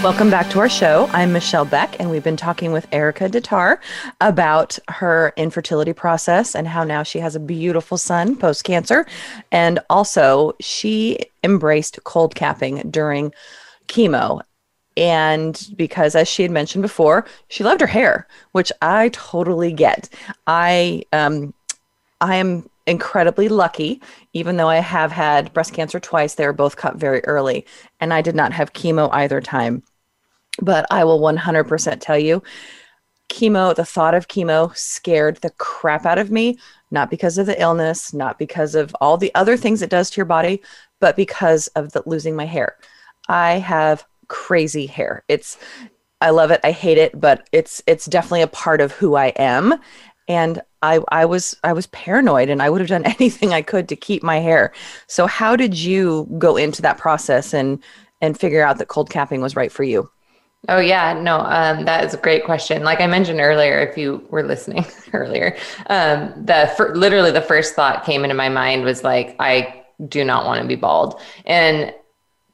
Welcome 0.00 0.30
back 0.30 0.48
to 0.50 0.60
our 0.60 0.68
show. 0.68 1.10
I'm 1.12 1.32
Michelle 1.32 1.64
Beck, 1.64 1.98
and 1.98 2.08
we've 2.08 2.22
been 2.22 2.36
talking 2.36 2.70
with 2.70 2.86
Erica 2.92 3.28
Detar 3.28 3.78
about 4.20 4.78
her 4.86 5.32
infertility 5.36 5.92
process 5.92 6.54
and 6.54 6.68
how 6.68 6.84
now 6.84 7.02
she 7.02 7.18
has 7.18 7.34
a 7.34 7.40
beautiful 7.40 7.98
son 7.98 8.36
post 8.36 8.62
cancer. 8.62 9.06
And 9.50 9.80
also, 9.90 10.52
she 10.60 11.18
embraced 11.42 11.98
cold 12.04 12.36
capping 12.36 12.88
during 12.88 13.34
chemo. 13.88 14.40
And 14.96 15.68
because, 15.74 16.14
as 16.14 16.28
she 16.28 16.42
had 16.42 16.52
mentioned 16.52 16.82
before, 16.82 17.26
she 17.48 17.64
loved 17.64 17.80
her 17.80 17.88
hair, 17.88 18.28
which 18.52 18.70
I 18.80 19.08
totally 19.08 19.72
get. 19.72 20.08
I, 20.46 21.02
um, 21.12 21.52
I 22.20 22.36
am 22.36 22.70
incredibly 22.86 23.48
lucky, 23.48 24.00
even 24.32 24.56
though 24.56 24.68
I 24.68 24.76
have 24.76 25.12
had 25.12 25.52
breast 25.52 25.74
cancer 25.74 26.00
twice. 26.00 26.34
They 26.34 26.46
were 26.46 26.52
both 26.52 26.76
cut 26.76 26.96
very 26.96 27.22
early, 27.24 27.66
and 28.00 28.14
I 28.14 28.22
did 28.22 28.34
not 28.34 28.52
have 28.52 28.72
chemo 28.72 29.10
either 29.12 29.40
time. 29.40 29.82
But 30.60 30.86
I 30.90 31.04
will 31.04 31.20
100% 31.20 31.98
tell 32.00 32.18
you, 32.18 32.42
chemo, 33.28 33.74
the 33.74 33.84
thought 33.84 34.14
of 34.14 34.28
chemo 34.28 34.76
scared 34.76 35.36
the 35.36 35.50
crap 35.50 36.06
out 36.06 36.18
of 36.18 36.30
me, 36.30 36.58
not 36.90 37.10
because 37.10 37.38
of 37.38 37.46
the 37.46 37.60
illness, 37.60 38.12
not 38.12 38.38
because 38.38 38.74
of 38.74 38.94
all 39.00 39.16
the 39.16 39.34
other 39.34 39.56
things 39.56 39.82
it 39.82 39.90
does 39.90 40.10
to 40.10 40.16
your 40.16 40.26
body, 40.26 40.62
but 41.00 41.16
because 41.16 41.66
of 41.68 41.92
the 41.92 42.02
losing 42.06 42.34
my 42.34 42.46
hair. 42.46 42.76
I 43.28 43.52
have 43.54 44.06
crazy 44.28 44.86
hair. 44.86 45.24
It's 45.28 45.58
I 46.20 46.30
love 46.30 46.50
it, 46.50 46.60
I 46.64 46.72
hate 46.72 46.98
it, 46.98 47.18
but 47.18 47.48
it's 47.52 47.82
it's 47.86 48.06
definitely 48.06 48.42
a 48.42 48.48
part 48.48 48.80
of 48.80 48.92
who 48.92 49.14
I 49.14 49.28
am. 49.36 49.74
And 50.26 50.60
I 50.82 51.00
I 51.08 51.24
was 51.24 51.56
I 51.64 51.72
was 51.72 51.86
paranoid 51.88 52.48
and 52.48 52.62
I 52.62 52.70
would 52.70 52.80
have 52.80 52.88
done 52.88 53.04
anything 53.20 53.52
I 53.52 53.62
could 53.62 53.88
to 53.88 53.96
keep 53.96 54.22
my 54.22 54.38
hair. 54.38 54.72
So 55.06 55.26
how 55.26 55.56
did 55.56 55.78
you 55.78 56.26
go 56.38 56.56
into 56.56 56.82
that 56.82 56.98
process 56.98 57.54
and 57.54 57.82
and 58.20 58.38
figure 58.38 58.62
out 58.64 58.78
that 58.78 58.88
cold 58.88 59.10
capping 59.10 59.40
was 59.40 59.56
right 59.56 59.70
for 59.70 59.84
you? 59.84 60.10
Oh 60.66 60.80
yeah, 60.80 61.12
no, 61.12 61.38
um, 61.38 61.84
that 61.84 62.04
is 62.04 62.14
a 62.14 62.16
great 62.16 62.44
question. 62.44 62.82
Like 62.82 63.00
I 63.00 63.06
mentioned 63.06 63.40
earlier, 63.40 63.78
if 63.78 63.96
you 63.96 64.26
were 64.30 64.42
listening 64.42 64.84
earlier, 65.12 65.56
um, 65.88 66.32
the 66.44 66.72
for, 66.76 66.94
literally 66.96 67.30
the 67.30 67.40
first 67.40 67.74
thought 67.74 68.04
came 68.04 68.24
into 68.24 68.34
my 68.34 68.48
mind 68.48 68.84
was 68.84 69.04
like, 69.04 69.36
I 69.38 69.84
do 70.08 70.24
not 70.24 70.44
want 70.46 70.60
to 70.60 70.66
be 70.66 70.74
bald, 70.74 71.20
and 71.46 71.94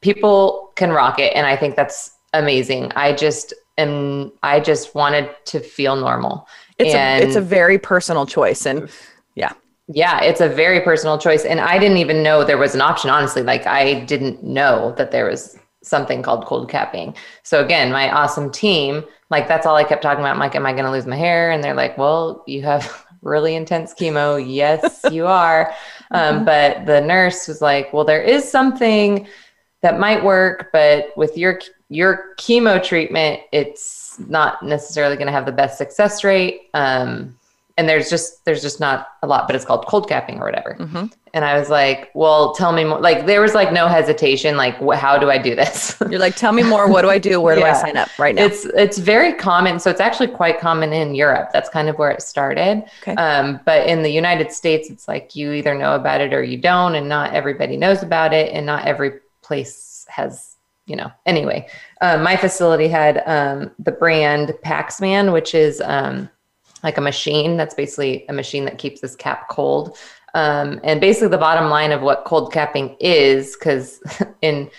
people 0.03 0.73
can 0.77 0.91
rock 0.93 1.19
it, 1.19 1.33
and 1.35 1.47
I 1.47 1.57
think 1.57 1.77
that's 1.77 2.11
amazing. 2.35 2.93
I 2.95 3.15
just 3.15 3.55
am. 3.79 4.33
I 4.43 4.61
just 4.61 4.95
wanted 4.95 5.31
to 5.47 5.61
feel 5.61 5.97
normal. 5.97 6.47
It's 6.79 6.95
and 6.95 7.25
a 7.25 7.27
it's 7.27 7.37
a 7.37 7.41
very 7.41 7.79
personal 7.79 8.27
choice, 8.27 8.67
and 8.67 8.91
yeah, 9.35 9.55
yeah, 9.89 10.23
it's 10.23 10.41
a 10.41 10.49
very 10.49 10.81
personal 10.83 11.19
choice, 11.19 11.45
and 11.45 11.61
I 11.61 11.79
didn't 11.79 11.99
even 11.99 12.23
know 12.23 12.45
there 12.45 12.59
was 12.59 12.75
an 12.75 12.81
option. 12.81 13.11
Honestly, 13.11 13.43
like 13.43 13.67
I 13.67 14.01
didn't 14.01 14.43
know 14.43 14.95
that 14.99 15.11
there 15.11 15.27
was 15.27 15.59
something 15.87 16.23
called 16.23 16.47
cold 16.47 16.69
capping. 16.69 17.15
So 17.43 17.65
again, 17.65 17.93
my 17.93 18.11
awesome 18.11 18.51
team, 18.51 19.05
like 19.31 19.49
that's 19.49 19.67
all 19.67 19.77
I 19.77 19.85
kept 19.85 20.03
talking 20.03 20.21
about. 20.21 20.35
I'm 20.35 20.41
like, 20.41 20.55
am 20.55 20.67
I 20.67 20.73
going 20.73 20.85
to 20.85 20.91
lose 20.91 21.07
my 21.07 21.17
hair? 21.17 21.51
And 21.51 21.63
they're 21.63 21.75
like, 21.75 21.99
well, 21.99 22.43
you 22.47 22.63
have 22.63 23.07
really 23.23 23.55
intense 23.55 23.95
chemo. 23.95 24.43
Yes, 24.45 25.01
you 25.11 25.27
are. 25.27 25.73
Um, 26.11 26.37
mm-hmm. 26.37 26.45
But 26.45 26.87
the 26.87 27.01
nurse 27.01 27.49
was 27.49 27.61
like, 27.61 27.93
well, 27.93 28.05
there 28.05 28.23
is 28.23 28.51
something 28.51 29.27
that 29.83 29.99
might 29.99 30.25
work, 30.25 30.71
but 30.73 31.17
with 31.17 31.37
your 31.37 31.61
your 31.91 32.35
chemo 32.39 32.83
treatment, 32.83 33.41
it's 33.53 34.19
not 34.19 34.63
necessarily 34.63 35.17
going 35.17 35.27
to 35.27 35.33
have 35.33 35.47
the 35.47 35.53
best 35.53 35.77
success 35.77 36.25
rate. 36.25 36.63
Um, 36.73 37.37
and 37.77 37.89
there's 37.89 38.09
just 38.09 38.45
there's 38.45 38.63
just 38.63 38.79
not 38.79 39.09
a 39.23 39.27
lot 39.27 39.47
but 39.47 39.57
it's 39.57 39.65
called 39.65 39.87
cold 39.87 40.09
capping 40.09 40.39
or 40.41 40.45
whatever. 40.45 40.77
Mm-hmm. 40.79 41.07
and 41.33 41.45
i 41.45 41.59
was 41.59 41.69
like 41.69 42.11
well 42.15 42.55
tell 42.55 42.73
me 42.73 42.85
more 42.85 43.01
like 43.01 43.27
there 43.27 43.41
was 43.41 43.55
like 43.55 43.73
no 43.73 43.89
hesitation 43.89 44.57
like 44.57 44.77
wh- 44.79 44.97
how 44.97 45.19
do 45.19 45.31
i 45.31 45.39
do 45.39 45.55
this? 45.55 45.97
You're 46.11 46.21
like 46.21 46.37
tell 46.37 46.53
me 46.53 46.63
more 46.63 46.89
what 46.89 47.03
do 47.03 47.11
i 47.11 47.19
do? 47.19 47.41
Where 47.41 47.59
yeah. 47.59 47.73
do 47.73 47.79
i 47.79 47.81
sign 47.81 47.97
up 47.97 48.09
right 48.19 48.35
now? 48.35 48.45
It's 48.45 48.65
it's 48.65 48.99
very 48.99 49.33
common 49.33 49.79
so 49.79 49.91
it's 49.91 50.01
actually 50.01 50.29
quite 50.29 50.61
common 50.61 50.93
in 50.93 51.15
europe. 51.15 51.51
That's 51.53 51.69
kind 51.69 51.89
of 51.89 51.99
where 51.99 52.11
it 52.11 52.23
started. 52.23 52.85
Okay. 53.03 53.15
um, 53.17 53.61
but 53.65 53.87
in 53.87 54.03
the 54.03 54.11
united 54.11 54.53
states 54.53 54.91
it's 54.91 55.09
like 55.09 55.35
you 55.35 55.53
either 55.53 55.75
know 55.75 55.95
about 55.95 56.21
it 56.21 56.33
or 56.33 56.43
you 56.43 56.59
don't 56.59 56.95
and 56.95 57.09
not 57.09 57.35
everybody 57.35 57.77
knows 57.77 58.03
about 58.03 58.33
it 58.33 58.53
and 58.53 58.65
not 58.67 58.87
every 58.87 59.21
place 59.43 60.07
has 60.09 60.57
you 60.87 60.97
know 60.97 61.11
anyway. 61.27 61.67
Um, 62.01 62.23
my 62.23 62.37
facility 62.37 62.89
had 62.89 63.23
um, 63.27 63.71
the 63.79 63.93
brand 63.93 64.55
paxman 64.65 65.33
which 65.33 65.55
is 65.55 65.81
um, 65.81 66.29
like 66.85 66.99
a 66.99 67.01
machine. 67.01 67.57
That's 67.57 67.75
basically 67.75 68.25
a 68.29 68.33
machine 68.33 68.65
that 68.67 68.79
keeps 68.79 69.01
this 69.01 69.17
cap 69.17 69.49
cold. 69.49 69.97
Um, 70.35 70.81
and 70.85 71.01
basically, 71.01 71.29
the 71.29 71.39
bottom 71.39 71.71
line 71.71 71.91
of 71.91 72.03
what 72.03 72.25
cold 72.25 72.53
capping 72.53 72.97
is, 73.01 73.57
because 73.57 74.01
in 74.43 74.71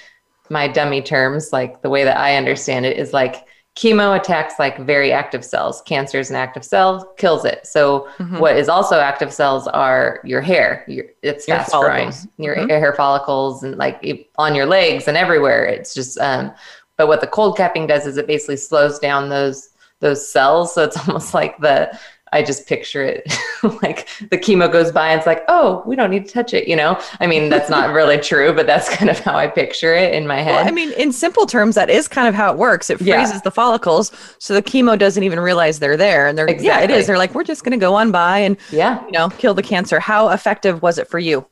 my 0.50 0.68
dummy 0.70 1.02
terms, 1.02 1.52
like 1.52 1.82
the 1.82 1.90
way 1.90 2.04
that 2.06 2.18
I 2.18 2.38
understand 2.38 2.86
it, 2.86 2.98
is 2.98 3.12
like 3.12 3.48
chemo 3.76 4.18
attacks 4.18 4.54
like 4.60 4.80
very 4.80 5.12
active 5.12 5.44
cells. 5.44 5.82
Cancer 5.82 6.20
is 6.20 6.30
an 6.30 6.38
active 6.38 6.64
cell, 6.64 7.14
kills 7.18 7.44
it. 7.44 7.68
So 7.68 8.08
mm-hmm. 8.18 8.40
what 8.40 8.56
is 8.56 8.70
also 8.70 9.00
active 9.00 9.34
cells 9.34 9.68
are 9.68 10.22
your 10.24 10.40
hair. 10.40 10.86
Your, 10.88 11.06
it's 11.24 11.48
your 11.48 11.58
fast 11.58 11.72
follicles. 11.72 12.26
growing. 12.38 12.46
Your, 12.46 12.56
mm-hmm. 12.56 12.70
hair 12.70 12.94
follicles 12.94 13.64
and 13.64 13.76
like 13.78 14.30
on 14.38 14.56
your 14.56 14.66
legs 14.66 15.08
and 15.08 15.18
everywhere. 15.18 15.66
It's 15.66 15.94
just. 15.94 16.18
Um, 16.20 16.54
but 16.98 17.08
what 17.08 17.20
the 17.20 17.28
cold 17.28 17.58
capping 17.58 17.88
does 17.88 18.06
is 18.08 18.16
it 18.16 18.26
basically 18.26 18.56
slows 18.56 19.00
down 19.00 19.28
those 19.28 19.72
those 20.06 20.28
cells. 20.28 20.74
So 20.74 20.84
it's 20.84 20.98
almost 21.08 21.34
like 21.34 21.58
the 21.58 21.98
I 22.34 22.44
just 22.44 22.68
picture 22.68 23.02
it 23.02 23.26
like 23.82 24.10
the 24.30 24.38
chemo 24.38 24.70
goes 24.70 24.92
by 24.92 25.10
and 25.10 25.18
it's 25.18 25.26
like, 25.26 25.46
oh, 25.48 25.84
we 25.86 25.96
don't 25.96 26.10
need 26.10 26.26
to 26.26 26.34
touch 26.34 26.54
it, 26.54 26.68
you 26.68 26.76
know? 26.76 27.00
I 27.22 27.28
mean, 27.28 27.50
that's 27.50 27.70
not 27.70 27.94
really 27.94 28.18
true, 28.18 28.52
but 28.52 28.68
that's 28.68 28.90
kind 28.90 29.10
of 29.10 29.18
how 29.20 29.36
I 29.36 29.48
picture 29.48 29.96
it 29.96 30.14
in 30.14 30.28
my 30.28 30.42
head. 30.42 30.56
Well, 30.56 30.68
I 30.68 30.72
mean, 30.72 30.92
in 30.94 31.14
simple 31.14 31.46
terms, 31.46 31.76
that 31.76 31.90
is 31.90 32.10
kind 32.10 32.28
of 32.28 32.36
how 32.36 32.52
it 32.52 32.58
works. 32.58 32.90
It 32.90 32.98
freezes 32.98 33.36
yeah. 33.36 33.40
the 33.40 33.52
follicles, 33.52 34.12
so 34.38 34.54
the 34.54 34.62
chemo 34.62 35.00
doesn't 35.00 35.24
even 35.24 35.40
realize 35.40 35.80
they're 35.80 35.96
there. 35.96 36.28
And 36.28 36.38
they're 36.38 36.48
exactly. 36.48 36.68
yeah, 36.68 36.82
it 36.82 36.92
is. 36.92 37.08
They're 37.08 37.18
like, 37.18 37.34
we're 37.34 37.46
just 37.46 37.64
gonna 37.64 37.78
go 37.78 37.96
on 37.96 38.12
by 38.12 38.40
and 38.40 38.58
yeah, 38.70 39.06
you 39.06 39.12
know, 39.12 39.30
kill 39.30 39.54
the 39.54 39.64
cancer. 39.64 40.00
How 40.00 40.30
effective 40.30 40.82
was 40.82 40.98
it 40.98 41.08
for 41.08 41.20
you? 41.20 41.46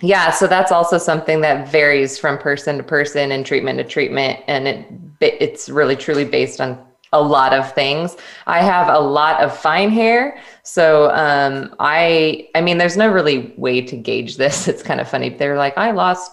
Yeah, 0.00 0.30
so 0.30 0.46
that's 0.46 0.72
also 0.72 0.96
something 0.96 1.42
that 1.42 1.70
varies 1.70 2.18
from 2.18 2.38
person 2.38 2.78
to 2.78 2.82
person 2.82 3.30
and 3.30 3.44
treatment 3.44 3.78
to 3.78 3.84
treatment, 3.84 4.40
and 4.46 4.66
it 4.66 4.86
it's 5.20 5.68
really 5.68 5.96
truly 5.96 6.24
based 6.24 6.60
on 6.60 6.82
a 7.14 7.20
lot 7.20 7.54
of 7.54 7.72
things. 7.72 8.16
I 8.46 8.60
have 8.60 8.88
a 8.88 8.98
lot 8.98 9.42
of 9.42 9.56
fine 9.56 9.90
hair. 9.90 10.38
So 10.64 11.10
um, 11.12 11.74
I, 11.78 12.48
I 12.54 12.60
mean, 12.60 12.76
there's 12.76 12.96
no 12.96 13.10
really 13.10 13.54
way 13.56 13.80
to 13.80 13.96
gauge 13.96 14.36
this. 14.36 14.68
It's 14.74 14.82
kind 14.82 15.00
of 15.00 15.08
funny. 15.08 15.30
They're 15.30 15.56
like, 15.56 15.78
I 15.78 15.92
lost 15.92 16.32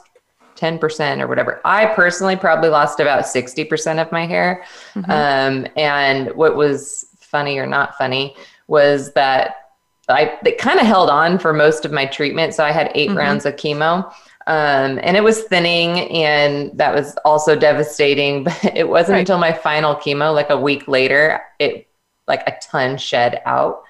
10% 0.58 1.22
or 1.22 1.28
whatever. 1.28 1.62
I 1.64 1.86
personally 1.86 2.36
probably 2.36 2.70
lost 2.70 3.00
about 3.00 3.24
60% 3.24 4.02
of 4.02 4.12
my 4.12 4.26
hair. 4.26 4.64
Mm-hmm. 4.96 5.12
Um, 5.12 5.68
and 5.78 6.36
what 6.36 6.56
was 6.56 7.06
funny 7.20 7.60
or 7.60 7.68
not 7.68 7.98
funny 7.98 8.36
was 8.68 9.14
that 9.14 9.56
I, 10.10 10.40
it 10.44 10.58
kind 10.58 10.80
of 10.80 10.88
held 10.88 11.10
on 11.10 11.38
for 11.38 11.54
most 11.54 11.86
of 11.86 11.92
my 11.92 12.06
treatment. 12.06 12.56
So 12.56 12.64
I 12.64 12.72
had 12.72 12.92
8 12.96 13.10
mm-hmm. 13.10 13.18
rounds 13.18 13.46
of 13.46 13.56
chemo. 13.56 14.12
Um, 14.48 15.00
and 15.04 15.16
it 15.16 15.24
was 15.24 15.44
thinning, 15.44 16.10
and 16.12 16.76
that 16.78 16.94
was 16.94 17.16
also 17.26 17.56
devastating. 17.56 18.44
But 18.62 18.76
it 18.76 18.88
wasn't 18.88 19.14
right. 19.14 19.20
until 19.20 19.38
my 19.38 19.54
final 19.54 19.96
chemo, 19.96 20.34
like 20.34 20.50
a 20.50 20.60
week 20.60 20.88
later, 20.88 21.42
it 21.60 21.88
like 22.28 22.44
a 22.48 22.58
ton 22.62 22.98
shed 22.98 23.42
out. 23.46 23.84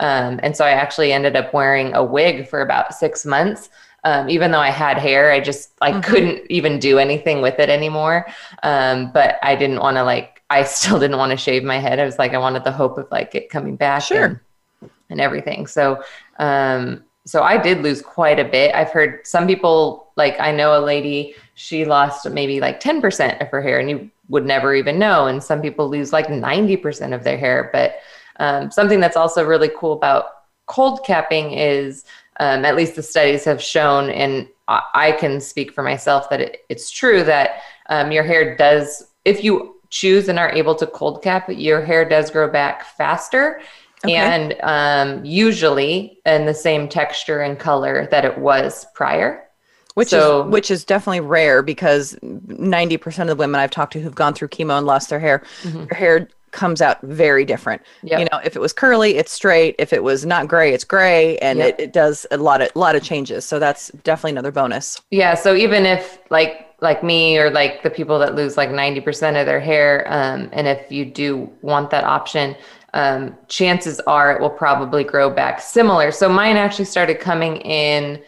Um, 0.00 0.38
and 0.42 0.56
so 0.56 0.64
I 0.64 0.70
actually 0.70 1.12
ended 1.12 1.36
up 1.36 1.52
wearing 1.52 1.94
a 1.94 2.04
wig 2.04 2.48
for 2.48 2.62
about 2.62 2.94
six 2.94 3.26
months. 3.26 3.70
Um, 4.04 4.30
even 4.30 4.52
though 4.52 4.60
I 4.60 4.70
had 4.70 4.96
hair, 4.96 5.32
I 5.32 5.40
just 5.40 5.72
I 5.80 5.90
mm-hmm. 5.90 6.00
couldn't 6.00 6.42
even 6.50 6.78
do 6.78 6.98
anything 6.98 7.42
with 7.42 7.58
it 7.58 7.68
anymore. 7.68 8.26
Um, 8.62 9.10
but 9.12 9.38
I 9.42 9.56
didn't 9.56 9.80
want 9.80 9.96
to 9.96 10.04
like 10.04 10.42
I 10.50 10.62
still 10.76 10.98
didn't 10.98 11.18
want 11.18 11.30
to 11.30 11.36
shave 11.36 11.64
my 11.64 11.78
head. 11.78 11.98
I 11.98 12.04
was 12.04 12.18
like 12.18 12.32
I 12.32 12.38
wanted 12.38 12.64
the 12.64 12.72
hope 12.72 12.96
of 12.98 13.08
like 13.10 13.34
it 13.34 13.50
coming 13.50 13.76
back 13.76 14.02
sure. 14.02 14.24
and, 14.24 14.40
and 15.10 15.20
everything. 15.20 15.66
So 15.66 16.02
um, 16.38 17.04
so 17.28 17.42
I 17.42 17.58
did 17.58 17.82
lose 17.82 18.00
quite 18.00 18.40
a 18.40 18.44
bit. 18.44 18.74
I've 18.74 18.90
heard 18.90 19.26
some 19.26 19.46
people, 19.46 20.12
like 20.16 20.40
I 20.40 20.50
know 20.50 20.78
a 20.78 20.82
lady, 20.82 21.34
she 21.54 21.84
lost 21.84 22.28
maybe 22.30 22.58
like 22.58 22.80
10% 22.80 23.42
of 23.42 23.48
her 23.48 23.60
hair, 23.60 23.78
and 23.78 23.90
you 23.90 24.10
would 24.30 24.46
never 24.46 24.74
even 24.74 24.98
know. 24.98 25.26
And 25.26 25.42
some 25.42 25.60
people 25.60 25.90
lose 25.90 26.10
like 26.10 26.28
90% 26.28 27.14
of 27.14 27.24
their 27.24 27.36
hair. 27.36 27.68
But 27.70 27.96
um, 28.40 28.70
something 28.70 28.98
that's 28.98 29.16
also 29.16 29.44
really 29.44 29.70
cool 29.76 29.92
about 29.92 30.24
cold 30.64 31.04
capping 31.04 31.52
is, 31.52 32.06
um, 32.40 32.64
at 32.64 32.76
least 32.76 32.96
the 32.96 33.02
studies 33.02 33.44
have 33.44 33.62
shown, 33.62 34.08
and 34.08 34.48
I 34.66 35.12
can 35.12 35.38
speak 35.38 35.72
for 35.72 35.82
myself 35.82 36.30
that 36.30 36.40
it, 36.40 36.58
it's 36.70 36.90
true 36.90 37.24
that 37.24 37.60
um, 37.90 38.10
your 38.10 38.24
hair 38.24 38.56
does, 38.56 39.06
if 39.26 39.44
you 39.44 39.76
choose 39.90 40.28
and 40.28 40.38
are 40.38 40.52
able 40.52 40.74
to 40.76 40.86
cold 40.86 41.22
cap, 41.22 41.44
your 41.48 41.84
hair 41.84 42.08
does 42.08 42.30
grow 42.30 42.48
back 42.50 42.86
faster 42.96 43.60
Okay. 44.04 44.14
and 44.14 44.54
um, 44.62 45.24
usually 45.24 46.20
in 46.24 46.46
the 46.46 46.54
same 46.54 46.88
texture 46.88 47.40
and 47.40 47.58
color 47.58 48.06
that 48.10 48.24
it 48.24 48.38
was 48.38 48.86
prior. 48.94 49.44
Which 49.94 50.10
so, 50.10 50.44
is 50.44 50.52
which 50.52 50.70
is 50.70 50.84
definitely 50.84 51.20
rare 51.20 51.62
because 51.62 52.16
ninety 52.22 52.96
percent 52.96 53.28
of 53.28 53.36
the 53.36 53.40
women 53.40 53.60
I've 53.60 53.72
talked 53.72 53.94
to 53.94 54.00
who've 54.00 54.14
gone 54.14 54.32
through 54.32 54.48
chemo 54.48 54.78
and 54.78 54.86
lost 54.86 55.10
their 55.10 55.18
hair, 55.18 55.42
mm-hmm. 55.62 55.86
their 55.86 55.98
hair 55.98 56.28
comes 56.52 56.80
out 56.80 57.00
very 57.02 57.44
different. 57.44 57.82
Yep. 58.02 58.20
You 58.20 58.24
know, 58.26 58.40
if 58.44 58.54
it 58.56 58.60
was 58.60 58.72
curly, 58.72 59.16
it's 59.16 59.32
straight. 59.32 59.74
If 59.78 59.92
it 59.92 60.02
was 60.02 60.24
not 60.24 60.46
gray, 60.46 60.72
it's 60.72 60.84
gray, 60.84 61.36
and 61.38 61.58
yep. 61.58 61.78
it, 61.78 61.82
it 61.82 61.92
does 61.92 62.26
a 62.30 62.36
lot 62.36 62.62
of 62.62 62.74
lot 62.76 62.94
of 62.94 63.02
changes. 63.02 63.44
So 63.44 63.58
that's 63.58 63.88
definitely 64.04 64.32
another 64.32 64.52
bonus. 64.52 65.02
Yeah. 65.10 65.34
So 65.34 65.54
even 65.54 65.84
if 65.84 66.20
like 66.30 66.68
like 66.80 67.02
me 67.02 67.38
or 67.38 67.50
like 67.50 67.82
the 67.82 67.90
people 67.90 68.18
that 68.20 68.36
lose 68.36 68.56
like 68.56 68.68
90% 68.68 69.40
of 69.40 69.46
their 69.46 69.58
hair 69.58 70.06
um, 70.08 70.48
and 70.52 70.68
if 70.68 70.92
you 70.92 71.04
do 71.04 71.52
want 71.60 71.90
that 71.90 72.04
option 72.04 72.54
um, 72.94 73.36
chances 73.48 74.00
are 74.00 74.32
it 74.32 74.40
will 74.40 74.50
probably 74.50 75.04
grow 75.04 75.30
back 75.30 75.60
similar. 75.60 76.10
So 76.10 76.28
mine 76.28 76.56
actually 76.56 76.86
started 76.86 77.20
coming 77.20 77.58
in 77.58 78.22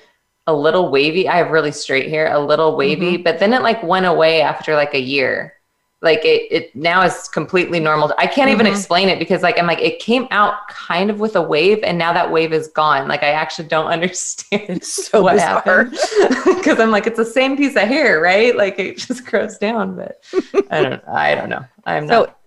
a 0.47 0.55
little 0.55 0.91
wavy. 0.91 1.29
I 1.29 1.37
have 1.39 1.51
really 1.51 1.73
straight 1.73 2.09
hair, 2.09 2.33
a 2.33 2.39
little 2.39 2.77
wavy, 2.77 3.15
mm-hmm. 3.15 3.23
but 3.23 3.39
then 3.39 3.53
it 3.53 3.63
like 3.63 3.83
went 3.83 4.07
away 4.07 4.43
after 4.43 4.75
like 4.75 4.95
a 4.95 5.01
year. 5.01 5.55
Like 6.03 6.25
it, 6.25 6.51
it 6.51 6.75
now 6.75 7.03
is 7.03 7.29
completely 7.29 7.79
normal. 7.79 8.13
I 8.17 8.27
can't 8.27 8.51
mm-hmm. 8.51 8.61
even 8.61 8.67
explain 8.67 9.11
it 9.11 9.19
because 9.19 9.43
like 9.43 9.59
I'm 9.59 9.67
like 9.67 9.81
it 9.81 9.99
came 9.99 10.27
out 10.31 10.69
kind 10.69 11.11
of 11.11 11.21
with 11.21 11.37
a 11.37 11.43
wave 11.43 11.81
and 11.83 11.99
now 11.99 12.13
that 12.15 12.31
wave 12.31 12.55
is 12.55 12.69
gone. 12.69 13.07
Like 13.07 13.23
I 13.23 13.33
actually 13.33 13.69
don't 13.69 13.87
understand 13.93 14.83
so 14.83 15.23
what 15.23 15.39
happened 15.39 15.91
because 16.45 16.81
I'm 16.81 16.91
like 16.91 17.07
it's 17.07 17.19
the 17.19 17.25
same 17.25 17.57
piece 17.57 17.77
of 17.77 17.83
hair, 17.83 18.21
right? 18.21 18.57
Like 18.57 18.79
it 18.79 18.99
just 18.99 19.25
grows 19.31 19.59
down, 19.59 19.97
but 19.97 20.23
I 20.71 20.83
don't 20.83 21.09
I 21.09 21.35
don't 21.35 21.51
know. 21.51 21.65
I'm 21.85 22.09
so, 22.09 22.21
not 22.21 22.40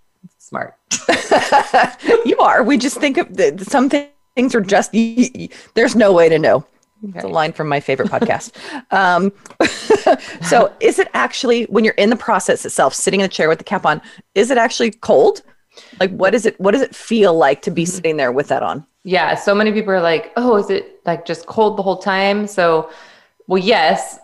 smart. 0.54 0.76
you 2.26 2.38
are. 2.38 2.64
We 2.64 2.78
just 2.78 2.98
think 2.98 3.18
of 3.18 3.36
the, 3.36 3.64
some 3.68 3.90
things 3.90 4.54
are 4.54 4.62
just, 4.62 4.92
there's 5.74 5.96
no 5.96 6.14
way 6.14 6.30
to 6.30 6.38
know. 6.38 6.66
Okay. 7.04 7.14
It's 7.16 7.26
a 7.26 7.28
line 7.28 7.52
from 7.52 7.68
my 7.68 7.80
favorite 7.80 8.10
podcast. 8.10 8.52
Um, 8.92 9.32
so, 10.48 10.72
is 10.80 11.00
it 11.00 11.08
actually 11.14 11.64
when 11.64 11.84
you're 11.84 11.96
in 11.96 12.12
the 12.12 12.16
process 12.16 12.64
itself, 12.64 12.94
sitting 12.94 13.22
in 13.22 13.24
the 13.24 13.30
chair 13.30 13.50
with 13.50 13.58
the 13.58 13.64
cap 13.64 13.86
on, 13.86 14.02
is 14.36 14.52
it 14.52 14.58
actually 14.58 14.92
cold? 14.92 15.42
Like, 16.00 16.12
what 16.12 16.36
is 16.36 16.46
it? 16.46 16.60
What 16.60 16.72
does 16.72 16.82
it 16.82 16.96
feel 16.96 17.34
like 17.34 17.64
to 17.64 17.72
be 17.72 17.84
mm-hmm. 17.84 17.92
sitting 17.92 18.18
there 18.18 18.32
with 18.32 18.50
that 18.50 18.62
on? 18.62 18.86
Yeah, 19.04 19.34
so 19.34 19.56
many 19.56 19.72
people 19.72 19.92
are 19.94 20.02
like, 20.02 20.32
"Oh, 20.36 20.58
is 20.58 20.70
it 20.70 21.02
like 21.06 21.26
just 21.26 21.48
cold 21.48 21.78
the 21.78 21.82
whole 21.82 21.98
time?" 21.98 22.46
So, 22.46 22.92
well, 23.48 23.62
yes, 23.62 24.20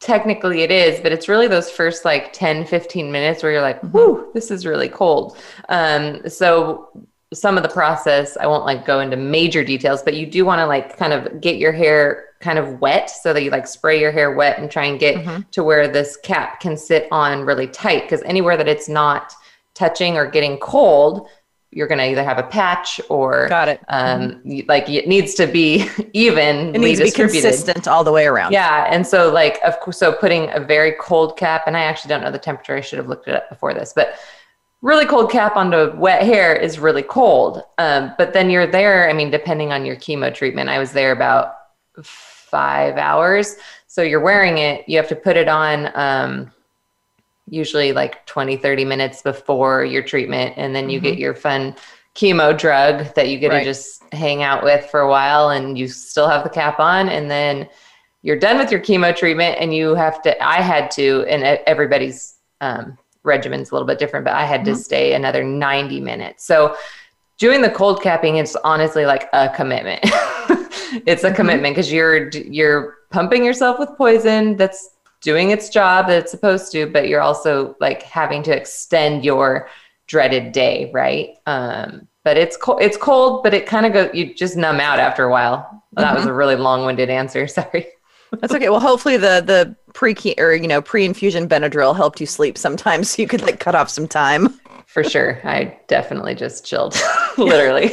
technically 0.00 0.62
it 0.62 0.70
is, 0.70 1.00
but 1.00 1.12
it's 1.12 1.28
really 1.28 1.46
those 1.46 1.70
first 1.70 2.04
like 2.04 2.32
10, 2.32 2.66
15 2.66 3.12
minutes 3.12 3.42
where 3.42 3.52
you're 3.52 3.62
like, 3.62 3.80
mm-hmm. 3.82 3.96
"Whoo, 3.96 4.30
this 4.34 4.50
is 4.50 4.66
really 4.66 4.88
cold." 4.88 5.36
Um, 5.68 6.28
so 6.28 7.06
some 7.32 7.56
of 7.56 7.62
the 7.62 7.68
process 7.68 8.36
i 8.38 8.46
won't 8.46 8.64
like 8.64 8.84
go 8.84 8.98
into 8.98 9.16
major 9.16 9.62
details 9.62 10.02
but 10.02 10.14
you 10.14 10.26
do 10.26 10.44
want 10.44 10.58
to 10.58 10.66
like 10.66 10.96
kind 10.96 11.12
of 11.12 11.40
get 11.40 11.58
your 11.58 11.70
hair 11.70 12.24
kind 12.40 12.58
of 12.58 12.80
wet 12.80 13.08
so 13.08 13.32
that 13.32 13.42
you 13.42 13.50
like 13.50 13.66
spray 13.66 14.00
your 14.00 14.10
hair 14.10 14.32
wet 14.32 14.58
and 14.58 14.70
try 14.70 14.86
and 14.86 14.98
get 14.98 15.14
mm-hmm. 15.16 15.40
to 15.52 15.62
where 15.62 15.86
this 15.86 16.16
cap 16.16 16.58
can 16.58 16.76
sit 16.76 17.06
on 17.12 17.42
really 17.42 17.68
tight 17.68 18.02
because 18.02 18.22
anywhere 18.22 18.56
that 18.56 18.66
it's 18.66 18.88
not 18.88 19.32
touching 19.74 20.16
or 20.16 20.28
getting 20.28 20.58
cold 20.58 21.28
you're 21.72 21.86
going 21.86 21.98
to 21.98 22.04
either 22.04 22.24
have 22.24 22.38
a 22.38 22.42
patch 22.42 23.00
or 23.08 23.48
got 23.48 23.68
it 23.68 23.80
um 23.88 24.32
mm-hmm. 24.44 24.60
like 24.68 24.88
it 24.88 25.06
needs 25.06 25.34
to 25.34 25.46
be 25.46 25.88
even 26.12 26.74
it 26.74 26.80
needs 26.80 26.98
to 26.98 27.04
be 27.04 27.10
consistent 27.10 27.86
all 27.86 28.02
the 28.02 28.12
way 28.12 28.26
around 28.26 28.52
yeah 28.52 28.86
and 28.90 29.06
so 29.06 29.32
like 29.32 29.58
of 29.64 29.78
course 29.80 29.98
so 29.98 30.12
putting 30.12 30.50
a 30.50 30.60
very 30.60 30.94
cold 31.00 31.36
cap 31.36 31.64
and 31.66 31.76
i 31.76 31.80
actually 31.80 32.08
don't 32.08 32.22
know 32.22 32.30
the 32.30 32.38
temperature 32.38 32.76
i 32.76 32.80
should 32.80 32.98
have 32.98 33.08
looked 33.08 33.28
it 33.28 33.34
up 33.34 33.48
before 33.48 33.72
this 33.72 33.92
but 33.94 34.18
really 34.82 35.04
cold 35.04 35.30
cap 35.30 35.56
onto 35.56 35.94
wet 35.96 36.22
hair 36.22 36.54
is 36.54 36.78
really 36.78 37.02
cold. 37.02 37.62
Um, 37.78 38.14
but 38.16 38.32
then 38.32 38.50
you're 38.50 38.66
there, 38.66 39.08
I 39.08 39.12
mean, 39.12 39.30
depending 39.30 39.72
on 39.72 39.84
your 39.84 39.96
chemo 39.96 40.34
treatment, 40.34 40.68
I 40.68 40.78
was 40.78 40.92
there 40.92 41.12
about 41.12 41.54
five 42.02 42.96
hours. 42.96 43.56
So 43.86 44.02
you're 44.02 44.20
wearing 44.20 44.58
it, 44.58 44.88
you 44.88 44.96
have 44.96 45.08
to 45.08 45.16
put 45.16 45.36
it 45.36 45.48
on 45.48 45.90
um, 45.94 46.52
usually 47.50 47.92
like 47.92 48.24
20, 48.26 48.56
30 48.56 48.84
minutes 48.84 49.22
before 49.22 49.84
your 49.84 50.02
treatment. 50.02 50.54
And 50.56 50.74
then 50.74 50.88
you 50.88 50.98
mm-hmm. 50.98 51.08
get 51.08 51.18
your 51.18 51.34
fun 51.34 51.74
chemo 52.14 52.56
drug 52.56 53.14
that 53.14 53.28
you 53.28 53.38
get 53.38 53.50
right. 53.50 53.58
to 53.58 53.64
just 53.64 54.02
hang 54.12 54.42
out 54.42 54.64
with 54.64 54.86
for 54.86 55.00
a 55.00 55.08
while 55.08 55.50
and 55.50 55.78
you 55.78 55.88
still 55.88 56.28
have 56.28 56.44
the 56.44 56.50
cap 56.50 56.80
on. 56.80 57.08
And 57.08 57.30
then 57.30 57.68
you're 58.22 58.38
done 58.38 58.58
with 58.58 58.70
your 58.70 58.80
chemo 58.80 59.14
treatment 59.14 59.56
and 59.58 59.74
you 59.74 59.94
have 59.94 60.22
to, 60.22 60.42
I 60.42 60.60
had 60.60 60.90
to, 60.92 61.24
and 61.28 61.42
everybody's 61.66 62.36
um, 62.60 62.96
regimen's 63.22 63.70
a 63.70 63.74
little 63.74 63.86
bit 63.86 63.98
different, 63.98 64.24
but 64.24 64.34
I 64.34 64.44
had 64.44 64.60
mm-hmm. 64.60 64.74
to 64.74 64.76
stay 64.76 65.14
another 65.14 65.42
90 65.42 66.00
minutes. 66.00 66.44
So 66.44 66.76
doing 67.38 67.62
the 67.62 67.70
cold 67.70 68.02
capping 68.02 68.36
is 68.36 68.56
honestly 68.64 69.06
like 69.06 69.28
a 69.32 69.48
commitment. 69.48 70.00
it's 70.04 71.24
a 71.24 71.28
mm-hmm. 71.28 71.36
commitment 71.36 71.74
because 71.74 71.92
you're 71.92 72.28
you're 72.30 72.98
pumping 73.10 73.44
yourself 73.44 73.78
with 73.78 73.88
poison 73.96 74.56
that's 74.56 74.90
doing 75.20 75.50
its 75.50 75.68
job 75.68 76.06
that 76.08 76.18
it's 76.18 76.30
supposed 76.30 76.72
to, 76.72 76.86
but 76.86 77.08
you're 77.08 77.20
also 77.20 77.76
like 77.80 78.02
having 78.02 78.42
to 78.44 78.56
extend 78.56 79.24
your 79.24 79.68
dreaded 80.06 80.52
day, 80.52 80.90
right? 80.92 81.36
Um, 81.46 82.08
but 82.24 82.36
it's 82.36 82.56
cold. 82.56 82.82
It's 82.82 82.96
cold, 82.96 83.42
but 83.42 83.54
it 83.54 83.66
kind 83.66 83.86
of 83.86 83.92
go. 83.92 84.10
You 84.12 84.34
just 84.34 84.56
numb 84.56 84.80
out 84.80 84.98
after 84.98 85.24
a 85.24 85.30
while. 85.30 85.58
Mm-hmm. 85.58 86.02
That 86.02 86.14
was 86.14 86.22
mm-hmm. 86.22 86.30
a 86.30 86.34
really 86.34 86.56
long-winded 86.56 87.08
answer. 87.10 87.46
Sorry. 87.48 87.86
That's 88.38 88.54
okay. 88.54 88.68
Well, 88.68 88.80
hopefully 88.80 89.16
the 89.16 89.42
the 89.44 89.76
pre 89.92 90.14
or 90.38 90.52
you 90.52 90.68
know 90.68 90.82
pre 90.82 91.04
infusion 91.04 91.48
Benadryl 91.48 91.96
helped 91.96 92.20
you 92.20 92.26
sleep 92.26 92.56
sometimes, 92.58 93.10
so 93.10 93.22
you 93.22 93.28
could 93.28 93.42
like 93.42 93.60
cut 93.60 93.74
off 93.74 93.88
some 93.88 94.06
time. 94.06 94.60
For 94.90 95.04
sure, 95.04 95.40
I 95.44 95.78
definitely 95.86 96.34
just 96.34 96.66
chilled, 96.66 97.00
literally. 97.38 97.84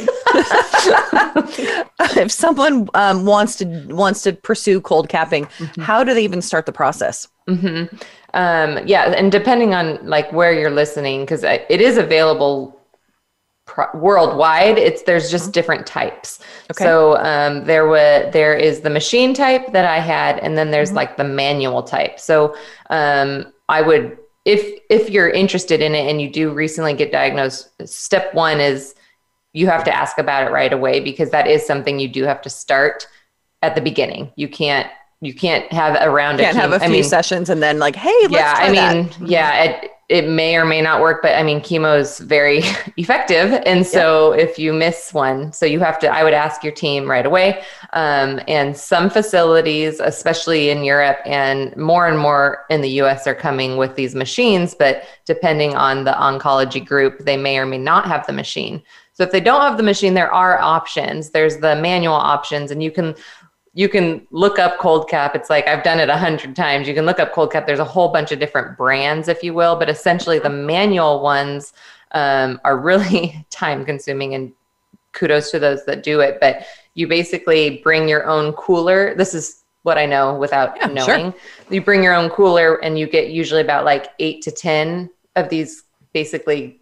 if 2.16 2.32
someone 2.32 2.88
um, 2.94 3.24
wants 3.24 3.54
to 3.56 3.66
wants 3.86 4.22
to 4.22 4.32
pursue 4.32 4.80
cold 4.80 5.08
capping, 5.08 5.44
mm-hmm. 5.46 5.80
how 5.80 6.02
do 6.02 6.12
they 6.12 6.24
even 6.24 6.42
start 6.42 6.66
the 6.66 6.72
process? 6.72 7.28
Mm-hmm. 7.48 7.94
Um, 8.34 8.80
yeah, 8.84 9.12
and 9.16 9.30
depending 9.30 9.74
on 9.74 10.04
like 10.08 10.32
where 10.32 10.52
you're 10.52 10.72
listening, 10.72 11.20
because 11.20 11.44
it 11.44 11.80
is 11.80 11.98
available 11.98 12.80
pro- 13.64 13.96
worldwide. 13.96 14.76
It's 14.76 15.02
there's 15.02 15.30
just 15.30 15.52
different 15.52 15.86
types. 15.86 16.40
Okay. 16.72 16.82
So 16.82 17.16
um, 17.18 17.64
there 17.64 17.86
was 17.86 18.32
there 18.32 18.54
is 18.54 18.80
the 18.80 18.90
machine 18.90 19.34
type 19.34 19.72
that 19.72 19.84
I 19.84 20.00
had, 20.00 20.40
and 20.40 20.58
then 20.58 20.72
there's 20.72 20.88
mm-hmm. 20.88 20.96
like 20.96 21.16
the 21.16 21.22
manual 21.22 21.84
type. 21.84 22.18
So 22.18 22.56
um, 22.90 23.52
I 23.68 23.82
would 23.82 24.18
if 24.48 24.80
if 24.88 25.10
you're 25.10 25.28
interested 25.28 25.82
in 25.82 25.94
it 25.94 26.08
and 26.08 26.22
you 26.22 26.30
do 26.30 26.50
recently 26.50 26.94
get 26.94 27.12
diagnosed, 27.12 27.70
step 27.86 28.32
one 28.32 28.60
is 28.60 28.94
you 29.52 29.66
have 29.66 29.84
to 29.84 29.94
ask 29.94 30.16
about 30.16 30.46
it 30.46 30.50
right 30.50 30.72
away 30.72 31.00
because 31.00 31.30
that 31.30 31.46
is 31.46 31.66
something 31.66 31.98
you 31.98 32.08
do 32.08 32.24
have 32.24 32.40
to 32.40 32.48
start 32.48 33.06
at 33.60 33.74
the 33.74 33.82
beginning. 33.82 34.32
You 34.36 34.48
can't 34.48 34.90
you 35.20 35.34
can't 35.34 35.70
have 35.70 35.96
around 36.00 36.38
can't 36.38 36.56
have 36.56 36.72
a 36.72 36.78
few 36.78 36.88
I 36.88 36.90
mean, 36.90 37.04
sessions 37.04 37.50
and 37.50 37.62
then 37.62 37.78
like 37.78 37.96
hey 37.96 38.14
yeah 38.30 38.54
i 38.56 38.66
mean 38.66 39.08
that. 39.08 39.28
yeah 39.28 39.66
mm-hmm. 39.66 39.84
it, 39.84 39.87
it 40.08 40.26
may 40.26 40.56
or 40.56 40.64
may 40.64 40.80
not 40.80 41.02
work, 41.02 41.20
but 41.20 41.34
I 41.34 41.42
mean, 41.42 41.60
chemo 41.60 41.98
is 41.98 42.18
very 42.18 42.58
effective. 42.96 43.52
And 43.66 43.86
so 43.86 44.34
yeah. 44.34 44.42
if 44.42 44.58
you 44.58 44.72
miss 44.72 45.12
one, 45.12 45.52
so 45.52 45.66
you 45.66 45.80
have 45.80 45.98
to, 45.98 46.08
I 46.08 46.24
would 46.24 46.32
ask 46.32 46.64
your 46.64 46.72
team 46.72 47.08
right 47.08 47.26
away. 47.26 47.62
Um, 47.92 48.40
and 48.48 48.74
some 48.74 49.10
facilities, 49.10 50.00
especially 50.00 50.70
in 50.70 50.82
Europe 50.82 51.18
and 51.26 51.76
more 51.76 52.06
and 52.06 52.18
more 52.18 52.64
in 52.70 52.80
the 52.80 52.90
US, 53.02 53.26
are 53.26 53.34
coming 53.34 53.76
with 53.76 53.96
these 53.96 54.14
machines. 54.14 54.74
But 54.74 55.04
depending 55.26 55.74
on 55.74 56.04
the 56.04 56.12
oncology 56.12 56.84
group, 56.84 57.18
they 57.20 57.36
may 57.36 57.58
or 57.58 57.66
may 57.66 57.78
not 57.78 58.06
have 58.06 58.26
the 58.26 58.32
machine. 58.32 58.82
So 59.18 59.24
if 59.24 59.32
they 59.32 59.40
don't 59.40 59.62
have 59.62 59.76
the 59.76 59.82
machine, 59.82 60.14
there 60.14 60.32
are 60.32 60.60
options. 60.60 61.30
There's 61.30 61.56
the 61.56 61.74
manual 61.74 62.14
options, 62.14 62.70
and 62.70 62.80
you 62.80 62.92
can 62.92 63.16
you 63.78 63.88
can 63.88 64.26
look 64.32 64.58
up 64.58 64.76
cold 64.80 65.08
cap. 65.08 65.36
It's 65.36 65.48
like 65.48 65.68
i've 65.68 65.84
done 65.84 66.00
it 66.00 66.08
a 66.08 66.16
hundred 66.16 66.56
times. 66.56 66.88
You 66.88 66.94
can 66.94 67.06
look 67.06 67.20
up 67.20 67.32
cold 67.32 67.52
cap. 67.52 67.64
There's 67.64 67.78
a 67.78 67.84
whole 67.84 68.08
bunch 68.08 68.32
of 68.32 68.40
different 68.40 68.76
brands 68.76 69.28
if 69.28 69.44
you 69.44 69.54
will 69.54 69.76
but 69.76 69.88
essentially 69.88 70.40
the 70.40 70.50
manual 70.50 71.22
ones 71.22 71.72
um, 72.10 72.60
are 72.64 72.76
really 72.76 73.46
time 73.50 73.84
consuming 73.84 74.34
and 74.34 74.52
kudos 75.12 75.52
to 75.52 75.60
those 75.60 75.86
that 75.86 76.02
do 76.02 76.18
it. 76.18 76.38
But 76.40 76.66
you 76.94 77.06
basically 77.06 77.78
bring 77.84 78.08
your 78.08 78.26
own 78.26 78.52
cooler. 78.54 79.14
This 79.14 79.32
is 79.32 79.62
what 79.84 79.96
i 79.96 80.04
know 80.04 80.34
without 80.34 80.76
yeah, 80.76 80.88
knowing. 80.88 81.30
Sure. 81.30 81.34
you 81.70 81.80
bring 81.80 82.02
your 82.02 82.14
own 82.14 82.30
cooler 82.30 82.82
and 82.82 82.98
you 82.98 83.06
get 83.06 83.30
usually 83.30 83.60
about 83.60 83.84
like 83.84 84.08
eight 84.18 84.42
to 84.42 84.50
ten 84.50 85.08
of 85.36 85.50
these 85.50 85.84
basically 86.12 86.77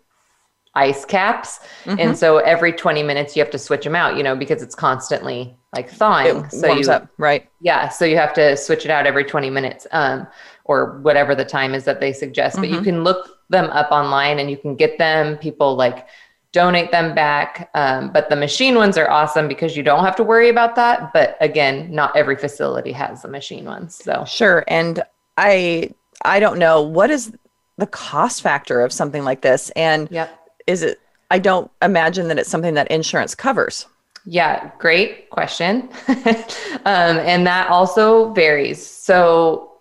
ice 0.77 1.05
caps 1.05 1.61
mm-hmm. 1.85 1.99
and 1.99 2.17
so 2.17 2.39
every 2.39 2.73
20 2.73 3.03
minutes 3.03 3.35
you 3.35 3.43
have 3.43 3.51
to 3.51 3.59
switch 3.59 3.83
them 3.83 3.97
out 3.97 4.17
you 4.17 4.23
know 4.23 4.37
because 4.37 4.63
it's 4.63 4.75
constantly 4.75 5.57
like 5.75 5.91
thawing 5.91 6.45
it 6.45 6.53
so 6.53 6.73
you 6.73 6.89
up 6.91 7.09
right 7.17 7.49
yeah 7.61 7.89
so 7.89 8.05
you 8.05 8.17
have 8.17 8.35
to 8.35 8.57
switch 8.57 8.85
it 8.85 8.91
out 8.91 9.07
every 9.07 9.25
20 9.25 9.51
minutes 9.51 9.87
um, 9.93 10.27
or 10.65 10.99
whatever 10.99 11.35
the 11.35 11.45
time 11.45 11.75
is 11.75 11.85
that 11.85 11.99
they 11.99 12.13
suggest 12.13 12.55
mm-hmm. 12.55 12.63
but 12.63 12.69
you 12.69 12.77
mm-hmm. 12.77 12.85
can 12.85 13.05
look 13.05 13.39
them 13.49 13.71
up 13.71 13.91
online 13.91 14.39
and 14.39 14.51
you 14.51 14.57
can 14.57 14.77
get 14.77 14.99
them 14.99 15.37
people 15.39 15.75
like 15.75 16.07
donate 16.53 16.91
them 16.93 17.15
back 17.15 17.71
um, 17.75 18.13
but 18.13 18.29
the 18.29 18.37
machine 18.37 18.77
ones 18.77 18.99
are 18.99 19.11
awesome 19.11 19.49
because 19.49 19.77
you 19.77 19.83
don't 19.83 20.05
have 20.05 20.15
to 20.15 20.23
worry 20.23 20.51
about 20.51 20.77
that 20.77 21.13
but 21.15 21.37
again 21.41 21.91
not 21.91 22.15
every 22.15 22.37
facility 22.37 22.93
has 22.93 23.23
the 23.23 23.29
machine 23.29 23.65
ones 23.65 23.95
so 23.97 24.25
sure 24.27 24.63
and 24.69 25.03
i 25.39 25.91
i 26.25 26.39
don't 26.39 26.59
know 26.59 26.83
what 26.83 27.11
is 27.11 27.33
the 27.79 27.87
cost 27.87 28.43
factor 28.43 28.81
of 28.81 28.93
something 28.93 29.25
like 29.25 29.43
this 29.43 29.71
and 29.71 30.09
yep 30.11 30.46
is 30.67 30.83
it 30.83 31.01
i 31.31 31.39
don't 31.39 31.71
imagine 31.83 32.29
that 32.29 32.39
it's 32.39 32.51
something 32.51 32.75
that 32.75 32.91
insurance 32.91 33.35
covers. 33.35 33.87
Yeah 34.25 34.71
great 34.79 35.31
question. 35.31 35.89
Um, 36.85 37.19
and 37.19 37.45
that 37.49 37.69
also 37.69 38.33
varies. 38.33 38.85
So 38.87 39.73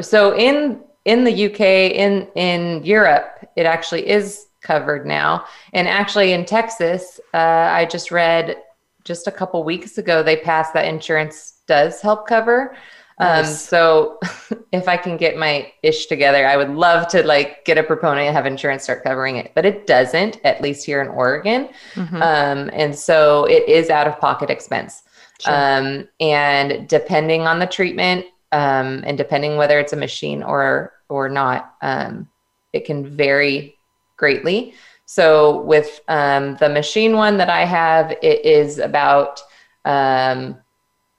so 0.00 0.36
in 0.36 0.80
in 1.04 1.24
the 1.24 1.46
uk 1.46 1.60
in 1.60 2.28
in 2.36 2.84
europe 2.84 3.44
it 3.56 3.66
actually 3.66 4.08
is 4.08 4.46
covered 4.60 5.04
now. 5.04 5.44
And 5.72 5.88
actually 5.88 6.32
in 6.32 6.44
texas 6.44 7.20
uh, 7.34 7.68
i 7.78 7.84
just 7.86 8.10
read 8.10 8.56
just 9.04 9.26
a 9.26 9.32
couple 9.32 9.62
weeks 9.64 9.98
ago 9.98 10.22
they 10.22 10.36
passed 10.36 10.72
that 10.74 10.84
insurance 10.86 11.54
does 11.66 12.00
help 12.00 12.26
cover 12.28 12.76
um, 13.18 13.44
so 13.44 14.18
if 14.72 14.88
I 14.88 14.96
can 14.96 15.16
get 15.16 15.36
my 15.36 15.72
ish 15.82 16.06
together, 16.06 16.46
I 16.46 16.56
would 16.56 16.70
love 16.70 17.08
to 17.08 17.22
like 17.22 17.64
get 17.64 17.78
a 17.78 17.82
proponent 17.82 18.26
and 18.26 18.36
have 18.36 18.46
insurance 18.46 18.84
start 18.84 19.04
covering 19.04 19.36
it, 19.36 19.52
but 19.54 19.64
it 19.64 19.86
doesn't, 19.86 20.40
at 20.44 20.60
least 20.60 20.84
here 20.84 21.00
in 21.00 21.08
Oregon. 21.08 21.68
Mm-hmm. 21.94 22.16
Um, 22.16 22.70
and 22.72 22.96
so 22.96 23.44
it 23.44 23.68
is 23.68 23.90
out 23.90 24.06
of 24.06 24.18
pocket 24.18 24.50
expense. 24.50 25.02
Sure. 25.40 25.54
Um, 25.54 26.08
and 26.20 26.88
depending 26.88 27.42
on 27.42 27.58
the 27.58 27.66
treatment, 27.66 28.26
um, 28.52 29.02
and 29.04 29.18
depending 29.18 29.56
whether 29.56 29.78
it's 29.80 29.92
a 29.92 29.96
machine 29.96 30.42
or 30.42 30.92
or 31.08 31.28
not, 31.28 31.74
um, 31.82 32.28
it 32.72 32.84
can 32.84 33.04
vary 33.04 33.76
greatly. 34.16 34.74
So 35.06 35.60
with 35.62 36.00
um, 36.08 36.56
the 36.56 36.68
machine 36.68 37.16
one 37.16 37.36
that 37.36 37.50
I 37.50 37.64
have, 37.64 38.12
it 38.22 38.44
is 38.44 38.78
about 38.78 39.40
um, 39.84 40.56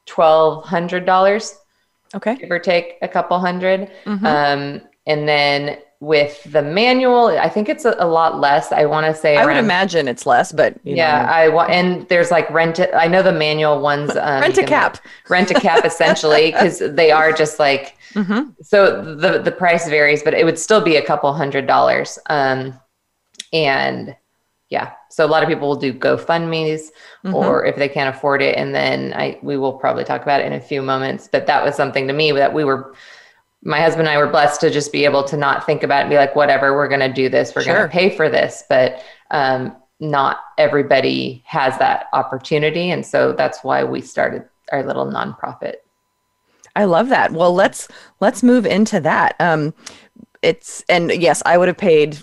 twelve 0.06 0.66
hundred 0.66 1.06
dollars 1.06 1.58
okay 2.15 2.36
give 2.36 2.49
or 2.49 2.60
take 2.60 2.97
a 3.01 3.08
couple 3.08 3.38
100 3.38 3.91
mm-hmm. 4.06 4.25
um, 4.25 4.82
and 5.06 5.28
then 5.28 5.78
with 6.01 6.43
the 6.51 6.62
manual, 6.62 7.28
I 7.28 7.49
think 7.49 7.69
it's 7.69 7.86
a, 7.86 7.95
a 7.99 8.08
lot 8.08 8.39
less. 8.39 8.71
I 8.71 8.86
want 8.86 9.06
to 9.08 9.19
say 9.19 9.38
I 9.38 9.45
would 9.45 9.58
imagine 9.58 10.08
it's 10.08 10.25
less, 10.25 10.51
but 10.51 10.78
yeah, 10.84 11.21
know. 11.21 11.28
I 11.30 11.47
want 11.47 11.71
and 11.71 12.08
there's 12.10 12.32
like 12.32 12.49
rent. 12.49 12.80
I 12.93 13.08
know 13.08 13.23
the 13.23 13.32
manual 13.32 13.80
ones. 13.80 14.12
Um, 14.12 14.41
rent 14.41 14.58
a 14.58 14.63
cap. 14.63 14.99
Rent 15.30 15.51
a 15.51 15.54
cap 15.56 15.86
essentially 15.86 16.51
because 16.51 16.80
they 16.80 17.12
are 17.12 17.32
just 17.32 17.60
like. 17.60 17.97
Mm-hmm. 18.13 18.51
So 18.62 19.15
the 19.15 19.39
the 19.39 19.51
price 19.51 19.89
varies, 19.89 20.21
but 20.21 20.34
it 20.34 20.45
would 20.45 20.60
still 20.60 20.82
be 20.82 20.97
a 20.97 21.06
couple 21.06 21.32
hundred 21.34 21.65
dollars. 21.65 22.19
Um, 22.28 22.80
and 23.51 24.15
yeah, 24.69 24.93
so 25.15 25.25
a 25.25 25.28
lot 25.28 25.43
of 25.43 25.47
people 25.47 25.69
will 25.69 25.78
do 25.78 25.93
GoFundmes, 25.93 26.82
mm-hmm. 27.23 27.34
or 27.34 27.65
if 27.65 27.78
they 27.78 27.88
can't 27.88 28.13
afford 28.13 28.41
it, 28.41 28.58
and 28.58 28.75
then 28.75 29.13
I 29.13 29.39
we 29.41 29.56
will 29.56 29.71
probably 29.71 30.04
talk 30.04 30.21
about 30.23 30.41
it 30.41 30.45
in 30.45 30.51
a 30.51 30.60
few 30.60 30.82
moments. 30.82 31.30
But 31.32 31.47
that 31.47 31.63
was 31.63 31.73
something 31.73 32.06
to 32.08 32.13
me 32.13 32.34
that 32.34 32.54
we 32.54 32.65
were 32.65 32.93
my 33.62 33.80
husband 33.80 34.10
and 34.10 34.17
I 34.17 34.21
were 34.21 34.30
blessed 34.30 34.60
to 34.60 34.69
just 34.69 34.91
be 34.91 35.06
able 35.06 35.23
to 35.23 35.38
not 35.38 35.65
think 35.65 35.84
about 35.84 35.99
it 35.99 36.01
and 36.01 36.10
be 36.10 36.17
like, 36.17 36.36
whatever, 36.36 36.75
we're 36.75 36.89
going 36.89 36.99
to 36.99 37.13
do 37.13 37.30
this, 37.30 37.56
we're 37.56 37.63
sure. 37.63 37.75
going 37.75 37.88
to 37.88 37.91
pay 37.91 38.10
for 38.13 38.30
this. 38.30 38.65
But 38.67 39.01
um, 39.32 39.73
not 40.01 40.39
everybody 40.58 41.41
has 41.45 41.78
that 41.80 42.08
opportunity. 42.12 42.91
And 42.91 43.06
so 43.06 43.32
that's 43.32 43.63
why 43.63 43.86
we 43.86 44.01
started 44.01 44.43
our 44.73 44.86
little 44.86 45.06
nonprofit. 45.06 45.75
I 46.75 46.84
love 46.84 47.08
that. 47.08 47.32
Well, 47.32 47.54
let's 47.54 47.88
let's 48.19 48.43
move 48.43 48.65
into 48.65 48.99
that. 48.99 49.38
Um, 49.39 49.73
it's 50.41 50.84
and 50.89 51.10
yes, 51.10 51.41
I 51.45 51.58
would 51.58 51.69
have 51.69 51.78
paid 51.78 52.19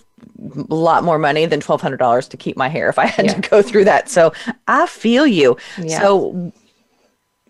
a 0.71 0.75
lot 0.75 1.05
more 1.05 1.19
money 1.19 1.47
than 1.47 1.61
twelve 1.61 1.81
hundred 1.81 1.99
dollars 1.99 2.29
to 2.29 2.37
keep 2.37 2.57
my 2.57 2.69
hair 2.69 2.89
if 2.89 2.99
I 2.99 3.07
had 3.07 3.27
yeah. 3.27 3.35
to 3.35 3.49
go 3.49 3.63
through 3.63 3.85
that. 3.85 4.09
So 4.09 4.33
I 4.69 4.87
feel 4.87 5.27
you. 5.27 5.57
Yeah. 5.79 6.01
So 6.01 6.53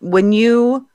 when 0.00 0.32
you 0.32 0.86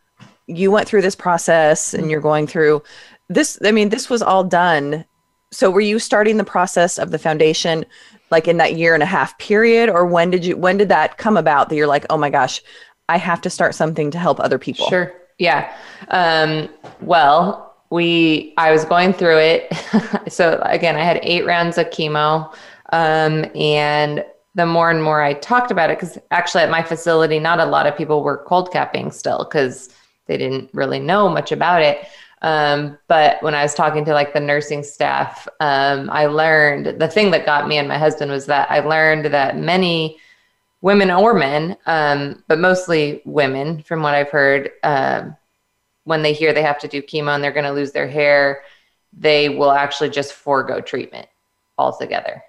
you 0.47 0.71
went 0.71 0.87
through 0.87 1.01
this 1.01 1.15
process 1.15 1.93
and 1.93 2.09
you're 2.09 2.21
going 2.21 2.47
through 2.47 2.81
this 3.29 3.57
i 3.65 3.71
mean 3.71 3.89
this 3.89 4.09
was 4.09 4.21
all 4.21 4.43
done 4.43 5.05
so 5.51 5.69
were 5.69 5.81
you 5.81 5.99
starting 5.99 6.37
the 6.37 6.43
process 6.43 6.97
of 6.97 7.11
the 7.11 7.19
foundation 7.19 7.85
like 8.31 8.47
in 8.47 8.57
that 8.57 8.75
year 8.75 8.93
and 8.93 9.03
a 9.03 9.07
half 9.07 9.37
period 9.39 9.89
or 9.89 10.05
when 10.05 10.29
did 10.29 10.45
you 10.45 10.55
when 10.57 10.77
did 10.77 10.89
that 10.89 11.17
come 11.17 11.37
about 11.37 11.69
that 11.69 11.75
you're 11.75 11.87
like 11.87 12.05
oh 12.09 12.17
my 12.17 12.29
gosh 12.29 12.61
i 13.09 13.17
have 13.17 13.41
to 13.41 13.49
start 13.49 13.75
something 13.75 14.11
to 14.11 14.17
help 14.17 14.39
other 14.39 14.57
people 14.57 14.87
sure 14.87 15.13
yeah 15.37 15.75
um, 16.09 16.69
well 17.01 17.66
we 17.89 18.53
i 18.57 18.71
was 18.71 18.85
going 18.85 19.13
through 19.13 19.37
it 19.37 19.71
so 20.31 20.61
again 20.65 20.95
i 20.95 21.03
had 21.03 21.19
eight 21.23 21.45
rounds 21.45 21.77
of 21.77 21.87
chemo 21.87 22.53
um, 22.93 23.45
and 23.55 24.23
the 24.55 24.65
more 24.65 24.89
and 24.89 25.03
more 25.03 25.21
i 25.21 25.33
talked 25.33 25.71
about 25.71 25.89
it 25.89 25.99
because 25.99 26.17
actually 26.31 26.63
at 26.63 26.69
my 26.69 26.83
facility 26.83 27.39
not 27.39 27.59
a 27.59 27.65
lot 27.65 27.85
of 27.85 27.97
people 27.97 28.23
were 28.23 28.37
cold 28.45 28.71
capping 28.71 29.11
still 29.11 29.43
because 29.43 29.89
they 30.27 30.37
didn't 30.37 30.69
really 30.73 30.99
know 30.99 31.29
much 31.29 31.51
about 31.51 31.81
it. 31.81 32.05
Um, 32.43 32.97
but 33.07 33.41
when 33.41 33.55
I 33.55 33.63
was 33.63 33.73
talking 33.73 34.05
to 34.05 34.13
like 34.13 34.33
the 34.33 34.39
nursing 34.39 34.83
staff, 34.83 35.47
um, 35.59 36.09
I 36.11 36.27
learned 36.27 36.99
the 36.99 37.07
thing 37.07 37.31
that 37.31 37.45
got 37.45 37.67
me 37.67 37.77
and 37.77 37.87
my 37.87 37.97
husband 37.97 38.31
was 38.31 38.45
that 38.45 38.69
I 38.69 38.79
learned 38.79 39.25
that 39.25 39.57
many 39.57 40.17
women 40.81 41.09
or 41.09 41.33
men, 41.33 41.75
um, 41.87 42.43
but 42.47 42.59
mostly 42.59 43.21
women, 43.25 43.81
from 43.81 44.03
what 44.03 44.13
I've 44.13 44.29
heard, 44.29 44.69
um, 44.83 45.35
when 46.07 46.21
they 46.21 46.33
hear 46.33 46.53
they 46.53 46.63
have 46.63 46.79
to 46.79 46.87
do 46.87 47.01
chemo 47.01 47.35
and 47.35 47.43
they're 47.43 47.51
going 47.51 47.65
to 47.65 47.71
lose 47.71 47.91
their 47.91 48.07
hair, 48.07 48.63
they 49.13 49.49
will 49.49 49.71
actually 49.71 50.09
just 50.09 50.33
forego 50.33 50.81
treatment 50.81 51.27
altogether. 51.77 52.43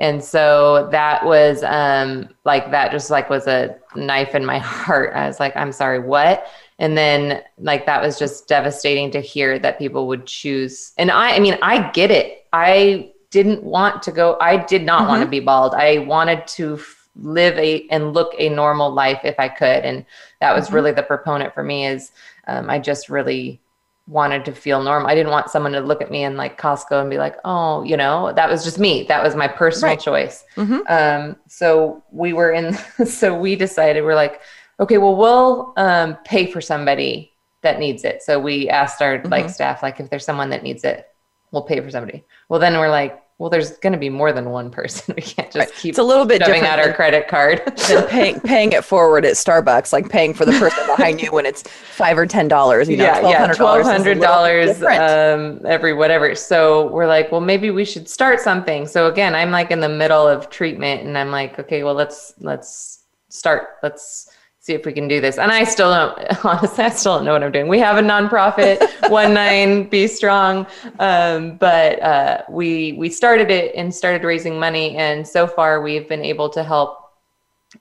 And 0.00 0.22
so 0.22 0.88
that 0.90 1.24
was 1.24 1.62
um, 1.62 2.28
like 2.44 2.70
that 2.72 2.90
just 2.90 3.10
like 3.10 3.30
was 3.30 3.46
a 3.46 3.76
knife 3.94 4.34
in 4.34 4.44
my 4.44 4.58
heart. 4.60 5.14
I 5.14 5.26
was 5.26 5.40
like, 5.40 5.56
I'm 5.56 5.72
sorry, 5.72 5.98
what? 5.98 6.46
and 6.78 6.96
then 6.96 7.42
like 7.58 7.86
that 7.86 8.02
was 8.02 8.18
just 8.18 8.48
devastating 8.48 9.10
to 9.10 9.20
hear 9.20 9.58
that 9.58 9.78
people 9.78 10.06
would 10.06 10.26
choose 10.26 10.92
and 10.98 11.10
i 11.10 11.36
i 11.36 11.38
mean 11.38 11.56
i 11.62 11.90
get 11.92 12.10
it 12.10 12.46
i 12.52 13.10
didn't 13.30 13.62
want 13.62 14.02
to 14.02 14.12
go 14.12 14.36
i 14.40 14.56
did 14.56 14.82
not 14.82 15.00
mm-hmm. 15.00 15.08
want 15.08 15.22
to 15.22 15.28
be 15.28 15.40
bald 15.40 15.74
i 15.74 15.98
wanted 15.98 16.46
to 16.46 16.76
live 17.16 17.56
a 17.58 17.86
and 17.90 18.12
look 18.12 18.34
a 18.38 18.48
normal 18.48 18.92
life 18.92 19.20
if 19.24 19.38
i 19.38 19.48
could 19.48 19.84
and 19.84 20.04
that 20.40 20.54
was 20.54 20.66
mm-hmm. 20.66 20.76
really 20.76 20.92
the 20.92 21.02
proponent 21.02 21.54
for 21.54 21.62
me 21.62 21.86
is 21.86 22.12
um, 22.48 22.68
i 22.68 22.78
just 22.78 23.08
really 23.08 23.60
wanted 24.06 24.44
to 24.44 24.52
feel 24.52 24.82
normal 24.82 25.08
i 25.08 25.14
didn't 25.14 25.32
want 25.32 25.48
someone 25.48 25.72
to 25.72 25.80
look 25.80 26.02
at 26.02 26.10
me 26.10 26.24
in 26.24 26.36
like 26.36 26.60
costco 26.60 27.00
and 27.00 27.08
be 27.08 27.16
like 27.16 27.36
oh 27.44 27.82
you 27.84 27.96
know 27.96 28.32
that 28.34 28.50
was 28.50 28.62
just 28.62 28.78
me 28.78 29.04
that 29.04 29.22
was 29.22 29.34
my 29.34 29.48
personal 29.48 29.94
right. 29.94 30.00
choice 30.00 30.44
mm-hmm. 30.56 30.80
um, 30.88 31.36
so 31.48 32.02
we 32.10 32.32
were 32.32 32.52
in 32.52 32.74
so 33.06 33.38
we 33.38 33.56
decided 33.56 34.04
we're 34.04 34.14
like 34.14 34.42
okay, 34.80 34.98
well, 34.98 35.16
we'll 35.16 35.72
um, 35.76 36.16
pay 36.24 36.50
for 36.50 36.60
somebody 36.60 37.32
that 37.62 37.78
needs 37.78 38.04
it. 38.04 38.22
So 38.22 38.38
we 38.38 38.68
asked 38.68 39.00
our 39.00 39.18
mm-hmm. 39.18 39.28
like 39.28 39.50
staff, 39.50 39.82
like 39.82 40.00
if 40.00 40.10
there's 40.10 40.24
someone 40.24 40.50
that 40.50 40.62
needs 40.62 40.84
it, 40.84 41.08
we'll 41.50 41.62
pay 41.62 41.80
for 41.80 41.90
somebody. 41.90 42.24
Well, 42.48 42.60
then 42.60 42.74
we're 42.74 42.90
like, 42.90 43.22
well, 43.38 43.50
there's 43.50 43.78
going 43.78 43.92
to 43.92 43.98
be 43.98 44.10
more 44.10 44.32
than 44.32 44.50
one 44.50 44.70
person. 44.70 45.14
We 45.16 45.22
can't 45.22 45.50
just 45.52 45.56
right. 45.56 45.78
keep 45.78 45.90
it's 45.90 45.98
a 45.98 46.02
little 46.02 46.24
bit 46.24 46.42
shoving 46.42 46.62
out 46.62 46.78
our 46.78 46.92
credit 46.92 47.28
card 47.28 47.62
than 47.88 48.06
paying 48.08 48.40
paying 48.44 48.72
it 48.72 48.84
forward 48.84 49.24
at 49.24 49.34
Starbucks, 49.34 49.92
like 49.92 50.08
paying 50.08 50.34
for 50.34 50.44
the 50.44 50.52
person 50.52 50.86
behind 50.86 51.22
you 51.22 51.30
when 51.30 51.46
it's 51.46 51.62
five 51.62 52.18
or 52.18 52.26
ten 52.26 52.48
dollars. 52.48 52.88
You 52.88 52.96
know, 52.96 53.04
yeah, 53.04 53.28
yeah, 53.28 53.52
twelve 53.52 53.82
hundred 53.82 54.20
dollars 54.20 54.82
um, 54.82 55.60
every 55.64 55.92
whatever. 55.92 56.34
So 56.34 56.88
we're 56.88 57.06
like, 57.06 57.30
well, 57.30 57.40
maybe 57.40 57.70
we 57.70 57.84
should 57.84 58.08
start 58.08 58.40
something. 58.40 58.86
So 58.86 59.06
again, 59.06 59.34
I'm 59.34 59.50
like 59.50 59.70
in 59.70 59.80
the 59.80 59.88
middle 59.88 60.26
of 60.26 60.50
treatment, 60.50 61.06
and 61.06 61.16
I'm 61.16 61.30
like, 61.30 61.58
okay, 61.58 61.84
well, 61.84 61.94
let's 61.94 62.34
let's 62.40 63.04
start. 63.28 63.78
Let's 63.82 64.30
see 64.64 64.72
if 64.72 64.86
we 64.86 64.94
can 64.94 65.06
do 65.06 65.20
this. 65.20 65.36
And 65.36 65.52
I 65.52 65.64
still 65.64 65.90
don't, 65.90 66.44
honestly, 66.44 66.84
I 66.84 66.88
still 66.88 67.16
don't 67.16 67.26
know 67.26 67.34
what 67.34 67.42
I'm 67.42 67.52
doing. 67.52 67.68
We 67.68 67.78
have 67.80 67.98
a 67.98 68.00
nonprofit, 68.00 68.80
One 69.10 69.34
Nine 69.34 69.90
Be 69.90 70.06
Strong, 70.06 70.66
um, 70.98 71.58
but 71.58 72.02
uh, 72.02 72.42
we 72.48 72.94
we 72.94 73.10
started 73.10 73.50
it 73.50 73.74
and 73.74 73.94
started 73.94 74.24
raising 74.24 74.58
money, 74.58 74.96
and 74.96 75.28
so 75.28 75.46
far 75.46 75.82
we've 75.82 76.08
been 76.08 76.24
able 76.24 76.48
to 76.48 76.64
help 76.64 76.98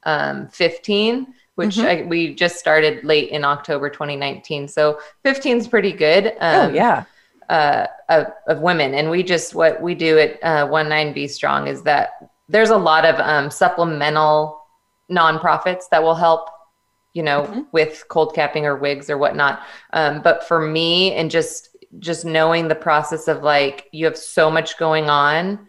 um, 0.03 0.49
15. 0.49 1.33
Which 1.55 1.75
mm-hmm. 1.75 2.05
I, 2.05 2.07
we 2.07 2.33
just 2.33 2.57
started 2.57 3.03
late 3.03 3.29
in 3.29 3.45
October 3.45 3.87
2019. 3.87 4.67
So 4.67 4.99
15 5.21 5.57
is 5.57 5.67
pretty 5.67 5.91
good. 5.91 6.29
Um, 6.39 6.71
oh, 6.71 6.73
yeah. 6.73 7.03
Uh, 7.47 7.85
of, 8.09 8.33
of, 8.47 8.59
women. 8.59 8.95
And 8.95 9.11
we 9.11 9.21
just, 9.21 9.53
what 9.53 9.79
we 9.79 9.93
do 9.93 10.17
at 10.17 10.43
uh, 10.43 10.65
One 10.67 10.89
Nine 10.89 11.13
Be 11.13 11.27
Strong 11.27 11.67
is 11.67 11.83
that 11.83 12.31
there's 12.49 12.71
a 12.71 12.77
lot 12.77 13.05
of 13.05 13.19
um, 13.19 13.51
supplemental 13.51 14.63
nonprofits 15.11 15.83
that 15.91 16.01
will 16.01 16.15
help 16.15 16.49
you 17.13 17.23
know, 17.23 17.43
mm-hmm. 17.43 17.61
with 17.71 18.05
cold 18.09 18.33
capping 18.33 18.65
or 18.65 18.75
wigs 18.75 19.09
or 19.09 19.17
whatnot. 19.17 19.61
Um, 19.93 20.21
but 20.21 20.47
for 20.47 20.59
me, 20.59 21.13
and 21.13 21.29
just 21.29 21.69
just 21.99 22.25
knowing 22.25 22.67
the 22.67 22.75
process 22.75 23.27
of 23.27 23.43
like 23.43 23.87
you 23.91 24.05
have 24.05 24.17
so 24.17 24.49
much 24.49 24.77
going 24.79 25.09
on 25.09 25.67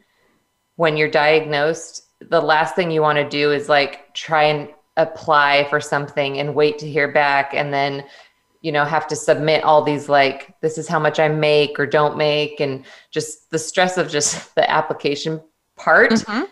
when 0.76 0.96
you're 0.96 1.11
diagnosed, 1.11 2.02
the 2.20 2.40
last 2.40 2.74
thing 2.74 2.90
you 2.90 3.02
want 3.02 3.18
to 3.18 3.28
do 3.28 3.52
is 3.52 3.68
like 3.68 4.12
try 4.14 4.44
and 4.44 4.68
apply 4.96 5.66
for 5.68 5.80
something 5.80 6.38
and 6.38 6.54
wait 6.54 6.78
to 6.78 6.90
hear 6.90 7.12
back, 7.12 7.52
and 7.52 7.72
then 7.72 8.04
you 8.62 8.72
know 8.72 8.85
have 8.85 9.07
to 9.09 9.16
submit 9.16 9.64
all 9.64 9.83
these 9.83 10.09
like 10.09 10.54
this 10.62 10.78
is 10.78 10.88
how 10.88 10.98
much 10.98 11.20
I 11.20 11.28
make 11.28 11.78
or 11.78 11.87
don't 11.87 12.16
make, 12.16 12.61
and 12.61 12.85
just 13.11 13.50
the 13.50 13.59
stress 13.59 13.98
of 13.98 14.09
just 14.09 14.54
the 14.54 14.68
application 14.70 15.42
part. 15.76 16.12
Mm-hmm 16.12 16.44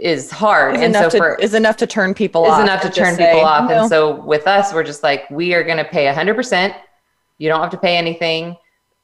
is 0.00 0.30
hard. 0.30 0.76
Is 0.76 0.82
and 0.82 0.94
so 0.94 1.10
to, 1.10 1.16
for 1.16 1.34
is 1.36 1.54
enough 1.54 1.76
to 1.78 1.86
turn 1.86 2.14
people 2.14 2.44
off, 2.44 2.48
is 2.48 2.52
off 2.54 2.62
enough 2.62 2.82
to 2.82 2.90
turn 2.90 3.16
people 3.16 3.26
say, 3.26 3.42
off 3.42 3.68
no. 3.68 3.80
and 3.80 3.88
so 3.88 4.20
with 4.22 4.46
us 4.46 4.72
we're 4.72 4.82
just 4.82 5.02
like 5.02 5.28
we 5.30 5.54
are 5.54 5.62
going 5.62 5.78
to 5.78 5.84
pay 5.84 6.06
100% 6.06 6.74
you 7.38 7.48
don't 7.48 7.60
have 7.60 7.70
to 7.70 7.78
pay 7.78 7.96
anything. 7.96 8.56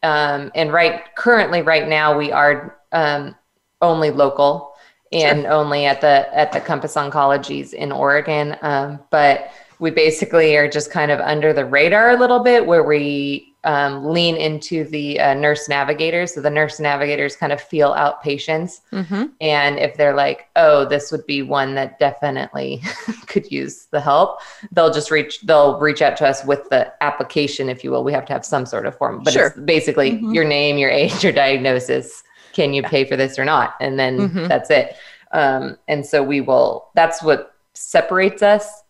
Um, 0.02 0.50
and 0.54 0.72
right 0.72 1.14
currently 1.14 1.62
right 1.62 1.88
now 1.88 2.16
we 2.16 2.32
are 2.32 2.78
um, 2.92 3.34
only 3.82 4.10
local 4.10 4.72
and 5.12 5.42
sure. 5.42 5.52
only 5.52 5.84
at 5.84 6.00
the 6.00 6.34
at 6.36 6.52
the 6.52 6.60
compass 6.60 6.94
oncologies 6.94 7.74
in 7.74 7.92
oregon. 7.92 8.56
Um, 8.62 9.00
but 9.10 9.50
we 9.78 9.90
basically 9.90 10.56
are 10.56 10.68
just 10.68 10.90
kind 10.90 11.10
of 11.10 11.20
under 11.20 11.52
the 11.52 11.64
radar 11.64 12.10
a 12.10 12.16
little 12.16 12.40
bit 12.40 12.64
where 12.64 12.82
we 12.82 13.49
um, 13.64 14.06
lean 14.06 14.36
into 14.36 14.84
the 14.84 15.20
uh, 15.20 15.34
nurse 15.34 15.68
navigators. 15.68 16.34
So 16.34 16.40
the 16.40 16.50
nurse 16.50 16.80
navigators 16.80 17.36
kind 17.36 17.52
of 17.52 17.60
feel 17.60 17.92
out 17.92 18.22
patients. 18.22 18.80
Mm-hmm. 18.92 19.26
And 19.40 19.78
if 19.78 19.96
they're 19.96 20.14
like, 20.14 20.48
oh, 20.56 20.86
this 20.86 21.12
would 21.12 21.26
be 21.26 21.42
one 21.42 21.74
that 21.74 21.98
definitely 21.98 22.82
could 23.26 23.50
use 23.52 23.86
the 23.90 24.00
help, 24.00 24.40
they'll 24.72 24.92
just 24.92 25.10
reach, 25.10 25.42
they'll 25.42 25.78
reach 25.78 26.00
out 26.00 26.16
to 26.18 26.26
us 26.26 26.44
with 26.44 26.68
the 26.70 26.92
application, 27.02 27.68
if 27.68 27.84
you 27.84 27.90
will. 27.90 28.04
We 28.04 28.12
have 28.12 28.24
to 28.26 28.32
have 28.32 28.44
some 28.44 28.64
sort 28.64 28.86
of 28.86 28.96
form, 28.96 29.22
but 29.22 29.34
sure. 29.34 29.48
it's 29.48 29.58
basically 29.60 30.12
mm-hmm. 30.12 30.32
your 30.32 30.44
name, 30.44 30.78
your 30.78 30.90
age, 30.90 31.22
your 31.22 31.32
diagnosis. 31.32 32.22
Can 32.52 32.72
you 32.72 32.82
pay 32.82 33.04
for 33.04 33.16
this 33.16 33.38
or 33.38 33.44
not? 33.44 33.74
And 33.80 33.98
then 33.98 34.18
mm-hmm. 34.18 34.48
that's 34.48 34.70
it. 34.70 34.96
Um, 35.32 35.76
and 35.86 36.04
so 36.04 36.22
we 36.22 36.40
will, 36.40 36.88
that's 36.94 37.22
what 37.22 37.54
separates 37.74 38.42
us 38.42 38.82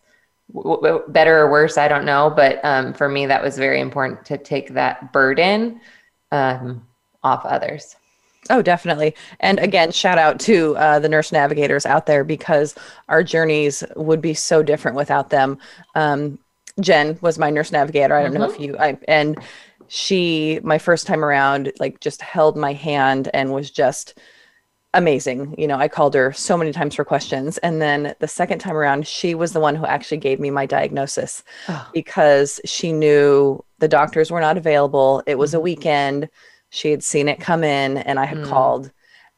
w- 0.53 1.03
better 1.07 1.39
or 1.39 1.51
worse, 1.51 1.77
I 1.77 1.87
don't 1.87 2.05
know. 2.05 2.31
But 2.35 2.63
um, 2.63 2.93
for 2.93 3.09
me, 3.09 3.25
that 3.25 3.43
was 3.43 3.57
very 3.57 3.79
important 3.79 4.25
to 4.25 4.37
take 4.37 4.73
that 4.73 5.11
burden 5.13 5.81
um, 6.31 6.85
off 7.23 7.45
others. 7.45 7.95
Oh, 8.49 8.61
definitely. 8.61 9.15
And 9.39 9.59
again, 9.59 9.91
shout 9.91 10.17
out 10.17 10.39
to 10.41 10.75
uh, 10.77 10.99
the 10.99 11.09
nurse 11.09 11.31
navigators 11.31 11.85
out 11.85 12.05
there 12.05 12.23
because 12.23 12.75
our 13.07 13.23
journeys 13.23 13.83
would 13.95 14.21
be 14.21 14.33
so 14.33 14.63
different 14.63 14.97
without 14.97 15.29
them. 15.29 15.59
Um, 15.95 16.39
Jen 16.79 17.19
was 17.21 17.37
my 17.37 17.49
nurse 17.49 17.71
navigator. 17.71 18.15
I 18.15 18.23
don't 18.23 18.31
mm-hmm. 18.31 18.41
know 18.41 18.51
if 18.51 18.59
you, 18.59 18.77
I, 18.77 18.97
and 19.07 19.37
she, 19.87 20.59
my 20.63 20.79
first 20.79 21.05
time 21.05 21.23
around, 21.23 21.71
like 21.79 21.99
just 21.99 22.21
held 22.21 22.57
my 22.57 22.73
hand 22.73 23.29
and 23.33 23.53
was 23.53 23.69
just 23.69 24.17
amazing. 24.93 25.55
You 25.57 25.67
know, 25.67 25.77
I 25.77 25.87
called 25.87 26.13
her 26.15 26.31
so 26.33 26.57
many 26.57 26.71
times 26.71 26.95
for 26.95 27.05
questions. 27.05 27.57
And 27.59 27.81
then 27.81 28.15
the 28.19 28.27
second 28.27 28.59
time 28.59 28.75
around, 28.75 29.07
she 29.07 29.35
was 29.35 29.53
the 29.53 29.59
one 29.59 29.75
who 29.75 29.85
actually 29.85 30.17
gave 30.17 30.39
me 30.39 30.49
my 30.49 30.65
diagnosis 30.65 31.43
oh. 31.69 31.89
because 31.93 32.59
she 32.65 32.91
knew 32.91 33.63
the 33.79 33.87
doctors 33.87 34.31
were 34.31 34.41
not 34.41 34.57
available. 34.57 35.23
It 35.25 35.37
was 35.37 35.53
a 35.53 35.57
mm-hmm. 35.57 35.63
weekend. 35.63 36.29
She 36.69 36.91
had 36.91 37.03
seen 37.03 37.27
it 37.27 37.39
come 37.39 37.63
in 37.63 37.97
and 37.97 38.19
I 38.19 38.25
had 38.25 38.39
mm. 38.39 38.47
called. 38.47 38.91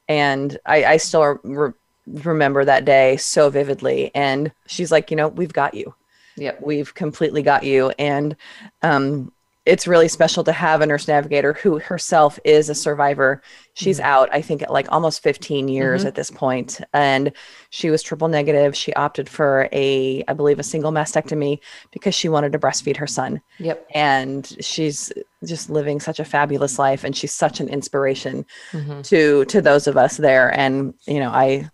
And 0.08 0.58
I, 0.66 0.86
I 0.86 0.98
still 0.98 1.40
re- 1.44 1.74
remember 2.08 2.66
that 2.66 2.86
day 2.86 3.18
so 3.18 3.50
vividly. 3.50 4.12
And 4.14 4.52
she's 4.68 4.92
like, 4.92 5.10
you 5.10 5.18
know, 5.18 5.30
we've 5.30 5.54
got 5.54 5.74
you. 5.74 5.96
Yep. 6.36 6.62
We've 6.62 6.94
completely 6.94 7.44
got 7.44 7.64
you. 7.64 7.92
And 8.00 8.36
um, 8.82 9.32
it's 9.66 9.88
really 9.88 10.10
special 10.10 10.44
to 10.44 10.52
have 10.52 10.82
a 10.82 10.86
nurse 10.86 11.08
navigator 11.08 11.54
who 11.54 11.80
herself 11.80 12.38
is 12.44 12.70
a 12.70 12.76
survivor. 12.76 13.42
She's 13.76 13.98
mm-hmm. 13.98 14.08
out, 14.08 14.30
I 14.34 14.42
think, 14.42 14.64
like 14.70 14.92
almost 14.92 15.24
15 15.24 15.70
years 15.70 16.02
mm-hmm. 16.02 16.08
at 16.10 16.16
this 16.16 16.30
point, 16.30 16.82
and 16.94 17.32
she 17.70 17.90
was 17.90 18.04
triple 18.04 18.28
negative. 18.28 18.76
She 18.76 18.94
opted 18.94 19.30
for 19.30 19.70
a, 19.72 20.24
I 20.28 20.34
believe, 20.34 20.60
a 20.60 20.64
single 20.64 20.92
mastectomy 20.92 21.60
because 21.92 22.14
she 22.14 22.28
wanted 22.28 22.52
to 22.52 22.60
breastfeed 22.60 22.98
her 22.98 23.08
son. 23.08 23.42
Yep. 23.60 23.88
And 23.94 24.46
she's 24.60 25.14
just 25.46 25.70
living 25.70 26.02
such 26.02 26.20
a 26.20 26.26
fabulous 26.26 26.78
life, 26.78 27.06
and 27.06 27.16
she's 27.16 27.34
such 27.34 27.62
an 27.62 27.70
inspiration 27.70 28.46
mm-hmm. 28.72 29.02
to 29.04 29.46
to 29.46 29.62
those 29.62 29.88
of 29.88 29.96
us 29.96 30.18
there. 30.18 30.58
And 30.60 30.94
you 31.08 31.22
know, 31.22 31.30
I 31.30 31.70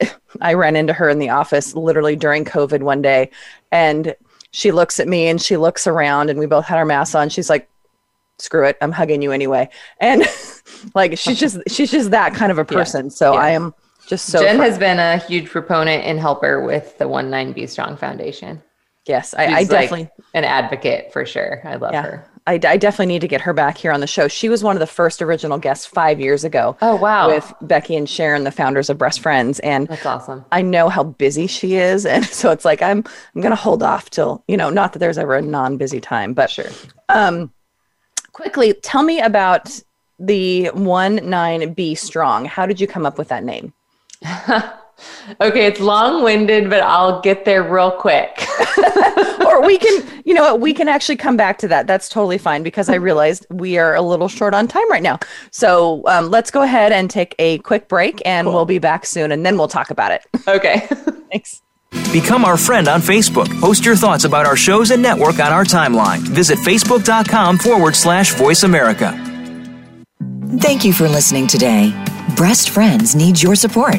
I 0.40 0.54
ran 0.54 0.74
into 0.74 0.92
her 0.92 1.08
in 1.08 1.20
the 1.20 1.30
office 1.30 1.74
literally 1.74 2.16
during 2.16 2.44
COVID 2.44 2.82
one 2.82 3.00
day, 3.00 3.30
and 3.70 4.16
she 4.50 4.72
looks 4.72 4.98
at 5.00 5.08
me 5.08 5.28
and 5.28 5.40
she 5.40 5.56
looks 5.56 5.86
around 5.86 6.30
and 6.30 6.38
we 6.38 6.46
both 6.46 6.64
had 6.64 6.78
our 6.78 6.84
masks 6.84 7.14
on. 7.14 7.28
She's 7.28 7.50
like, 7.50 7.68
screw 8.38 8.64
it, 8.64 8.76
I'm 8.80 8.92
hugging 8.92 9.22
you 9.22 9.32
anyway. 9.32 9.68
And 10.00 10.24
like 10.94 11.18
she's 11.18 11.38
just 11.38 11.58
she's 11.68 11.90
just 11.90 12.10
that 12.10 12.34
kind 12.34 12.52
of 12.52 12.58
a 12.58 12.64
person. 12.64 13.06
Yeah. 13.06 13.10
So 13.10 13.32
yeah. 13.34 13.40
I 13.40 13.50
am 13.50 13.74
just 14.06 14.26
so 14.26 14.40
Jen 14.40 14.58
has 14.58 14.78
been 14.78 14.98
a 14.98 15.18
huge 15.18 15.50
proponent 15.50 16.04
and 16.04 16.18
helper 16.18 16.64
with 16.64 16.96
the 16.98 17.08
One 17.08 17.30
Nine 17.30 17.52
Be 17.52 17.66
Strong 17.66 17.96
Foundation. 17.96 18.62
Yes, 19.06 19.32
I, 19.32 19.46
I 19.46 19.64
definitely 19.64 20.02
like 20.02 20.12
an 20.34 20.44
advocate 20.44 21.12
for 21.12 21.24
sure. 21.24 21.62
I 21.64 21.76
love 21.76 21.92
yeah. 21.92 22.02
her. 22.02 22.30
I, 22.48 22.54
I, 22.66 22.76
definitely 22.78 23.12
need 23.12 23.20
to 23.20 23.28
get 23.28 23.42
her 23.42 23.52
back 23.52 23.76
here 23.76 23.92
on 23.92 24.00
the 24.00 24.06
show. 24.06 24.26
She 24.26 24.48
was 24.48 24.64
one 24.64 24.74
of 24.74 24.80
the 24.80 24.86
first 24.86 25.20
original 25.20 25.58
guests 25.58 25.84
five 25.84 26.18
years 26.18 26.44
ago. 26.44 26.78
Oh 26.80 26.96
wow! 26.96 27.28
With 27.28 27.52
Becky 27.60 27.94
and 27.94 28.08
Sharon, 28.08 28.44
the 28.44 28.50
founders 28.50 28.88
of 28.88 28.96
Breast 28.96 29.20
Friends, 29.20 29.60
and 29.60 29.86
that's 29.86 30.06
awesome. 30.06 30.46
I 30.50 30.62
know 30.62 30.88
how 30.88 31.04
busy 31.04 31.46
she 31.46 31.76
is, 31.76 32.06
and 32.14 32.24
so 32.24 32.50
it's 32.50 32.64
like 32.64 32.80
I'm 32.80 33.04
I'm 33.34 33.42
gonna 33.42 33.54
hold 33.54 33.82
off 33.82 34.08
till 34.08 34.42
you 34.48 34.56
know, 34.56 34.70
not 34.70 34.94
that 34.94 34.98
there's 34.98 35.18
ever 35.18 35.36
a 35.36 35.42
non-busy 35.42 36.00
time, 36.00 36.32
but 36.32 36.48
sure. 36.48 36.70
Um, 37.10 37.52
quickly, 38.32 38.72
tell 38.72 39.02
me 39.02 39.20
about 39.20 39.78
the 40.18 40.68
one 40.68 41.16
nine 41.28 41.74
B 41.74 41.94
Strong. 41.94 42.46
How 42.46 42.64
did 42.64 42.80
you 42.80 42.86
come 42.86 43.04
up 43.04 43.18
with 43.18 43.28
that 43.28 43.44
name? 43.44 43.74
okay, 45.40 45.66
it's 45.66 45.80
long-winded, 45.80 46.70
but 46.70 46.82
I'll 46.82 47.20
get 47.20 47.44
there 47.44 47.62
real 47.62 47.90
quick. 47.90 48.46
or 49.46 49.64
we 49.64 49.78
can, 49.78 50.22
you 50.24 50.34
know 50.34 50.42
what, 50.42 50.60
we 50.60 50.74
can 50.74 50.88
actually 50.88 51.16
come 51.16 51.36
back 51.36 51.58
to 51.58 51.68
that. 51.68 51.86
That's 51.86 52.08
totally 52.08 52.38
fine 52.38 52.62
because 52.62 52.88
I 52.88 52.94
realized 52.94 53.46
we 53.50 53.78
are 53.78 53.94
a 53.94 54.02
little 54.02 54.28
short 54.28 54.54
on 54.54 54.68
time 54.68 54.90
right 54.90 55.02
now. 55.02 55.18
So 55.50 56.02
um, 56.06 56.30
let's 56.30 56.50
go 56.50 56.62
ahead 56.62 56.92
and 56.92 57.10
take 57.10 57.34
a 57.38 57.58
quick 57.58 57.88
break 57.88 58.22
and 58.24 58.46
cool. 58.46 58.54
we'll 58.54 58.64
be 58.66 58.78
back 58.78 59.06
soon 59.06 59.32
and 59.32 59.44
then 59.44 59.56
we'll 59.58 59.68
talk 59.68 59.90
about 59.90 60.12
it. 60.12 60.22
Okay. 60.48 60.88
Thanks. 61.30 61.60
Become 62.10 62.46
our 62.46 62.56
friend 62.56 62.88
on 62.88 63.02
Facebook. 63.02 63.48
Post 63.60 63.84
your 63.84 63.96
thoughts 63.96 64.24
about 64.24 64.46
our 64.46 64.56
shows 64.56 64.90
and 64.92 65.02
network 65.02 65.40
on 65.40 65.52
our 65.52 65.64
timeline. 65.64 66.20
Visit 66.20 66.58
facebook.com 66.58 67.58
forward 67.58 67.94
slash 67.94 68.32
voice 68.32 68.62
America. 68.62 69.27
Thank 70.56 70.82
you 70.82 70.94
for 70.94 71.06
listening 71.08 71.46
today. 71.46 71.92
Breast 72.34 72.70
Friends 72.70 73.14
needs 73.14 73.42
your 73.42 73.54
support. 73.54 73.98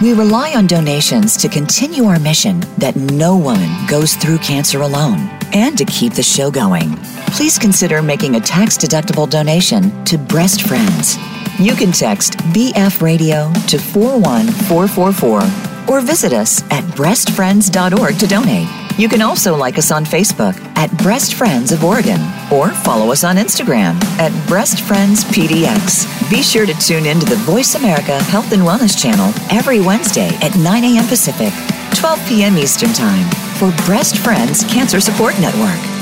We 0.00 0.14
rely 0.14 0.54
on 0.54 0.66
donations 0.66 1.36
to 1.36 1.50
continue 1.50 2.04
our 2.04 2.18
mission 2.18 2.60
that 2.78 2.96
no 2.96 3.36
woman 3.36 3.68
goes 3.86 4.14
through 4.14 4.38
cancer 4.38 4.80
alone 4.80 5.18
and 5.52 5.76
to 5.76 5.84
keep 5.84 6.14
the 6.14 6.22
show 6.22 6.50
going. 6.50 6.96
Please 7.28 7.58
consider 7.58 8.00
making 8.00 8.36
a 8.36 8.40
tax 8.40 8.78
deductible 8.78 9.28
donation 9.28 10.02
to 10.06 10.16
Breast 10.16 10.62
Friends. 10.62 11.18
You 11.60 11.74
can 11.74 11.92
text 11.92 12.38
BF 12.54 13.02
Radio 13.02 13.52
to 13.68 13.78
41444 13.78 15.71
or 15.88 16.00
visit 16.00 16.32
us 16.32 16.62
at 16.70 16.84
breastfriends.org 16.94 18.18
to 18.18 18.26
donate. 18.26 18.68
You 18.98 19.08
can 19.08 19.22
also 19.22 19.56
like 19.56 19.78
us 19.78 19.90
on 19.90 20.04
Facebook 20.04 20.58
at 20.76 20.90
Breast 20.98 21.34
Friends 21.34 21.72
of 21.72 21.82
Oregon 21.82 22.20
or 22.52 22.70
follow 22.70 23.10
us 23.10 23.24
on 23.24 23.36
Instagram 23.36 24.02
at 24.18 24.32
Breast 24.48 24.82
Friends 24.82 25.24
PDX. 25.24 26.30
Be 26.30 26.42
sure 26.42 26.66
to 26.66 26.74
tune 26.74 27.06
in 27.06 27.18
to 27.20 27.26
the 27.26 27.36
Voice 27.36 27.74
America 27.74 28.22
Health 28.24 28.52
and 28.52 28.62
Wellness 28.62 29.00
channel 29.00 29.32
every 29.50 29.80
Wednesday 29.80 30.28
at 30.42 30.54
9 30.56 30.84
a.m. 30.84 31.06
Pacific, 31.06 31.52
12 31.96 32.28
p.m. 32.28 32.58
Eastern 32.58 32.92
Time 32.92 33.28
for 33.56 33.70
Breast 33.86 34.18
Friends 34.18 34.64
Cancer 34.64 35.00
Support 35.00 35.38
Network. 35.40 36.01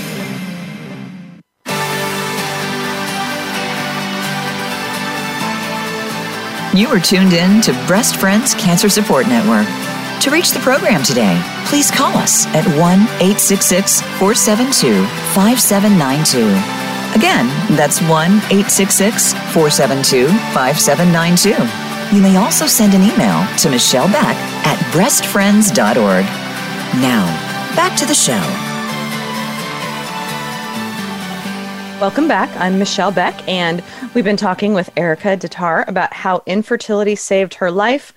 You 6.73 6.87
are 6.87 7.01
tuned 7.01 7.33
in 7.33 7.59
to 7.63 7.73
Breast 7.85 8.15
Friends 8.15 8.55
Cancer 8.55 8.87
Support 8.87 9.27
Network. 9.27 9.67
To 10.21 10.31
reach 10.31 10.51
the 10.51 10.59
program 10.59 11.03
today, 11.03 11.37
please 11.65 11.91
call 11.91 12.15
us 12.15 12.45
at 12.55 12.65
1 12.65 12.77
866 13.19 13.99
472 13.99 15.05
5792. 15.35 16.47
Again, 17.19 17.47
that's 17.75 17.99
1 18.03 18.31
866 18.47 19.33
472 19.51 20.27
5792. 20.55 22.15
You 22.15 22.21
may 22.21 22.37
also 22.37 22.65
send 22.67 22.93
an 22.93 23.01
email 23.01 23.45
to 23.57 23.69
Michelle 23.69 24.07
Beck 24.07 24.37
at 24.63 24.79
breastfriends.org. 24.95 26.25
Now, 27.03 27.27
back 27.75 27.99
to 27.99 28.05
the 28.05 28.15
show. 28.15 28.39
Welcome 31.99 32.27
back. 32.27 32.49
I'm 32.57 32.79
Michelle 32.79 33.11
Beck, 33.11 33.47
and 33.47 33.83
we've 34.13 34.25
been 34.25 34.35
talking 34.35 34.73
with 34.73 34.89
Erica 34.97 35.37
Datar 35.37 35.87
about 35.87 36.13
how 36.13 36.43
infertility 36.45 37.15
saved 37.15 37.53
her 37.55 37.71
life, 37.71 38.13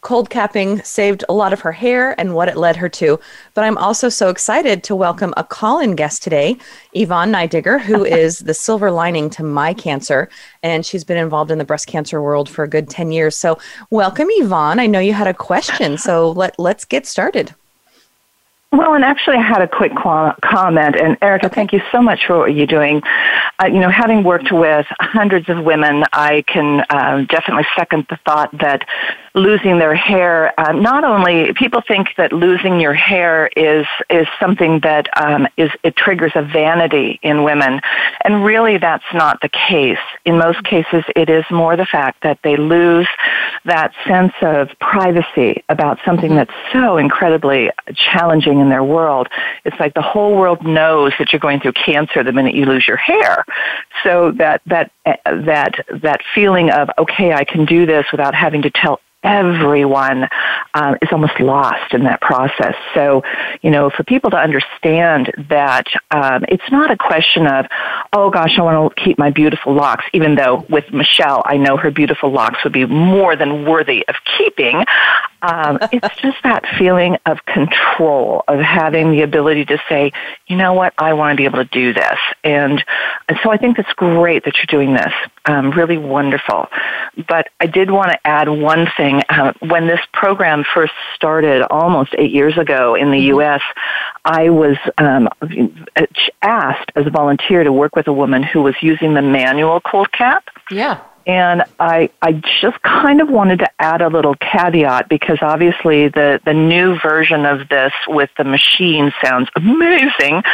cold 0.00 0.28
capping 0.28 0.82
saved 0.82 1.24
a 1.28 1.32
lot 1.32 1.52
of 1.52 1.60
her 1.60 1.70
hair, 1.70 2.18
and 2.18 2.34
what 2.34 2.48
it 2.48 2.56
led 2.56 2.76
her 2.76 2.88
to. 2.88 3.20
But 3.54 3.62
I'm 3.62 3.78
also 3.78 4.08
so 4.08 4.28
excited 4.28 4.82
to 4.84 4.96
welcome 4.96 5.32
a 5.36 5.44
call 5.44 5.78
in 5.78 5.94
guest 5.94 6.22
today, 6.22 6.56
Yvonne 6.94 7.30
Neidigger, 7.30 7.80
who 7.80 8.04
is 8.22 8.40
the 8.40 8.54
silver 8.54 8.90
lining 8.90 9.30
to 9.30 9.44
my 9.44 9.72
cancer, 9.72 10.28
and 10.62 10.84
she's 10.84 11.04
been 11.04 11.16
involved 11.16 11.50
in 11.52 11.58
the 11.58 11.64
breast 11.64 11.86
cancer 11.86 12.20
world 12.20 12.48
for 12.48 12.64
a 12.64 12.68
good 12.68 12.90
10 12.90 13.12
years. 13.12 13.36
So, 13.36 13.58
welcome, 13.90 14.28
Yvonne. 14.30 14.80
I 14.80 14.86
know 14.86 15.00
you 15.00 15.12
had 15.12 15.28
a 15.28 15.34
question, 15.34 15.96
so 16.06 16.32
let, 16.32 16.58
let's 16.58 16.84
get 16.84 17.06
started. 17.06 17.54
Well, 18.76 18.92
and 18.92 19.04
actually, 19.04 19.36
I 19.36 19.42
had 19.42 19.62
a 19.62 19.68
quick 19.68 19.92
qu- 19.92 20.32
comment. 20.42 20.96
And 20.96 21.16
Erica, 21.22 21.48
thank 21.48 21.72
you 21.72 21.80
so 21.90 22.02
much 22.02 22.26
for 22.26 22.40
what 22.40 22.54
you're 22.54 22.66
doing. 22.66 23.00
Uh, 23.58 23.68
you 23.68 23.80
know, 23.80 23.88
having 23.88 24.22
worked 24.22 24.52
with 24.52 24.84
hundreds 25.00 25.48
of 25.48 25.64
women, 25.64 26.04
I 26.12 26.44
can 26.46 26.84
uh, 26.90 27.24
definitely 27.26 27.66
second 27.74 28.04
the 28.10 28.18
thought 28.26 28.50
that 28.58 28.86
losing 29.36 29.78
their 29.78 29.94
hair. 29.94 30.58
Uh, 30.58 30.72
not 30.72 31.04
only 31.04 31.52
people 31.52 31.82
think 31.86 32.08
that 32.16 32.32
losing 32.32 32.80
your 32.80 32.94
hair 32.94 33.48
is 33.54 33.86
is 34.08 34.26
something 34.40 34.80
that 34.80 35.06
um, 35.22 35.46
is 35.58 35.70
it 35.84 35.94
triggers 35.94 36.32
a 36.34 36.42
vanity 36.42 37.20
in 37.22 37.44
women, 37.44 37.80
and 38.24 38.44
really 38.44 38.78
that's 38.78 39.04
not 39.12 39.40
the 39.42 39.50
case. 39.50 39.98
In 40.24 40.38
most 40.38 40.64
cases, 40.64 41.04
it 41.14 41.28
is 41.28 41.44
more 41.50 41.76
the 41.76 41.84
fact 41.84 42.22
that 42.22 42.38
they 42.42 42.56
lose 42.56 43.08
that 43.66 43.92
sense 44.06 44.32
of 44.40 44.70
privacy 44.80 45.62
about 45.68 45.98
something 46.04 46.30
mm-hmm. 46.30 46.36
that's 46.36 46.72
so 46.72 46.96
incredibly 46.96 47.70
challenging 47.94 48.60
in 48.60 48.70
their 48.70 48.84
world. 48.84 49.28
It's 49.64 49.78
like 49.78 49.92
the 49.92 50.02
whole 50.02 50.34
world 50.34 50.64
knows 50.66 51.12
that 51.18 51.32
you're 51.32 51.40
going 51.40 51.60
through 51.60 51.72
cancer 51.72 52.24
the 52.24 52.32
minute 52.32 52.54
you 52.54 52.64
lose 52.64 52.88
your 52.88 52.96
hair. 52.96 53.44
So 54.02 54.32
that 54.38 54.62
that 54.66 54.92
that 55.04 55.74
that 56.02 56.20
feeling 56.34 56.70
of 56.70 56.88
okay, 56.98 57.34
I 57.34 57.44
can 57.44 57.66
do 57.66 57.84
this 57.84 58.06
without 58.10 58.34
having 58.34 58.62
to 58.62 58.70
tell 58.70 59.00
everyone 59.26 60.28
um, 60.76 60.96
is 61.00 61.08
almost 61.10 61.40
lost 61.40 61.94
in 61.94 62.04
that 62.04 62.20
process. 62.20 62.74
So, 62.94 63.22
you 63.62 63.70
know, 63.70 63.88
for 63.88 64.04
people 64.04 64.30
to 64.30 64.36
understand 64.36 65.32
that 65.48 65.86
um, 66.10 66.44
it's 66.48 66.70
not 66.70 66.90
a 66.90 66.96
question 66.98 67.46
of, 67.46 67.64
oh 68.12 68.28
gosh, 68.30 68.58
I 68.58 68.62
want 68.62 68.94
to 68.94 69.02
keep 69.02 69.18
my 69.18 69.30
beautiful 69.30 69.72
locks, 69.72 70.04
even 70.12 70.34
though 70.34 70.66
with 70.68 70.92
Michelle, 70.92 71.42
I 71.46 71.56
know 71.56 71.78
her 71.78 71.90
beautiful 71.90 72.30
locks 72.30 72.62
would 72.62 72.74
be 72.74 72.84
more 72.84 73.36
than 73.36 73.64
worthy 73.64 74.06
of 74.06 74.16
keeping. 74.36 74.84
Um, 75.40 75.78
it's 75.92 76.14
just 76.16 76.36
that 76.42 76.64
feeling 76.78 77.16
of 77.24 77.38
control, 77.46 78.44
of 78.46 78.60
having 78.60 79.12
the 79.12 79.22
ability 79.22 79.64
to 79.66 79.78
say, 79.88 80.12
you 80.46 80.56
know 80.56 80.74
what, 80.74 80.92
I 80.98 81.14
want 81.14 81.32
to 81.32 81.36
be 81.38 81.46
able 81.46 81.64
to 81.64 81.70
do 81.70 81.94
this. 81.94 82.18
And, 82.44 82.84
and 83.30 83.38
so 83.42 83.50
I 83.50 83.56
think 83.56 83.78
it's 83.78 83.92
great 83.94 84.44
that 84.44 84.56
you're 84.56 84.66
doing 84.66 84.94
this. 84.94 85.12
Um, 85.46 85.70
really 85.70 85.96
wonderful. 85.96 86.68
But 87.26 87.48
I 87.60 87.66
did 87.66 87.90
want 87.90 88.10
to 88.10 88.26
add 88.26 88.50
one 88.50 88.88
thing. 88.94 89.22
Uh, 89.30 89.54
when 89.60 89.86
this 89.86 90.00
program 90.12 90.65
first 90.74 90.92
started 91.14 91.62
almost 91.62 92.14
eight 92.18 92.30
years 92.30 92.56
ago 92.58 92.94
in 92.94 93.10
the 93.10 93.16
mm-hmm. 93.16 93.38
U.S., 93.38 93.62
I 94.24 94.50
was 94.50 94.76
um, 94.98 95.28
asked 96.42 96.90
as 96.96 97.06
a 97.06 97.10
volunteer 97.10 97.64
to 97.64 97.72
work 97.72 97.94
with 97.94 98.08
a 98.08 98.12
woman 98.12 98.42
who 98.42 98.62
was 98.62 98.74
using 98.80 99.14
the 99.14 99.22
manual 99.22 99.80
cold 99.80 100.10
cap. 100.12 100.48
Yeah. 100.70 101.00
And 101.26 101.64
I, 101.80 102.10
I 102.22 102.40
just 102.60 102.80
kind 102.82 103.20
of 103.20 103.28
wanted 103.28 103.58
to 103.58 103.70
add 103.80 104.00
a 104.00 104.08
little 104.08 104.36
caveat 104.36 105.08
because 105.08 105.38
obviously 105.42 106.08
the, 106.08 106.40
the 106.44 106.54
new 106.54 106.96
version 107.00 107.44
of 107.44 107.68
this 107.68 107.92
with 108.06 108.30
the 108.38 108.44
machine 108.44 109.12
sounds 109.22 109.48
amazing. 109.56 110.42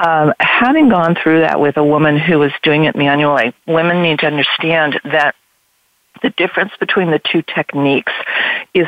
Um, 0.00 0.32
having 0.40 0.88
gone 0.88 1.16
through 1.22 1.40
that 1.40 1.60
with 1.60 1.76
a 1.76 1.84
woman 1.84 2.18
who 2.18 2.38
was 2.38 2.50
doing 2.62 2.84
it 2.84 2.96
manually, 2.96 3.54
women 3.66 4.02
need 4.02 4.18
to 4.20 4.26
understand 4.26 5.00
that 5.04 5.34
the 6.22 6.30
difference 6.30 6.72
between 6.78 7.10
the 7.10 7.20
two 7.20 7.42
techniques 7.42 8.12
is 8.74 8.86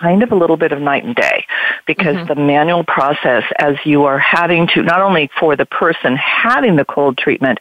kind 0.00 0.22
of 0.22 0.32
a 0.32 0.34
little 0.34 0.56
bit 0.56 0.72
of 0.72 0.80
night 0.80 1.04
and 1.04 1.14
day 1.14 1.44
because 1.86 2.16
mm-hmm. 2.16 2.26
the 2.26 2.34
manual 2.34 2.84
process 2.84 3.44
as 3.58 3.76
you 3.84 4.04
are 4.04 4.18
having 4.18 4.66
to 4.68 4.82
not 4.82 5.00
only 5.00 5.30
for 5.38 5.56
the 5.56 5.66
person 5.66 6.16
having 6.16 6.76
the 6.76 6.84
cold 6.84 7.16
treatment 7.18 7.58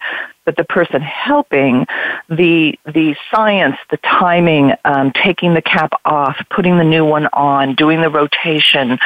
but 0.47 0.55
the 0.55 0.63
person 0.63 1.01
helping 1.01 1.85
the 2.29 2.79
the 2.85 3.15
science 3.29 3.75
the 3.91 3.97
timing 3.97 4.71
um, 4.85 5.11
taking 5.11 5.53
the 5.53 5.61
cap 5.61 5.91
off 6.05 6.37
putting 6.49 6.77
the 6.77 6.83
new 6.83 7.05
one 7.05 7.27
on 7.33 7.75
doing 7.75 8.01
the 8.01 8.09
rotation 8.09 8.97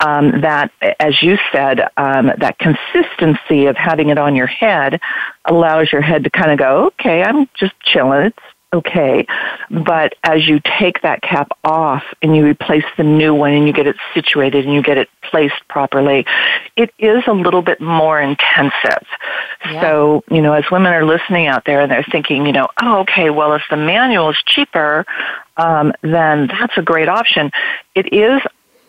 um, 0.00 0.42
that 0.42 0.70
as 1.00 1.22
you 1.22 1.38
said 1.52 1.80
um, 1.96 2.30
that 2.38 2.58
consistency 2.58 3.66
of 3.66 3.76
having 3.76 4.10
it 4.10 4.18
on 4.18 4.36
your 4.36 4.46
head 4.46 5.00
allows 5.46 5.90
your 5.90 6.02
head 6.02 6.22
to 6.24 6.30
kind 6.30 6.52
of 6.52 6.58
go 6.58 6.86
okay 6.86 7.22
i'm 7.22 7.48
just 7.54 7.72
chilling 7.80 8.26
it's 8.26 8.38
okay. 8.72 9.26
But 9.70 10.14
as 10.22 10.46
you 10.46 10.60
take 10.78 11.02
that 11.02 11.22
cap 11.22 11.50
off 11.64 12.02
and 12.22 12.36
you 12.36 12.44
replace 12.44 12.84
the 12.96 13.04
new 13.04 13.34
one 13.34 13.52
and 13.52 13.66
you 13.66 13.72
get 13.72 13.86
it 13.86 13.96
situated 14.14 14.64
and 14.64 14.74
you 14.74 14.82
get 14.82 14.98
it 14.98 15.08
placed 15.22 15.56
properly, 15.68 16.26
it 16.76 16.92
is 16.98 17.22
a 17.26 17.32
little 17.32 17.62
bit 17.62 17.80
more 17.80 18.20
intensive. 18.20 19.06
Yeah. 19.64 19.80
So, 19.80 20.24
you 20.30 20.42
know, 20.42 20.52
as 20.52 20.64
women 20.70 20.92
are 20.92 21.04
listening 21.04 21.46
out 21.46 21.64
there 21.64 21.80
and 21.80 21.90
they're 21.90 22.06
thinking, 22.10 22.46
you 22.46 22.52
know, 22.52 22.68
oh, 22.80 23.00
okay, 23.00 23.30
well, 23.30 23.54
if 23.54 23.62
the 23.70 23.76
manual 23.76 24.30
is 24.30 24.38
cheaper, 24.46 25.04
um, 25.56 25.92
then 26.02 26.48
that's 26.48 26.76
a 26.76 26.82
great 26.82 27.08
option. 27.08 27.50
It 27.94 28.12
is 28.12 28.40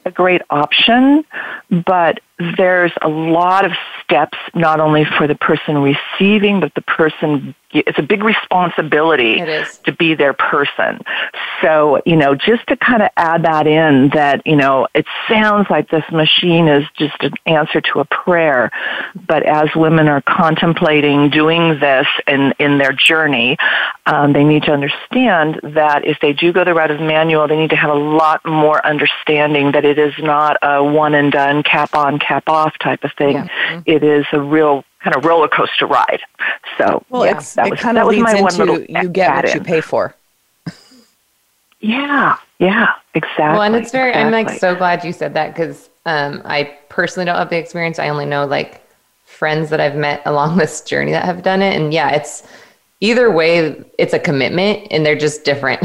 a 0.05 0.11
great 0.11 0.41
option, 0.49 1.23
but 1.69 2.19
there's 2.58 2.92
a 3.02 3.10
lot 3.10 3.66
of 3.66 3.72
steps 4.04 4.38
not 4.54 4.80
only 4.80 5.06
for 5.18 5.28
the 5.28 5.36
person 5.36 5.78
receiving, 5.78 6.60
but 6.60 6.74
the 6.76 6.82
person 6.82 7.56
it's 7.74 7.98
a 7.98 8.04
big 8.04 8.24
responsibility 8.24 9.38
to 9.84 9.92
be 9.98 10.16
their 10.16 10.34
person. 10.34 11.00
So, 11.62 12.02
you 12.06 12.16
know, 12.16 12.36
just 12.36 12.68
to 12.68 12.76
kind 12.76 13.02
of 13.02 13.10
add 13.16 13.44
that 13.44 13.68
in 13.68 14.10
that, 14.14 14.46
you 14.46 14.56
know, 14.56 14.88
it 14.94 15.06
sounds 15.30 15.68
like 15.70 15.89
this 15.89 16.04
machine 16.12 16.68
is 16.68 16.86
just 16.98 17.16
an 17.22 17.34
answer 17.46 17.82
to 17.82 18.00
a 18.00 18.06
prayer. 18.06 18.72
But 19.28 19.44
as 19.44 19.70
women 19.76 20.08
are 20.08 20.22
contemplating 20.22 21.30
doing 21.30 21.80
this 21.80 22.08
in, 22.28 22.54
in 22.60 22.78
their 22.78 22.94
journey, 22.94 23.58
um, 24.06 24.34
they 24.34 24.44
need 24.44 24.64
to 24.64 24.72
understand 24.72 25.60
that 25.64 26.06
if 26.06 26.18
they 26.22 26.34
do 26.34 26.52
go 26.52 26.66
the 26.66 26.74
route 26.74 26.92
of 26.92 27.00
manual, 27.00 27.48
they 27.48 27.58
need 27.58 27.70
to 27.70 27.76
have 27.76 27.92
a 27.92 28.00
lot 28.00 28.44
more 28.46 28.86
understanding 28.86 29.72
that 29.72 29.86
it 29.86 29.98
is 29.98 30.14
not 30.20 30.58
a 30.62 30.84
one 30.84 31.14
and 31.14 31.32
done, 31.32 31.64
cap 31.64 31.96
on, 31.96 32.20
cap 32.20 32.30
off 32.47 32.77
type 32.79 33.03
of 33.03 33.11
thing. 33.17 33.36
Yeah. 33.36 33.47
Mm-hmm. 33.47 33.82
It 33.86 34.03
is 34.03 34.25
a 34.34 34.41
real 34.41 34.84
kind 35.03 35.15
of 35.15 35.25
roller 35.25 35.47
coaster 35.47 35.88
ride. 35.88 36.21
So 36.77 37.03
well, 37.09 37.25
yeah, 37.25 37.39
that 37.55 37.67
it 37.67 37.71
was, 37.71 37.79
kind 37.79 37.97
of 37.97 38.07
leads 38.07 38.32
into 38.34 38.86
you 38.89 39.09
get 39.09 39.43
what 39.43 39.53
you 39.53 39.61
pay 39.61 39.82
for. 39.82 40.15
yeah, 41.79 42.38
yeah, 42.59 42.89
exactly. 43.13 43.43
Well, 43.43 43.61
and 43.63 43.75
it's 43.75 43.91
very. 43.91 44.09
Exactly. 44.09 44.38
I'm 44.38 44.45
like 44.45 44.59
so 44.59 44.75
glad 44.75 45.03
you 45.03 45.13
said 45.13 45.34
that 45.34 45.53
because 45.53 45.89
um, 46.05 46.41
I 46.45 46.77
personally 46.89 47.25
don't 47.25 47.38
have 47.38 47.49
the 47.49 47.57
experience. 47.57 47.99
I 47.99 48.09
only 48.09 48.25
know 48.25 48.45
like 48.45 48.84
friends 49.25 49.69
that 49.69 49.79
I've 49.79 49.95
met 49.95 50.21
along 50.25 50.57
this 50.57 50.82
journey 50.82 51.11
that 51.11 51.25
have 51.25 51.43
done 51.43 51.61
it, 51.61 51.79
and 51.79 51.93
yeah, 51.93 52.11
it's 52.11 52.43
either 52.99 53.32
way, 53.32 53.84
it's 53.97 54.13
a 54.13 54.19
commitment, 54.19 54.88
and 54.91 55.05
they're 55.05 55.17
just 55.17 55.43
different. 55.43 55.82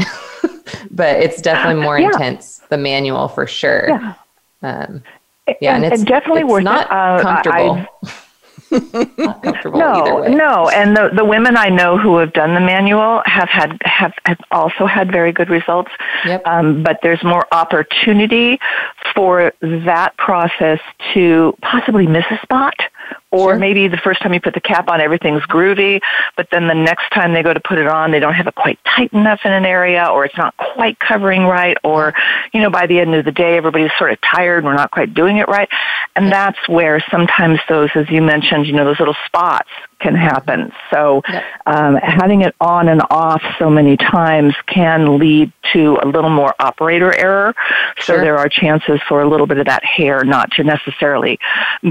but 0.91 1.17
it's 1.17 1.41
definitely 1.41 1.81
more 1.81 1.99
yeah. 1.99 2.07
intense. 2.07 2.61
The 2.69 2.77
manual 2.77 3.27
for 3.27 3.47
sure. 3.47 3.87
Yeah. 3.89 4.13
Um, 4.61 5.03
yeah, 5.61 5.75
and, 5.75 5.85
and 5.85 5.93
it's 5.93 6.01
and 6.01 6.07
definitely 6.07 6.41
it's 6.41 6.49
worth 6.49 6.63
not 6.63 6.85
it. 6.85 6.91
Uh, 6.91 7.21
comfortable. 7.21 7.87
I, 8.03 8.23
no, 8.71 10.27
no, 10.27 10.69
and 10.69 10.95
the 10.95 11.09
the 11.15 11.23
women 11.23 11.55
I 11.55 11.69
know 11.69 11.97
who 11.97 12.17
have 12.17 12.33
done 12.33 12.53
the 12.53 12.59
manual 12.59 13.21
have 13.25 13.47
had 13.47 13.77
have, 13.83 14.13
have 14.25 14.39
also 14.51 14.85
had 14.85 15.09
very 15.09 15.31
good 15.31 15.49
results. 15.49 15.91
Yep. 16.25 16.45
Um, 16.45 16.83
but 16.83 16.99
there's 17.01 17.23
more 17.23 17.47
opportunity 17.53 18.59
for 19.15 19.53
that 19.61 20.17
process 20.17 20.79
to 21.13 21.55
possibly 21.61 22.07
miss 22.07 22.25
a 22.29 22.39
spot 22.43 22.75
or 23.31 23.51
sure. 23.51 23.59
maybe 23.59 23.87
the 23.87 23.97
first 23.97 24.21
time 24.21 24.33
you 24.33 24.39
put 24.39 24.53
the 24.53 24.61
cap 24.61 24.89
on, 24.89 25.01
everything's 25.01 25.43
groovy, 25.43 25.99
but 26.35 26.47
then 26.51 26.67
the 26.67 26.73
next 26.73 27.09
time 27.11 27.33
they 27.33 27.43
go 27.43 27.53
to 27.53 27.59
put 27.59 27.77
it 27.77 27.87
on, 27.87 28.11
they 28.11 28.19
don't 28.19 28.33
have 28.33 28.47
it 28.47 28.55
quite 28.55 28.79
tight 28.83 29.11
enough 29.13 29.41
in 29.43 29.51
an 29.51 29.65
area, 29.65 30.05
or 30.05 30.25
it's 30.25 30.37
not 30.37 30.55
quite 30.57 30.97
covering 30.99 31.43
right, 31.43 31.77
or, 31.83 32.13
you 32.53 32.61
know, 32.61 32.69
by 32.69 32.87
the 32.87 32.99
end 32.99 33.13
of 33.15 33.25
the 33.25 33.31
day, 33.31 33.57
everybody's 33.57 33.91
sort 33.97 34.11
of 34.11 34.19
tired 34.21 34.59
and 34.59 34.65
we're 34.65 34.75
not 34.75 34.91
quite 34.91 35.13
doing 35.13 35.37
it 35.37 35.47
right. 35.47 35.69
And 36.15 36.31
that's 36.31 36.57
where 36.67 37.03
sometimes 37.11 37.59
those, 37.67 37.89
as 37.95 38.09
you 38.09 38.21
mentioned, 38.21 38.65
you 38.65 38.73
know, 38.73 38.85
those 38.85 38.99
little 38.99 39.15
spots 39.25 39.69
can 39.99 40.15
happen. 40.15 40.71
So 40.91 41.21
um, 41.65 41.95
having 41.95 42.41
it 42.41 42.55
on 42.61 42.87
and 42.87 43.01
off 43.09 43.41
so 43.57 43.69
many 43.69 43.97
times 43.97 44.53
can 44.67 45.17
lead 45.17 45.51
to 45.73 45.97
a 46.01 46.07
little 46.07 46.29
more 46.29 46.53
operator 46.59 47.13
error. 47.13 47.55
So 47.97 48.13
sure. 48.13 48.21
there 48.21 48.37
are 48.37 48.47
chances 48.47 48.99
for 49.07 49.21
a 49.21 49.29
little 49.29 49.47
bit 49.47 49.57
of 49.57 49.65
that 49.65 49.83
hair 49.83 50.23
not 50.23 50.51
to 50.51 50.63
necessarily 50.63 51.39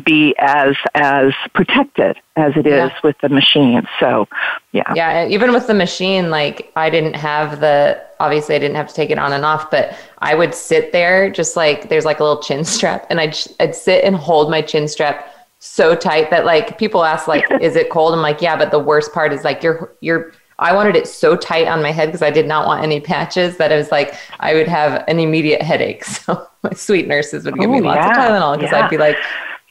be 0.04 0.34
as 0.38 0.76
as 0.94 1.32
protected 1.54 2.16
as 2.36 2.52
it 2.57 2.66
is 2.66 2.90
yeah. 2.90 3.00
with 3.02 3.16
the 3.22 3.28
machine. 3.28 3.86
So 3.98 4.28
yeah. 4.72 4.92
Yeah, 4.94 5.26
even 5.26 5.52
with 5.52 5.66
the 5.66 5.74
machine, 5.74 6.30
like 6.30 6.72
I 6.76 6.90
didn't 6.90 7.14
have 7.14 7.61
the 7.61 8.02
obviously 8.20 8.54
I 8.54 8.59
didn't 8.59 8.76
have 8.76 8.88
to 8.88 8.94
take 8.94 9.11
it 9.11 9.18
on 9.18 9.32
and 9.32 9.44
off, 9.44 9.70
but 9.70 9.96
I 10.18 10.34
would 10.34 10.54
sit 10.54 10.92
there 10.92 11.30
just 11.30 11.57
like 11.57 11.88
there's 11.88 12.04
like 12.04 12.20
a 12.20 12.24
little 12.24 12.42
chin 12.42 12.64
strap 12.64 13.07
and 13.11 13.20
I'd 13.20 13.36
I'd 13.59 13.74
sit 13.74 14.04
and 14.04 14.14
hold 14.14 14.50
my 14.50 14.62
chin 14.62 14.86
strap 14.86 15.32
so 15.59 15.94
tight 15.94 16.30
that 16.30 16.44
like 16.44 16.78
people 16.78 17.04
ask 17.04 17.26
like 17.26 17.44
is 17.61 17.76
it 17.76 17.90
cold 17.90 18.12
i'm 18.12 18.20
like 18.20 18.40
yeah 18.40 18.57
but 18.57 18.70
the 18.70 18.78
worst 18.78 19.12
part 19.12 19.32
is 19.32 19.42
like 19.42 19.62
you're 19.62 19.92
you're 20.00 20.32
i 20.59 20.74
wanted 20.74 20.94
it 20.94 21.09
so 21.09 21.34
tight 21.36 21.66
on 21.66 21.82
my 21.82 21.90
head 21.90 22.07
because 22.07 22.22
i 22.22 22.30
did 22.30 22.46
not 22.46 22.66
want 22.66 22.82
any 22.82 23.00
patches 23.00 23.57
that 23.57 23.72
it 23.72 23.76
was 23.76 23.90
like 23.90 24.14
i 24.40 24.54
would 24.54 24.68
have 24.68 25.02
an 25.09 25.18
immediate 25.18 25.62
headache 25.62 26.04
so 26.04 26.46
my 26.62 26.72
sweet 26.72 27.07
nurses 27.07 27.44
would 27.44 27.57
give 27.57 27.70
oh, 27.70 27.72
me 27.72 27.80
lots 27.80 27.98
yeah. 27.98 28.11
of 28.11 28.16
tylenol 28.16 28.57
because 28.57 28.70
yeah. 28.72 28.84
i'd 28.84 28.90
be 28.90 28.98
like 28.98 29.16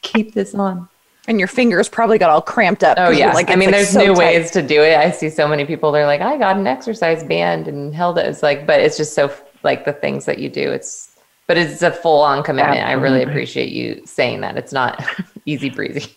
keep 0.02 0.34
this 0.34 0.54
on 0.54 0.88
and 1.28 1.38
your 1.38 1.48
fingers 1.48 1.88
probably 1.88 2.18
got 2.18 2.30
all 2.30 2.40
cramped 2.40 2.84
up. 2.84 2.98
Oh 3.00 3.10
yeah, 3.10 3.32
like 3.32 3.50
I 3.50 3.56
mean, 3.56 3.70
like 3.70 3.78
there's 3.78 3.90
so 3.90 4.00
new 4.00 4.14
tight. 4.14 4.18
ways 4.18 4.50
to 4.52 4.62
do 4.62 4.80
it. 4.82 4.96
I 4.96 5.10
see 5.10 5.28
so 5.28 5.48
many 5.48 5.64
people. 5.64 5.90
They're 5.90 6.06
like, 6.06 6.20
I 6.20 6.36
got 6.36 6.56
an 6.56 6.66
exercise 6.66 7.24
band 7.24 7.66
and 7.66 7.92
held 7.92 8.18
it. 8.18 8.26
It's 8.26 8.44
like, 8.44 8.66
but 8.66 8.80
it's 8.80 8.96
just 8.96 9.14
so 9.14 9.32
like 9.64 9.84
the 9.84 9.92
things 9.92 10.24
that 10.26 10.38
you 10.38 10.48
do. 10.48 10.70
It's 10.70 11.16
but 11.46 11.56
it's 11.56 11.82
a 11.82 11.90
full 11.90 12.22
on 12.22 12.42
commitment. 12.42 12.78
Absolutely. 12.78 12.92
I 12.92 13.02
really 13.02 13.22
appreciate 13.22 13.72
you 13.72 14.02
saying 14.04 14.40
that. 14.42 14.56
It's 14.56 14.72
not 14.72 15.04
easy 15.46 15.70
breezy. 15.70 16.16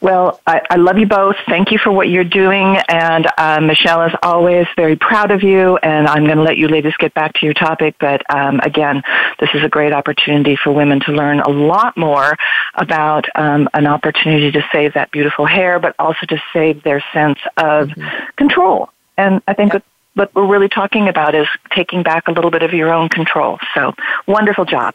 Well, 0.00 0.40
I, 0.46 0.60
I, 0.70 0.76
love 0.76 0.96
you 0.98 1.06
both. 1.06 1.34
Thank 1.48 1.72
you 1.72 1.78
for 1.78 1.90
what 1.90 2.08
you're 2.08 2.22
doing. 2.22 2.76
And 2.88 3.26
uh, 3.36 3.60
Michelle 3.60 4.04
is 4.04 4.12
always 4.22 4.66
very 4.76 4.94
proud 4.94 5.32
of 5.32 5.42
you. 5.42 5.76
And 5.78 6.06
I'm 6.06 6.24
going 6.24 6.36
to 6.36 6.42
let 6.44 6.56
you 6.56 6.68
ladies 6.68 6.94
get 7.00 7.14
back 7.14 7.34
to 7.34 7.44
your 7.44 7.54
topic. 7.54 7.96
But 7.98 8.22
um, 8.32 8.60
again, 8.60 9.02
this 9.40 9.50
is 9.54 9.64
a 9.64 9.68
great 9.68 9.92
opportunity 9.92 10.54
for 10.54 10.70
women 10.70 11.00
to 11.00 11.12
learn 11.12 11.40
a 11.40 11.48
lot 11.48 11.96
more 11.96 12.36
about 12.74 13.26
um, 13.34 13.68
an 13.74 13.88
opportunity 13.88 14.52
to 14.52 14.62
save 14.70 14.94
that 14.94 15.10
beautiful 15.10 15.46
hair, 15.46 15.80
but 15.80 15.96
also 15.98 16.26
to 16.26 16.40
save 16.52 16.84
their 16.84 17.02
sense 17.12 17.40
of 17.56 17.88
mm-hmm. 17.88 18.30
control. 18.36 18.90
And 19.16 19.42
I 19.48 19.54
think 19.54 19.72
yep 19.72 19.84
what 20.14 20.34
we're 20.34 20.46
really 20.46 20.68
talking 20.68 21.08
about 21.08 21.36
is 21.36 21.46
taking 21.70 22.02
back 22.02 22.26
a 22.26 22.32
little 22.32 22.50
bit 22.50 22.64
of 22.64 22.72
your 22.72 22.92
own 22.92 23.08
control. 23.08 23.58
So 23.72 23.94
wonderful 24.26 24.64
job. 24.64 24.94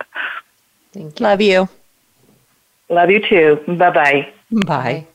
Thank 0.91 1.19
you. 1.19 1.23
Love 1.23 1.41
you. 1.41 1.69
Love 2.89 3.09
you 3.09 3.19
too. 3.19 3.59
Bye-bye. 3.67 4.33
Bye. 4.65 5.07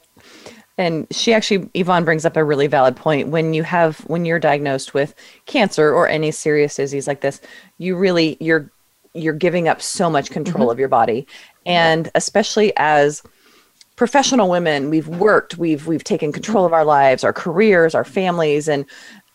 And 0.78 1.06
she 1.10 1.34
actually, 1.34 1.68
Yvonne 1.74 2.04
brings 2.04 2.24
up 2.24 2.36
a 2.36 2.44
really 2.44 2.68
valid 2.68 2.94
point. 2.94 3.28
When 3.28 3.52
you 3.52 3.64
have, 3.64 3.98
when 4.00 4.24
you're 4.24 4.38
diagnosed 4.38 4.94
with 4.94 5.14
cancer 5.46 5.92
or 5.92 6.08
any 6.08 6.30
serious 6.30 6.76
disease 6.76 7.08
like 7.08 7.20
this, 7.20 7.40
you 7.78 7.96
really, 7.96 8.36
you're, 8.40 8.70
you're 9.12 9.34
giving 9.34 9.66
up 9.66 9.82
so 9.82 10.08
much 10.08 10.30
control 10.30 10.66
mm-hmm. 10.66 10.70
of 10.70 10.78
your 10.78 10.88
body. 10.88 11.26
And 11.66 12.08
especially 12.14 12.72
as 12.76 13.24
professional 13.96 14.48
women, 14.48 14.88
we've 14.88 15.08
worked, 15.08 15.58
we've, 15.58 15.88
we've 15.88 16.04
taken 16.04 16.30
control 16.30 16.64
of 16.64 16.72
our 16.72 16.84
lives, 16.84 17.24
our 17.24 17.32
careers, 17.32 17.96
our 17.96 18.04
families, 18.04 18.68
and, 18.68 18.84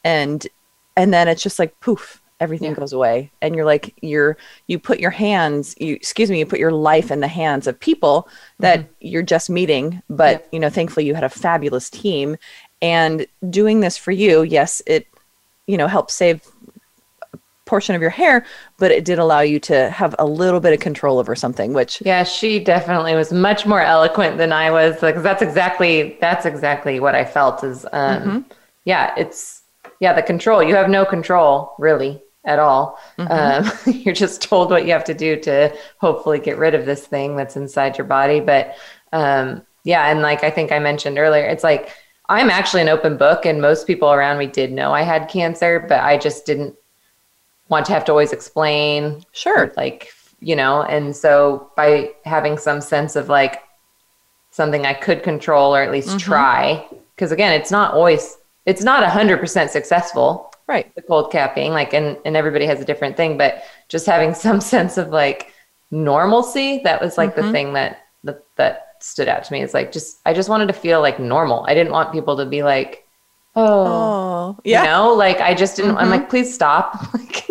and, 0.06 0.48
and 0.96 1.14
then 1.14 1.28
it's 1.28 1.44
just 1.44 1.60
like 1.60 1.78
poof, 1.82 2.22
everything 2.44 2.72
yeah. 2.72 2.76
goes 2.76 2.92
away 2.92 3.32
and 3.42 3.56
you're 3.56 3.64
like 3.64 3.96
you're 4.02 4.36
you 4.68 4.78
put 4.78 5.00
your 5.00 5.12
hands 5.12 5.74
you 5.80 5.94
excuse 5.94 6.30
me 6.30 6.40
you 6.40 6.46
put 6.46 6.60
your 6.60 6.74
life 6.74 7.10
in 7.10 7.22
the 7.22 7.28
hands 7.28 7.68
of 7.68 7.80
people 7.80 8.28
that 8.60 8.80
mm-hmm. 8.80 8.92
you're 9.00 9.24
just 9.24 9.50
meeting 9.50 10.02
but 10.10 10.42
yeah. 10.42 10.48
you 10.52 10.60
know 10.60 10.70
thankfully 10.70 11.06
you 11.06 11.16
had 11.16 11.24
a 11.24 11.30
fabulous 11.30 11.90
team 11.90 12.36
and 12.82 13.26
doing 13.50 13.80
this 13.80 13.98
for 13.98 14.12
you 14.12 14.44
yes 14.44 14.82
it 14.86 15.08
you 15.68 15.78
know 15.78 15.88
helped 15.88 16.12
save 16.12 16.46
a 17.32 17.40
portion 17.66 17.96
of 17.96 18.02
your 18.02 18.10
hair 18.10 18.46
but 18.78 18.92
it 18.92 19.06
did 19.06 19.20
allow 19.20 19.40
you 19.40 19.58
to 19.58 19.90
have 19.90 20.14
a 20.20 20.26
little 20.26 20.60
bit 20.60 20.74
of 20.74 20.82
control 20.82 21.18
over 21.18 21.34
something 21.34 21.72
which 21.72 22.02
yeah 22.06 22.26
she 22.26 22.60
definitely 22.60 23.16
was 23.16 23.32
much 23.32 23.66
more 23.66 23.82
eloquent 23.82 24.38
than 24.38 24.52
i 24.52 24.70
was 24.70 25.02
like 25.02 25.16
that's 25.24 25.42
exactly 25.42 26.18
that's 26.20 26.46
exactly 26.46 27.00
what 27.00 27.16
i 27.16 27.24
felt 27.24 27.64
is 27.64 27.86
um 27.94 28.22
mm-hmm. 28.22 28.40
yeah 28.84 29.14
it's 29.16 29.64
yeah 30.04 30.12
the 30.12 30.22
control 30.22 30.62
you 30.62 30.76
have 30.76 30.90
no 30.90 31.06
control 31.06 31.74
really 31.80 32.22
at 32.46 32.60
all. 32.60 33.00
Mm-hmm. 33.18 33.88
Um, 33.88 33.94
you're 34.04 34.14
just 34.14 34.42
told 34.42 34.70
what 34.70 34.86
you 34.86 34.92
have 34.92 35.04
to 35.06 35.14
do 35.14 35.40
to 35.42 35.76
hopefully 35.98 36.40
get 36.40 36.58
rid 36.58 36.76
of 36.76 36.86
this 36.86 37.06
thing 37.06 37.36
that's 37.36 37.56
inside 37.56 37.98
your 37.98 38.08
body. 38.08 38.40
But 38.40 38.76
um, 39.12 39.62
yeah, 39.84 40.10
and 40.10 40.22
like 40.22 40.44
I 40.44 40.50
think 40.50 40.72
I 40.72 40.80
mentioned 40.80 41.18
earlier, 41.18 41.46
it's 41.46 41.64
like 41.64 41.90
I'm 42.30 42.50
actually 42.50 42.82
an 42.82 42.90
open 42.90 43.18
book, 43.18 43.46
and 43.46 43.62
most 43.62 43.88
people 43.88 44.12
around 44.12 44.38
me 44.38 44.48
did 44.48 44.72
know 44.72 44.94
I 44.94 45.04
had 45.04 45.30
cancer, 45.30 45.80
but 45.80 46.00
I 46.02 46.18
just 46.18 46.46
didn't 46.46 46.76
want 47.70 47.86
to 47.88 47.94
have 47.94 48.06
to 48.06 48.12
always 48.12 48.32
explain. 48.32 49.24
Sure. 49.32 49.74
Like, 49.76 50.14
you 50.40 50.56
know, 50.56 50.84
and 50.84 51.16
so 51.16 51.72
by 51.76 52.12
having 52.26 52.58
some 52.58 52.82
sense 52.82 53.16
of 53.16 53.30
like 53.30 53.62
something 54.52 54.86
I 54.86 54.94
could 54.94 55.24
control 55.24 55.76
or 55.76 55.82
at 55.82 55.92
least 55.92 56.10
mm-hmm. 56.10 56.18
try, 56.18 56.88
because 57.16 57.32
again, 57.32 57.54
it's 57.54 57.72
not 57.72 57.94
always, 57.94 58.38
it's 58.66 58.84
not 58.84 59.04
100% 59.04 59.70
successful 59.70 60.53
right. 60.68 60.94
The 60.96 61.02
cold 61.02 61.32
capping 61.32 61.72
like 61.72 61.94
and 61.94 62.18
and 62.26 62.36
everybody 62.36 62.66
has 62.66 62.80
a 62.80 62.86
different 62.86 63.18
thing 63.18 63.38
but 63.38 63.64
just 63.90 64.06
having 64.06 64.34
some 64.46 64.62
sense 64.62 64.98
of 64.98 65.10
like 65.10 65.54
normalcy 65.92 66.82
that 66.84 67.02
was 67.02 67.18
like 67.18 67.36
mm-hmm. 67.36 67.48
the 67.48 67.52
thing 67.52 67.74
that, 67.74 68.00
that 68.24 68.44
that 68.58 68.96
stood 69.00 69.28
out 69.28 69.44
to 69.44 69.54
me. 69.54 69.62
It's 69.62 69.74
like 69.74 69.92
just 69.92 70.20
i 70.26 70.34
just 70.34 70.50
wanted 70.50 70.68
to 70.68 70.74
feel 70.74 71.02
like 71.02 71.20
normal. 71.20 71.66
I 71.68 71.74
didn't 71.74 71.92
want 71.92 72.12
people 72.12 72.38
to 72.38 72.46
be 72.46 72.64
like 72.64 73.06
oh, 73.56 73.86
oh 73.86 74.60
yeah. 74.64 74.84
you 74.84 74.90
know? 74.90 75.14
Like 75.14 75.40
i 75.42 75.54
just 75.54 75.76
didn't 75.76 75.92
mm-hmm. 75.92 76.00
i'm 76.00 76.10
like 76.10 76.30
please 76.30 76.54
stop. 76.54 77.08
Like 77.14 77.48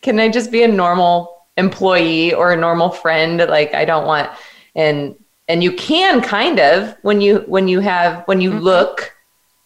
can 0.00 0.18
i 0.18 0.28
just 0.28 0.50
be 0.50 0.62
a 0.62 0.68
normal 0.68 1.44
employee 1.56 2.32
or 2.32 2.52
a 2.52 2.56
normal 2.56 2.90
friend? 2.90 3.38
Like 3.38 3.74
i 3.74 3.84
don't 3.84 4.06
want 4.06 4.30
and 4.74 5.14
and 5.48 5.62
you 5.62 5.72
can 5.72 6.20
kind 6.20 6.58
of 6.58 6.96
when 7.02 7.20
you 7.20 7.44
when 7.46 7.68
you 7.68 7.80
have 7.80 8.22
when 8.26 8.40
you 8.40 8.50
mm-hmm. 8.50 8.60
look 8.60 9.15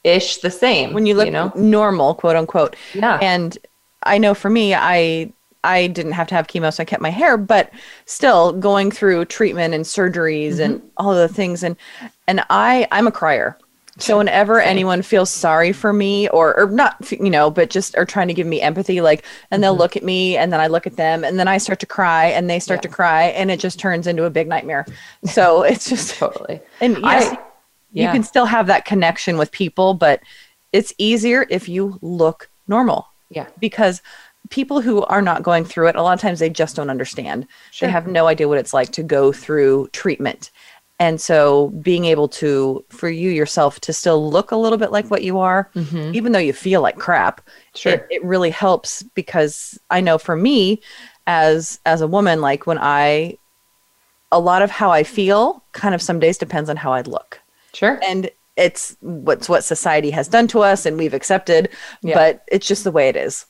ish 0.05 0.39
the 0.39 0.51
same 0.51 0.93
when 0.93 1.07
you 1.07 1.15
look 1.15 1.27
you 1.27 1.33
know? 1.33 1.53
normal 1.55 2.15
quote 2.15 2.37
unquote. 2.37 2.77
Yeah. 2.95 3.19
And 3.21 3.57
i 4.05 4.17
know 4.17 4.33
for 4.33 4.49
me 4.49 4.75
i 4.75 5.31
i 5.63 5.87
didn't 5.89 6.13
have 6.13 6.27
to 6.27 6.35
have 6.35 6.47
chemo 6.47 6.73
so 6.73 6.83
i 6.83 6.87
kept 6.87 7.03
my 7.03 7.11
hair 7.11 7.37
but 7.37 7.71
still 8.07 8.53
going 8.53 8.91
through 8.91 9.27
treatment 9.27 9.75
and 9.75 9.85
surgeries 9.85 10.53
mm-hmm. 10.53 10.63
and 10.63 10.91
all 10.97 11.15
the 11.15 11.29
things. 11.29 11.63
And 11.63 11.77
and 12.27 12.43
i 12.51 12.87
i'm 12.93 13.07
a 13.07 13.13
crier. 13.13 13.59
So 13.99 14.17
whenever 14.17 14.59
anyone 14.59 15.03
feels 15.03 15.29
sorry 15.29 15.73
for 15.73 15.93
me 15.93 16.27
or 16.31 16.59
or 16.59 16.71
not 16.71 17.13
you 17.13 17.29
know 17.29 17.51
but 17.51 17.69
just 17.69 17.95
are 17.99 18.07
trying 18.07 18.29
to 18.29 18.35
give 18.35 18.47
me 18.47 18.63
empathy 18.63 19.03
like 19.03 19.27
and 19.51 19.63
they'll 19.63 19.73
mm-hmm. 19.75 19.81
look 19.81 19.97
at 19.97 20.03
me 20.03 20.39
and 20.39 20.51
then 20.51 20.61
i 20.61 20.69
look 20.69 20.87
at 20.87 20.97
them 20.97 21.23
and 21.23 21.39
then 21.39 21.49
i 21.49 21.59
start 21.59 21.81
to 21.81 21.87
cry 21.87 22.27
and 22.27 22.49
they 22.49 22.59
start 22.59 22.79
yeah. 22.79 22.83
to 22.83 22.89
cry 22.89 23.25
and 23.25 23.51
it 23.51 23.61
just 23.61 23.79
turns 23.79 24.07
into 24.07 24.25
a 24.25 24.31
big 24.31 24.49
nightmare. 24.49 24.87
So 25.27 25.63
it's 25.63 25.91
just 25.91 26.15
totally. 26.15 26.61
And 26.81 26.97
yes, 26.97 27.35
I, 27.35 27.39
yeah. 27.93 28.07
you 28.07 28.13
can 28.13 28.23
still 28.23 28.47
have 28.47 28.67
that 28.67 28.85
connection 28.85 29.39
with 29.39 29.51
people, 29.53 29.95
but 29.95 30.21
it's 30.73 30.93
easier 30.99 31.47
if 31.51 31.69
you 31.69 31.99
look 32.03 32.49
normal. 32.69 33.09
Yeah. 33.31 33.47
Because 33.59 34.03
people 34.51 34.81
who 34.81 35.03
are 35.05 35.23
not 35.23 35.43
going 35.43 35.65
through 35.65 35.89
it, 35.89 35.97
a 35.97 36.03
lot 36.03 36.15
of 36.15 36.21
times 36.21 36.39
they 36.39 36.51
just 36.51 36.77
don't 36.77 36.91
understand. 36.91 37.47
Sure. 37.71 37.87
They 37.87 37.93
have 37.93 38.07
no 38.07 38.27
idea 38.27 38.49
what 38.49 38.59
it's 38.59 38.75
like 38.75 38.91
to 38.93 39.03
go 39.03 39.33
through 39.33 39.89
treatment. 39.93 40.51
And 40.99 41.19
so 41.19 41.69
being 41.81 42.05
able 42.05 42.29
to, 42.29 42.85
for 42.91 43.09
you 43.09 43.31
yourself, 43.31 43.81
to 43.81 43.93
still 43.93 44.31
look 44.31 44.51
a 44.51 44.57
little 44.57 44.77
bit 44.77 44.93
like 44.93 45.11
what 45.11 45.23
you 45.23 45.39
are, 45.39 45.71
mm-hmm. 45.75 46.15
even 46.15 46.33
though 46.33 46.39
you 46.39 46.53
feel 46.53 46.83
like 46.83 46.99
crap, 46.99 47.41
sure. 47.75 47.93
it, 47.93 48.07
it 48.11 48.25
really 48.25 48.51
helps 48.51 49.03
because 49.15 49.79
I 49.91 50.03
know 50.03 50.19
for 50.19 50.37
me 50.37 50.83
as 51.27 51.81
as 51.87 52.03
a 52.03 52.07
woman, 52.07 52.43
like 52.43 52.67
when 52.67 52.79
I 52.79 53.39
a 54.31 54.39
lot 54.39 54.63
of 54.63 54.71
how 54.71 54.91
I 54.91 55.03
feel 55.03 55.65
kind 55.73 55.95
of 55.95 56.03
some 56.03 56.21
days 56.21 56.37
depends 56.37 56.69
on 56.69 56.77
how 56.77 56.93
I 56.93 57.01
look. 57.01 57.40
Sure. 57.73 58.01
And 58.07 58.31
it's 58.57 58.97
what's 59.01 59.49
what 59.49 59.65
society 59.65 60.11
has 60.11 60.29
done 60.29 60.47
to 60.49 60.61
us 60.61 60.87
and 60.87 60.99
we've 60.99 61.15
accepted, 61.15 61.71
yeah. 62.03 62.15
but 62.15 62.45
it's 62.49 62.67
just 62.67 62.85
the 62.85 62.91
way 62.91 63.09
it 63.09 63.17
is. 63.17 63.47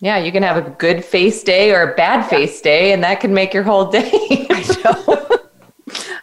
Yeah, 0.00 0.18
you 0.18 0.30
can 0.30 0.44
have 0.44 0.56
a 0.56 0.70
good 0.70 1.04
face 1.04 1.42
day 1.42 1.72
or 1.72 1.92
a 1.92 1.94
bad 1.96 2.20
yeah. 2.20 2.28
face 2.28 2.60
day, 2.60 2.92
and 2.92 3.02
that 3.02 3.20
can 3.20 3.34
make 3.34 3.52
your 3.52 3.64
whole 3.64 3.90
day. 3.90 4.10
I 4.50 4.76
know. 4.84 5.38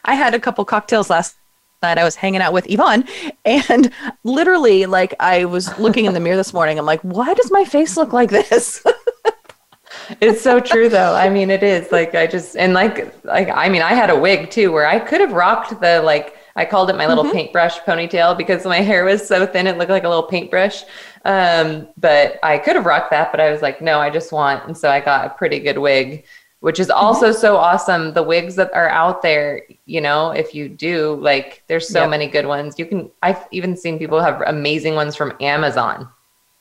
I 0.06 0.16
had 0.16 0.34
a 0.34 0.40
couple 0.40 0.64
cocktails 0.64 1.10
last 1.10 1.36
night. 1.84 1.98
I 1.98 2.06
was 2.06 2.16
hanging 2.16 2.42
out 2.42 2.54
with 2.54 2.70
Yvonne, 2.70 3.04
and 3.44 3.92
literally, 4.24 4.86
like, 4.86 5.14
I 5.20 5.44
was 5.44 5.78
looking 5.78 6.06
in 6.06 6.14
the 6.14 6.22
mirror 6.22 6.38
this 6.38 6.54
morning. 6.54 6.80
I'm 6.80 6.86
like, 6.86 7.02
why 7.02 7.34
does 7.34 7.52
my 7.52 7.66
face 7.66 7.98
look 7.98 8.14
like 8.14 8.30
this? 8.30 8.82
it's 10.22 10.42
so 10.42 10.60
true 10.62 10.88
though. 10.88 11.14
I 11.14 11.30
mean, 11.30 11.50
it 11.50 11.64
is 11.64 11.92
like 11.92 12.16
I 12.16 12.28
just 12.28 12.56
and 12.56 12.74
like 12.74 13.14
like 13.26 13.50
I 13.50 13.70
mean, 13.70 13.82
I 13.82 13.94
had 13.94 14.10
a 14.10 14.18
wig 14.18 14.52
too 14.52 14.72
where 14.72 14.88
I 14.88 15.00
could 15.00 15.22
have 15.22 15.34
rocked 15.34 15.82
the 15.82 16.02
like 16.02 16.38
I 16.56 16.66
called 16.66 16.90
it 16.90 16.96
my 16.96 17.06
little 17.06 17.24
mm-hmm. 17.24 17.34
paintbrush 17.34 17.80
ponytail 17.82 18.38
because 18.38 18.64
my 18.66 18.80
hair 18.80 19.04
was 19.04 19.28
so 19.28 19.46
thin 19.46 19.68
it 19.68 19.78
looked 19.78 19.92
like 19.92 20.06
a 20.06 20.10
little 20.10 20.24
paintbrush. 20.24 20.84
Um, 21.26 21.88
but 21.98 22.40
I 22.44 22.58
could 22.58 22.76
have 22.76 22.86
rocked 22.86 23.12
that, 23.12 23.32
but 23.32 23.42
I 23.42 23.52
was 23.52 23.62
like, 23.62 23.82
no, 23.82 24.00
I 24.00 24.10
just 24.10 24.32
want. 24.32 24.66
And 24.66 24.78
so 24.78 24.90
I 24.90 25.02
got 25.02 25.26
a 25.26 25.30
pretty 25.32 25.60
good 25.60 25.78
wig, 25.78 26.24
which 26.62 26.80
is 26.80 26.90
also 26.90 27.32
mm-hmm. 27.32 27.40
so 27.40 27.58
awesome. 27.58 28.14
The 28.14 28.24
wigs 28.24 28.56
that 28.56 28.74
are 28.74 28.90
out 28.90 29.22
there, 29.22 29.64
you 29.86 30.00
know, 30.00 30.32
if 30.32 30.56
you 30.56 30.70
do, 30.70 31.16
like, 31.16 31.64
there's 31.68 31.90
so 31.90 32.02
yep. 32.02 32.10
many 32.10 32.28
good 32.28 32.46
ones. 32.46 32.80
You 32.80 32.86
can. 32.86 33.12
I've 33.22 33.46
even 33.52 33.76
seen 33.76 34.00
people 34.00 34.22
have 34.22 34.42
amazing 34.48 34.96
ones 34.96 35.16
from 35.16 35.34
Amazon. 35.42 36.08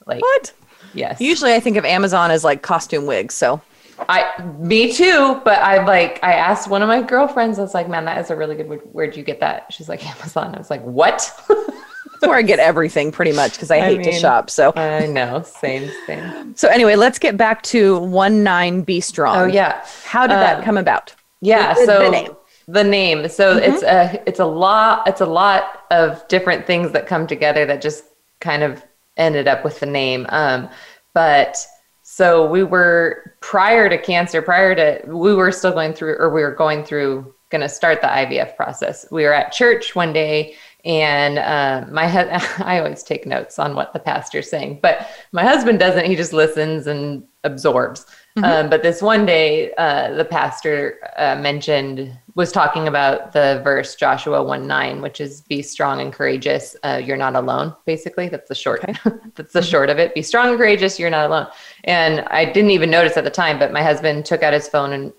Like 0.07 0.23
what? 0.23 0.53
Yes. 0.93 1.21
Usually, 1.21 1.55
I 1.55 1.61
think 1.61 1.77
of 1.77 1.85
Amazon 1.85 2.31
as 2.31 2.43
like 2.43 2.63
costume 2.63 3.07
wigs. 3.07 3.35
So 3.35 3.61
I, 4.09 4.43
me 4.59 4.93
too. 4.93 5.41
But 5.45 5.61
I 5.61 5.85
like, 5.85 6.21
I 6.23 6.35
asked 6.35 6.69
one 6.69 6.83
of 6.83 6.89
my 6.89 7.03
girlfriends. 7.03 7.59
I 7.59 7.63
was 7.63 7.75
like, 7.75 7.89
"Man, 7.89 8.05
that 8.07 8.19
is 8.19 8.31
a 8.31 8.37
really 8.37 8.57
good. 8.57 8.69
Word. 8.69 8.81
Where'd 8.93 9.17
you 9.17 9.23
get 9.23 9.41
that?" 9.41 9.73
She's 9.73 9.89
like, 9.89 10.05
"Amazon." 10.07 10.55
I 10.55 10.59
was 10.59 10.71
like, 10.71 10.83
"What?" 10.83 11.33
That's 11.49 12.29
where 12.29 12.39
I 12.39 12.43
get 12.43 12.59
everything 12.59 13.13
pretty 13.13 13.33
much 13.33 13.53
because 13.53 13.71
I, 13.71 13.77
I 13.77 13.81
hate 13.81 13.99
mean, 13.99 14.13
to 14.13 14.19
shop. 14.19 14.51
So 14.51 14.73
I 14.77 15.07
know, 15.07 15.43
same, 15.43 15.91
same. 16.07 16.55
So 16.57 16.69
anyway, 16.69 16.97
let's 16.97 17.19
get 17.19 17.37
back 17.37 17.63
to 17.65 17.99
one 17.99 18.43
nine 18.43 18.83
Be 18.83 19.01
Strong. 19.01 19.37
Oh 19.37 19.45
yeah, 19.47 19.85
how 20.05 20.27
did 20.27 20.35
um, 20.35 20.41
that 20.41 20.65
come 20.65 20.77
about? 20.77 21.15
Yeah, 21.41 21.75
so 21.75 22.05
the 22.05 22.11
name. 22.11 22.37
The 22.67 22.85
name. 22.85 23.29
So 23.29 23.57
mm-hmm. 23.57 23.73
it's 23.73 23.83
a 23.83 24.23
it's 24.27 24.41
a 24.41 24.47
lot. 24.47 25.07
It's 25.07 25.21
a 25.21 25.27
lot 25.27 25.83
of 25.91 26.27
different 26.29 26.67
things 26.67 26.93
that 26.93 27.07
come 27.07 27.27
together 27.27 27.67
that 27.67 27.83
just 27.83 28.05
kind 28.41 28.63
of 28.63 28.83
ended 29.17 29.49
up 29.49 29.65
with 29.65 29.81
the 29.81 29.87
name. 29.87 30.27
Um, 30.31 30.69
but 31.13 31.67
so 32.15 32.47
we 32.47 32.63
were 32.63 33.35
prior 33.41 33.89
to 33.89 33.99
cancer, 33.99 34.41
prior 34.41 34.73
to 34.77 35.01
we 35.05 35.35
were 35.35 35.51
still 35.51 35.73
going 35.73 35.95
through, 35.95 36.15
or 36.21 36.31
we 36.31 36.43
were 36.43 36.55
going 36.55 36.85
through, 36.85 37.35
going 37.51 37.61
to 37.61 37.69
start 37.69 38.01
the 38.03 38.07
IVF 38.07 38.55
process. 38.55 39.05
We 39.11 39.25
were 39.25 39.33
at 39.33 39.51
church 39.51 39.97
one 39.97 40.13
day, 40.13 40.55
and 40.85 41.41
uh, 41.41 41.87
my 41.91 42.05
I 42.59 42.79
always 42.79 43.03
take 43.03 43.27
notes 43.27 43.59
on 43.59 43.75
what 43.75 43.93
the 43.93 43.99
pastor's 43.99 44.49
saying, 44.49 44.79
but 44.81 45.11
my 45.33 45.43
husband 45.43 45.81
doesn't. 45.81 46.05
He 46.05 46.15
just 46.15 46.33
listens 46.33 46.87
and 46.87 47.25
absorbs. 47.43 48.07
Mm-hmm. 48.39 48.45
Um, 48.45 48.71
but 48.71 48.85
this 48.85 49.03
one 49.03 49.27
day, 49.27 49.75
uh, 49.75 50.15
the 50.15 50.25
pastor 50.25 51.01
uh, 51.17 51.35
mentioned, 51.35 52.17
was 52.35 52.51
talking 52.51 52.89
about 52.89 53.33
the 53.33 53.61
verse 53.63 53.95
Joshua 53.95 54.43
1 54.43 54.67
9, 54.67 55.01
which 55.01 55.21
is 55.21 55.43
be 55.43 55.63
strong 55.63 56.01
and 56.01 56.13
courageous. 56.13 56.77
Uh, 56.83 57.01
you're 57.05 57.17
not 57.17 57.37
alone, 57.37 57.75
basically. 57.87 58.29
That's 58.29 58.49
the 58.49 58.55
short. 58.55 58.83
Okay. 58.83 58.95
That's 59.35 59.53
the 59.53 59.63
short 59.63 59.89
of 59.89 59.99
it. 59.99 60.15
Be 60.15 60.23
strong 60.23 60.49
and 60.49 60.57
courageous. 60.57 60.99
You're 60.99 61.11
not 61.11 61.27
alone. 61.27 61.47
And 61.85 62.21
I 62.21 62.45
didn't 62.45 62.71
even 62.71 62.91
notice 62.91 63.17
at 63.17 63.25
the 63.25 63.31
time, 63.31 63.59
but 63.59 63.73
my 63.73 63.83
husband 63.83 64.25
took 64.25 64.43
out 64.43 64.53
his 64.53 64.69
phone 64.69 64.93
and 64.93 65.13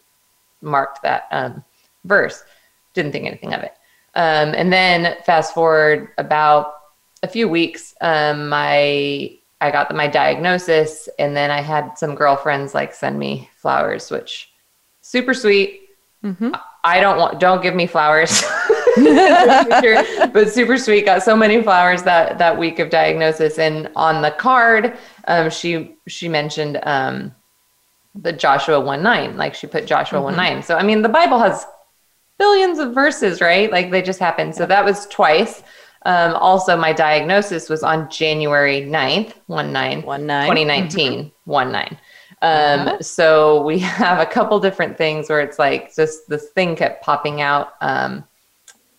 marked 0.62 1.04
that 1.04 1.28
um, 1.32 1.64
verse. 2.04 2.44
Didn't 2.94 3.14
think 3.14 3.26
anything 3.26 3.54
of 3.54 3.62
it. 3.62 3.74
Um, 4.16 4.54
and 4.56 4.72
then 4.72 5.16
fast 5.26 5.54
forward 5.54 6.10
about 6.18 6.74
a 7.24 7.28
few 7.28 7.48
weeks, 7.48 7.94
um, 8.02 8.50
my 8.50 9.38
I 9.62 9.72
got 9.72 9.94
my 9.96 10.08
diagnosis, 10.08 11.10
and 11.18 11.36
then 11.36 11.50
I 11.50 11.62
had 11.62 11.98
some 11.98 12.14
girlfriends 12.14 12.74
like 12.74 12.94
send 12.94 13.18
me 13.18 13.50
flowers, 13.56 14.12
which 14.12 14.52
super 15.02 15.34
sweet. 15.34 15.90
Mm-hmm. 16.24 16.54
I 16.86 17.00
don't 17.00 17.18
want 17.18 17.40
don't 17.40 17.62
give 17.64 17.76
me 17.76 17.88
flowers. 17.88 18.42
but 20.32 20.50
super 20.50 20.78
sweet. 20.78 21.04
Got 21.04 21.24
so 21.24 21.36
many 21.36 21.62
flowers 21.62 22.04
that 22.04 22.38
that 22.38 22.58
week 22.58 22.78
of 22.78 22.92
diagnosis, 22.92 23.58
and 23.58 23.90
on 23.96 24.22
the 24.22 24.32
card, 24.32 24.96
um, 25.28 25.50
she 25.50 25.98
she 26.08 26.30
mentioned 26.30 26.80
um, 26.84 27.34
the 28.14 28.32
Joshua 28.32 28.80
one 28.80 29.02
nine, 29.02 29.36
like 29.36 29.56
she 29.56 29.66
put 29.66 29.88
Joshua 29.88 30.18
mm-hmm. 30.20 30.26
one 30.26 30.36
nine. 30.36 30.62
So 30.62 30.78
I 30.78 30.84
mean, 30.84 31.02
the 31.02 31.10
Bible 31.10 31.40
has 31.40 31.66
billions 32.38 32.78
of 32.78 32.94
verses, 32.94 33.42
right? 33.42 33.72
Like 33.72 33.90
they 33.90 34.04
just 34.04 34.20
happened. 34.20 34.54
So 34.56 34.68
that 34.68 34.86
was 34.86 35.08
twice. 35.08 35.64
Um, 36.06 36.36
also, 36.36 36.78
my 36.78 36.94
diagnosis 36.94 37.68
was 37.68 37.82
on 37.82 38.12
January 38.12 38.82
9th, 38.82 39.34
1 39.48 39.74
9, 39.74 40.02
1 40.04 40.26
9. 40.28 40.44
2019, 40.44 41.14
mm-hmm. 41.14 41.52
1 41.52 41.72
9. 41.72 41.98
Um, 42.42 42.82
uh-huh. 42.82 43.02
So 43.02 43.64
we 43.64 43.80
have 43.80 44.20
a 44.20 44.26
couple 44.26 44.60
different 44.60 44.98
things 44.98 45.30
where 45.30 45.42
it's 45.42 45.60
like 45.60 45.96
just 45.96 46.28
this 46.30 46.50
thing 46.50 46.76
kept 46.76 47.04
popping 47.04 47.42
out 47.42 47.74
um, 47.82 48.24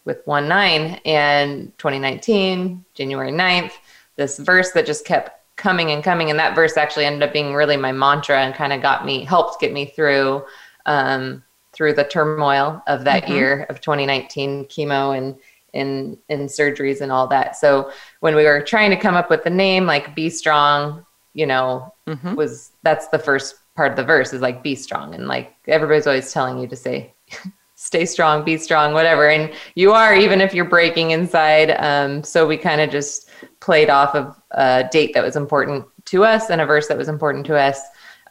with 0.05 0.26
1 0.26 0.49
9 0.49 1.01
and 1.05 1.76
2019, 1.78 2.84
January 2.95 3.32
9th, 3.32 3.72
this 4.16 4.39
verse 4.39 4.72
that 4.72 4.87
just 4.87 5.05
kept 5.05 5.32
coming 5.57 5.91
and 5.91 6.05
coming. 6.05 6.30
And 6.30 6.39
that 6.39 6.55
verse 6.55 6.76
actually 6.76 7.07
ended 7.07 7.22
up 7.22 7.32
being 7.32 7.55
really 7.55 7.76
my 7.76 7.93
mantra 7.93 8.41
and 8.41 8.55
kind 8.55 8.72
of 8.72 8.82
got 8.82 9.05
me, 9.05 9.24
helped 9.24 9.61
get 9.61 9.72
me 9.72 9.87
through. 9.87 10.45
Um, 10.84 11.43
through 11.72 11.93
the 11.93 12.05
turmoil 12.05 12.82
of 12.87 13.05
that 13.05 13.24
mm-hmm. 13.24 13.32
year 13.34 13.66
of 13.68 13.82
2019 13.82 14.64
chemo 14.64 15.16
and 15.16 15.37
in 15.76 16.16
in 16.28 16.47
surgeries 16.47 17.01
and 17.01 17.12
all 17.12 17.26
that. 17.28 17.57
So 17.57 17.93
when 18.20 18.34
we 18.34 18.45
were 18.45 18.62
trying 18.62 18.91
to 18.91 18.97
come 18.97 19.14
up 19.14 19.30
with 19.30 19.45
the 19.45 19.51
name, 19.51 19.87
like 19.87 20.14
"Be 20.14 20.30
Strong," 20.30 21.05
you 21.37 21.47
know, 21.47 21.93
mm-hmm. 22.07 22.34
was 22.34 22.72
that's 22.82 23.09
the 23.09 23.18
first 23.18 23.57
part 23.76 23.91
of 23.91 23.97
the 23.97 24.05
verse 24.05 24.32
is 24.32 24.41
like 24.41 24.62
"Be 24.62 24.74
strong," 24.74 25.14
and 25.14 25.28
like 25.28 25.55
everybody's 25.68 26.07
always 26.07 26.32
telling 26.32 26.59
you 26.59 26.66
to 26.66 26.76
say. 26.76 27.14
Stay 27.78 28.07
strong, 28.07 28.43
be 28.43 28.57
strong, 28.57 28.95
whatever. 28.95 29.28
And 29.28 29.53
you 29.74 29.93
are, 29.93 30.14
even 30.14 30.41
if 30.41 30.55
you're 30.55 30.64
breaking 30.64 31.11
inside. 31.11 31.72
Um, 31.72 32.24
so 32.24 32.47
we 32.47 32.57
kind 32.57 32.80
of 32.80 32.89
just 32.89 33.28
played 33.61 33.91
off 33.91 34.14
of 34.14 34.34
a 34.53 34.89
date 34.91 35.12
that 35.12 35.22
was 35.22 35.37
important 35.37 35.84
to 36.07 36.24
us 36.24 36.49
and 36.49 36.62
a 36.62 36.64
verse 36.64 36.89
that 36.89 36.97
was 36.97 37.07
important 37.07 37.45
to 37.47 37.55
us 37.55 37.78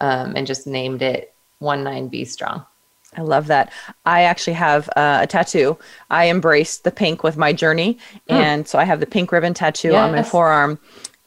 um, 0.01 0.33
and 0.35 0.47
just 0.47 0.65
named 0.65 1.03
it 1.03 1.35
1 1.59 1.83
9 1.83 2.07
Be 2.07 2.25
Strong. 2.25 2.65
I 3.17 3.21
love 3.21 3.47
that. 3.47 3.71
I 4.05 4.23
actually 4.23 4.53
have 4.53 4.89
uh, 4.95 5.19
a 5.21 5.27
tattoo. 5.27 5.77
I 6.09 6.29
embraced 6.29 6.83
the 6.83 6.91
pink 6.91 7.23
with 7.23 7.37
my 7.37 7.53
journey. 7.53 7.97
Mm. 8.29 8.35
And 8.35 8.67
so 8.67 8.77
I 8.77 8.83
have 8.83 8.99
the 8.99 9.05
pink 9.05 9.31
ribbon 9.31 9.53
tattoo 9.53 9.91
yes. 9.91 9.97
on 9.97 10.11
my 10.11 10.23
forearm. 10.23 10.79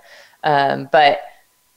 Um, 0.43 0.89
but 0.91 1.21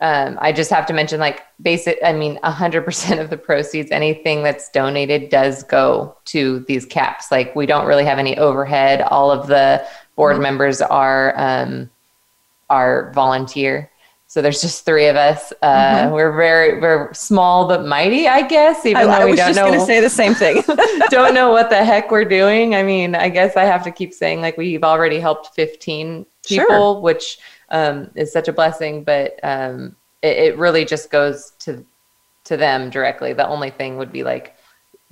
um, 0.03 0.37
I 0.41 0.51
just 0.51 0.69
have 0.71 0.85
to 0.87 0.93
mention, 0.93 1.21
like, 1.21 1.43
basic. 1.63 1.97
I 2.05 2.13
mean, 2.13 2.39
hundred 2.43 2.85
percent 2.85 3.21
of 3.21 3.31
the 3.31 3.37
proceeds, 3.37 3.91
anything 3.93 4.43
that's 4.43 4.69
donated, 4.71 5.31
does 5.31 5.63
go 5.63 6.17
to 6.27 6.61
these 6.67 6.85
caps. 6.85 7.31
Like, 7.31 7.55
we 7.55 7.67
don't 7.67 7.87
really 7.87 8.05
have 8.05 8.19
any 8.19 8.37
overhead. 8.37 9.03
All 9.03 9.31
of 9.31 9.47
the 9.47 9.87
board 10.17 10.35
mm-hmm. 10.35 10.43
members 10.43 10.83
are 10.83 11.35
um, 11.37 11.89
are 12.69 13.13
volunteer. 13.13 13.91
So 14.27 14.41
there's 14.41 14.63
just 14.63 14.87
three 14.87 15.09
of 15.09 15.17
us. 15.17 15.53
Uh, 15.61 16.05
mm-hmm. 16.07 16.15
We're 16.15 16.33
very 16.33 16.81
we're 16.81 17.13
small 17.13 17.69
but 17.69 17.85
mighty, 17.85 18.27
I 18.27 18.43
guess. 18.43 18.85
Even 18.87 19.03
I, 19.03 19.05
though 19.05 19.27
I 19.27 19.31
we 19.31 19.37
don't 19.37 19.55
know, 19.55 19.69
going 19.69 19.79
to 19.79 19.85
say 19.85 20.01
the 20.01 20.09
same 20.09 20.35
thing. 20.35 20.63
don't 21.11 21.35
know 21.35 21.51
what 21.51 21.69
the 21.71 21.85
heck 21.85 22.11
we're 22.11 22.25
doing. 22.25 22.75
I 22.75 22.83
mean, 22.83 23.15
I 23.15 23.29
guess 23.29 23.57
I 23.57 23.65
have 23.65 23.85
to 23.85 23.93
keep 23.93 24.13
saying 24.13 24.41
like 24.41 24.57
we've 24.57 24.83
already 24.83 25.21
helped 25.21 25.55
15 25.55 26.25
people, 26.47 26.67
sure. 26.67 27.01
which 27.01 27.39
um, 27.73 28.11
is 28.15 28.33
such 28.33 28.47
a 28.47 28.53
blessing, 28.53 29.03
but 29.03 29.41
um, 29.43 29.97
it, 30.23 30.37
it 30.37 30.59
really 30.59 30.85
just 30.85 31.11
goes 31.11 31.53
to 31.61 31.85
to 32.45 32.57
them 32.57 32.91
directly. 32.91 33.33
The 33.33 33.47
only 33.47 33.71
thing 33.71 33.97
would 33.99 34.13
be 34.13 34.25
like 34.25 34.57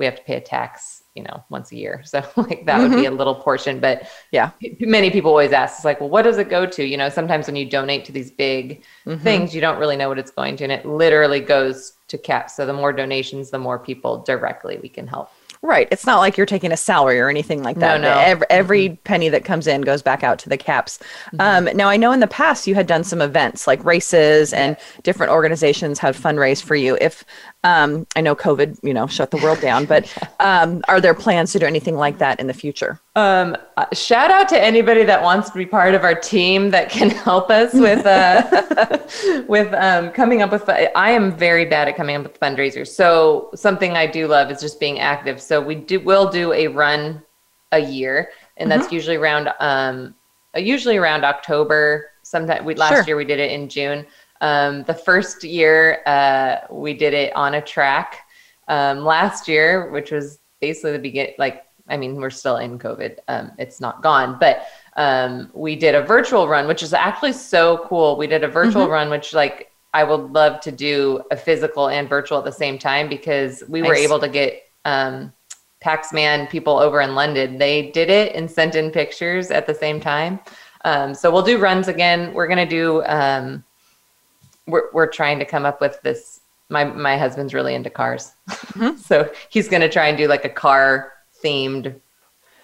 we 0.01 0.07
have 0.07 0.17
to 0.17 0.23
pay 0.23 0.37
a 0.37 0.41
tax, 0.41 1.05
you 1.15 1.23
know, 1.23 1.45
once 1.51 1.73
a 1.73 1.77
year. 1.77 2.03
So 2.07 2.19
like 2.37 2.65
that 2.65 2.81
mm-hmm. 2.81 2.83
would 2.83 2.91
be 2.91 3.03
mm-hmm. 3.05 3.13
a 3.13 3.17
little 3.17 3.35
portion. 3.35 3.79
But 3.81 4.11
yeah, 4.33 4.51
many 4.81 5.11
people 5.11 5.31
always 5.31 5.53
ask, 5.53 5.77
it's 5.77 5.85
like, 5.85 6.01
well, 6.01 6.09
what 6.09 6.23
does 6.23 6.39
it 6.39 6.49
go 6.49 6.67
to? 6.67 6.85
You 6.85 6.97
know, 6.97 7.09
sometimes 7.09 7.47
when 7.47 7.55
you 7.55 7.69
donate 7.69 8.05
to 8.07 8.13
these 8.13 8.31
big 8.31 8.83
mm-hmm. 9.07 9.23
things, 9.23 9.55
you 9.55 9.61
don't 9.61 9.79
really 9.79 9.97
know 9.97 10.09
what 10.09 10.19
it's 10.19 10.31
going 10.31 10.57
to. 10.57 10.65
And 10.65 10.73
it 10.73 10.87
literally 10.87 11.41
goes 11.41 11.93
to 12.09 12.19
CAP. 12.19 12.51
So 12.51 12.67
the 12.67 12.73
more 12.73 12.93
donations, 12.93 13.51
the 13.51 13.59
more 13.59 13.79
people 13.79 14.23
directly 14.23 14.79
we 14.83 14.89
can 14.89 15.07
help. 15.07 15.31
Right. 15.63 15.89
It's 15.91 16.07
not 16.07 16.21
like 16.21 16.39
you're 16.39 16.47
taking 16.47 16.73
a 16.73 16.77
salary 16.77 17.21
or 17.21 17.29
anything 17.29 17.63
like 17.63 17.79
that. 17.81 18.01
No, 18.01 18.15
no. 18.15 18.19
Every, 18.19 18.47
every 18.49 18.89
mm-hmm. 18.89 19.03
penny 19.05 19.29
that 19.29 19.45
comes 19.45 19.67
in 19.67 19.83
goes 19.83 20.01
back 20.01 20.25
out 20.25 20.39
to 20.41 20.49
the 20.49 20.57
caps. 20.57 20.99
Mm-hmm. 21.35 21.69
Um, 21.69 21.77
now, 21.77 21.89
I 21.91 21.99
know 21.99 22.13
in 22.13 22.21
the 22.21 22.27
past 22.27 22.67
you 22.67 22.75
had 22.75 22.87
done 22.87 23.05
some 23.05 23.21
events 23.21 23.67
like 23.67 23.85
races 23.85 24.55
and 24.55 24.75
different 25.03 25.33
organizations 25.33 25.99
have 25.99 26.17
fundraised 26.17 26.63
for 26.63 26.77
you. 26.77 26.97
If 26.99 27.27
um, 27.63 28.07
I 28.17 28.23
know 28.23 28.35
COVID, 28.35 28.79
you 28.83 28.95
know, 28.95 29.07
shut 29.07 29.31
the 29.31 29.37
world 29.39 29.61
down, 29.61 29.85
but 29.85 30.13
um, 30.41 30.83
are 30.89 31.01
there 31.01 31.15
plans 31.15 31.53
to 31.53 31.59
do 31.59 31.67
anything 31.67 31.97
like 31.97 32.19
that 32.19 32.41
in 32.41 32.47
the 32.47 32.55
future? 32.55 33.01
Um, 33.17 33.57
uh, 33.77 33.87
shout 33.93 34.31
out 34.31 34.49
to 34.51 34.63
anybody 34.63 35.05
that 35.05 35.23
wants 35.23 35.51
to 35.51 35.59
be 35.59 35.67
part 35.67 35.95
of 35.95 36.03
our 36.03 36.15
team 36.15 36.71
that 36.71 36.91
can 36.91 37.11
help 37.27 37.51
us 37.51 37.75
with 37.75 38.07
uh, 38.07 39.45
with 39.49 39.73
um, 39.75 40.11
coming 40.13 40.43
up 40.43 40.53
with. 40.53 40.69
I 40.69 41.11
am 41.11 41.37
very 41.37 41.67
bad 41.67 41.89
at 41.89 41.97
coming 41.97 42.17
up 42.17 42.23
with 42.23 42.41
fundraisers, 42.41 42.89
so 42.89 43.51
something 43.55 43.97
I 43.97 44.07
do 44.07 44.27
love 44.27 44.51
is 44.51 44.61
just 44.61 44.81
being 44.81 45.01
active. 45.01 45.41
So 45.41 45.61
we 45.61 45.75
do 45.75 46.01
will 46.01 46.31
do 46.31 46.53
a 46.53 46.69
run 46.69 47.23
a 47.73 47.79
year, 47.79 48.31
and 48.57 48.71
mm-hmm. 48.71 48.81
that's 48.81 48.93
usually 48.93 49.17
around 49.17 49.51
um, 49.61 50.15
usually 50.57 50.97
around 50.97 51.25
October. 51.25 52.07
Sometimes 52.23 52.65
we 52.65 52.75
last 52.75 52.95
sure. 52.95 53.05
year 53.07 53.17
we 53.17 53.25
did 53.25 53.41
it 53.41 53.51
in 53.51 53.69
June. 53.69 54.07
Um, 54.41 54.85
the 54.85 54.95
first 54.95 55.45
year 55.45 56.03
uh, 56.07 56.59
we 56.71 56.95
did 56.95 57.15
it 57.15 57.35
on 57.35 57.55
a 57.55 57.63
track. 57.63 58.27
Um, 58.69 59.05
last 59.05 59.49
year, 59.49 59.91
which 59.91 60.13
was 60.13 60.39
basically 60.61 60.93
the 60.93 60.99
begin, 60.99 61.29
like 61.39 61.65
I 61.89 61.97
mean, 61.97 62.17
we're 62.17 62.31
still 62.31 62.59
in 62.59 62.79
COVID. 62.79 63.19
Um, 63.29 63.53
it's 63.59 63.81
not 63.81 64.03
gone, 64.03 64.39
but 64.39 64.67
um, 64.97 65.51
we 65.53 65.77
did 65.77 65.95
a 65.95 66.03
virtual 66.03 66.49
run, 66.49 66.69
which 66.69 66.83
is 66.83 66.95
actually 66.95 67.33
so 67.33 67.85
cool. 67.89 68.17
We 68.17 68.27
did 68.27 68.45
a 68.45 68.49
virtual 68.49 68.83
mm-hmm. 68.83 68.93
run, 68.93 69.11
which 69.11 69.35
like 69.35 69.71
I 69.93 70.05
would 70.05 70.33
love 70.33 70.61
to 70.61 70.73
do 70.73 71.23
a 71.31 71.37
physical 71.37 71.89
and 71.89 72.09
virtual 72.09 72.39
at 72.39 72.45
the 72.45 72.53
same 72.53 72.79
time 72.79 73.09
because 73.09 73.65
we 73.69 73.81
nice. 73.81 73.89
were 73.89 73.95
able 73.95 74.21
to 74.21 74.29
get 74.29 74.63
um, 74.85 75.33
Paxman 75.85 76.49
people 76.49 76.79
over 76.79 77.01
in 77.01 77.15
London. 77.15 77.59
They 77.59 77.91
did 77.91 78.09
it 78.09 78.35
and 78.35 78.49
sent 78.51 78.77
in 78.77 78.91
pictures 78.91 79.51
at 79.51 79.67
the 79.67 79.75
same 79.75 80.01
time. 80.01 80.39
Um, 80.85 81.13
so 81.13 81.31
we'll 81.31 81.43
do 81.43 81.59
runs 81.59 81.89
again. 81.89 82.33
We're 82.33 82.47
gonna 82.47 82.69
do 82.69 83.03
um, 83.05 83.65
we're 84.67 84.91
we're 84.93 85.07
trying 85.07 85.39
to 85.39 85.45
come 85.45 85.65
up 85.65 85.81
with 85.81 86.01
this. 86.03 86.41
My 86.69 86.85
my 86.85 87.19
husband's 87.19 87.53
really 87.53 87.75
into 87.75 87.91
cars, 87.91 88.33
mm-hmm. 88.49 88.97
so 89.01 89.31
he's 89.49 89.69
going 89.69 89.83
to 89.83 89.89
try 89.89 90.09
and 90.09 90.17
do 90.17 90.29
like 90.29 90.45
a 90.45 90.51
car 90.51 91.13
themed 91.43 92.01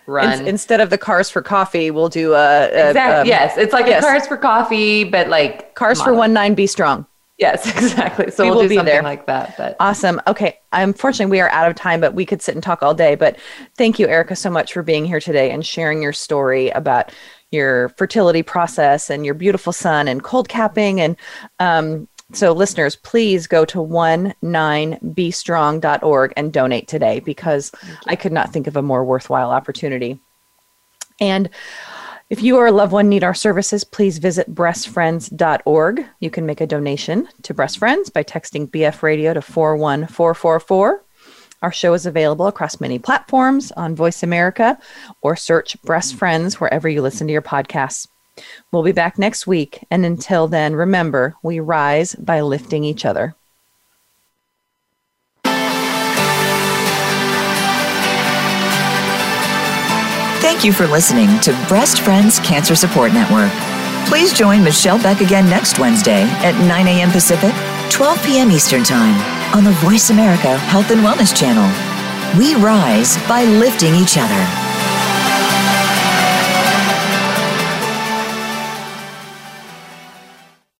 run 0.06 0.40
In, 0.40 0.46
instead 0.48 0.80
of 0.80 0.90
the 0.90 0.98
cars 0.98 1.28
for 1.28 1.42
coffee. 1.42 1.90
We'll 1.90 2.08
do 2.08 2.34
a, 2.34 2.36
a 2.36 2.88
exactly. 2.88 3.20
Um, 3.20 3.26
yes, 3.26 3.56
it's 3.56 3.72
like 3.72 3.86
yes. 3.86 4.04
cars 4.04 4.26
for 4.26 4.36
coffee, 4.36 5.04
but 5.04 5.28
like 5.28 5.74
cars 5.74 5.98
model. 5.98 6.14
for 6.14 6.18
one 6.18 6.32
nine. 6.32 6.54
Be 6.54 6.66
strong. 6.66 7.06
Yes, 7.38 7.68
exactly. 7.76 8.30
So 8.30 8.44
we 8.44 8.50
will 8.50 8.56
we'll 8.58 8.68
do 8.68 8.76
something 8.76 8.94
there. 8.94 9.02
like 9.02 9.26
that. 9.26 9.56
But 9.58 9.76
awesome. 9.78 10.20
Okay. 10.26 10.58
Unfortunately, 10.72 11.30
we 11.30 11.40
are 11.40 11.50
out 11.50 11.68
of 11.68 11.76
time, 11.76 12.00
but 12.00 12.14
we 12.14 12.24
could 12.24 12.40
sit 12.40 12.54
and 12.54 12.62
talk 12.62 12.82
all 12.82 12.94
day. 12.94 13.14
But 13.14 13.36
thank 13.76 13.98
you, 13.98 14.08
Erica, 14.08 14.36
so 14.36 14.50
much 14.50 14.72
for 14.72 14.82
being 14.82 15.04
here 15.04 15.20
today 15.20 15.50
and 15.50 15.64
sharing 15.64 16.02
your 16.02 16.12
story 16.12 16.70
about 16.70 17.12
your 17.56 17.88
fertility 17.90 18.42
process 18.42 19.10
and 19.10 19.24
your 19.24 19.34
beautiful 19.34 19.72
son 19.72 20.06
and 20.06 20.22
cold 20.22 20.48
capping. 20.48 21.00
And 21.00 21.16
um, 21.58 22.06
so, 22.32 22.52
listeners, 22.52 22.96
please 22.96 23.46
go 23.46 23.64
to 23.66 23.78
19bestrong.org 23.78 26.32
and 26.36 26.52
donate 26.52 26.88
today 26.88 27.20
because 27.20 27.70
I 28.06 28.16
could 28.16 28.32
not 28.32 28.52
think 28.52 28.66
of 28.66 28.76
a 28.76 28.82
more 28.82 29.04
worthwhile 29.04 29.50
opportunity. 29.50 30.18
And 31.20 31.48
if 32.28 32.42
you 32.42 32.56
or 32.56 32.66
a 32.66 32.72
loved 32.72 32.92
one 32.92 33.08
need 33.08 33.22
our 33.22 33.34
services, 33.34 33.84
please 33.84 34.18
visit 34.18 34.52
breastfriends.org. 34.52 36.04
You 36.18 36.30
can 36.30 36.44
make 36.44 36.60
a 36.60 36.66
donation 36.66 37.28
to 37.42 37.54
Breast 37.54 37.78
Friends 37.78 38.10
by 38.10 38.24
texting 38.24 38.68
BF 38.68 39.02
Radio 39.02 39.32
to 39.32 39.40
41444. 39.40 41.04
Our 41.62 41.72
show 41.72 41.94
is 41.94 42.06
available 42.06 42.46
across 42.46 42.80
many 42.80 42.98
platforms 42.98 43.72
on 43.72 43.94
Voice 43.94 44.22
America 44.22 44.78
or 45.22 45.36
search 45.36 45.80
Breast 45.82 46.14
Friends 46.14 46.60
wherever 46.60 46.88
you 46.88 47.02
listen 47.02 47.26
to 47.26 47.32
your 47.32 47.42
podcasts. 47.42 48.08
We'll 48.70 48.82
be 48.82 48.92
back 48.92 49.18
next 49.18 49.46
week. 49.46 49.84
And 49.90 50.04
until 50.04 50.46
then, 50.48 50.76
remember, 50.76 51.34
we 51.42 51.60
rise 51.60 52.14
by 52.16 52.42
lifting 52.42 52.84
each 52.84 53.04
other. 53.04 53.34
Thank 60.40 60.64
you 60.64 60.72
for 60.72 60.86
listening 60.86 61.40
to 61.40 61.52
Breast 61.68 62.00
Friends 62.00 62.38
Cancer 62.40 62.76
Support 62.76 63.12
Network. 63.12 63.50
Please 64.08 64.32
join 64.32 64.62
Michelle 64.62 65.02
Beck 65.02 65.20
again 65.20 65.50
next 65.50 65.78
Wednesday 65.78 66.22
at 66.22 66.56
9 66.66 66.86
a.m. 66.86 67.10
Pacific, 67.10 67.52
12 67.90 68.24
p.m. 68.24 68.50
Eastern 68.52 68.84
Time 68.84 69.35
on 69.54 69.64
the 69.64 69.72
Voice 69.72 70.10
America 70.10 70.56
Health 70.56 70.90
and 70.90 71.00
Wellness 71.00 71.34
Channel. 71.36 71.68
We 72.38 72.54
rise 72.54 73.16
by 73.28 73.44
lifting 73.44 73.94
each 73.94 74.16
other. 74.18 74.65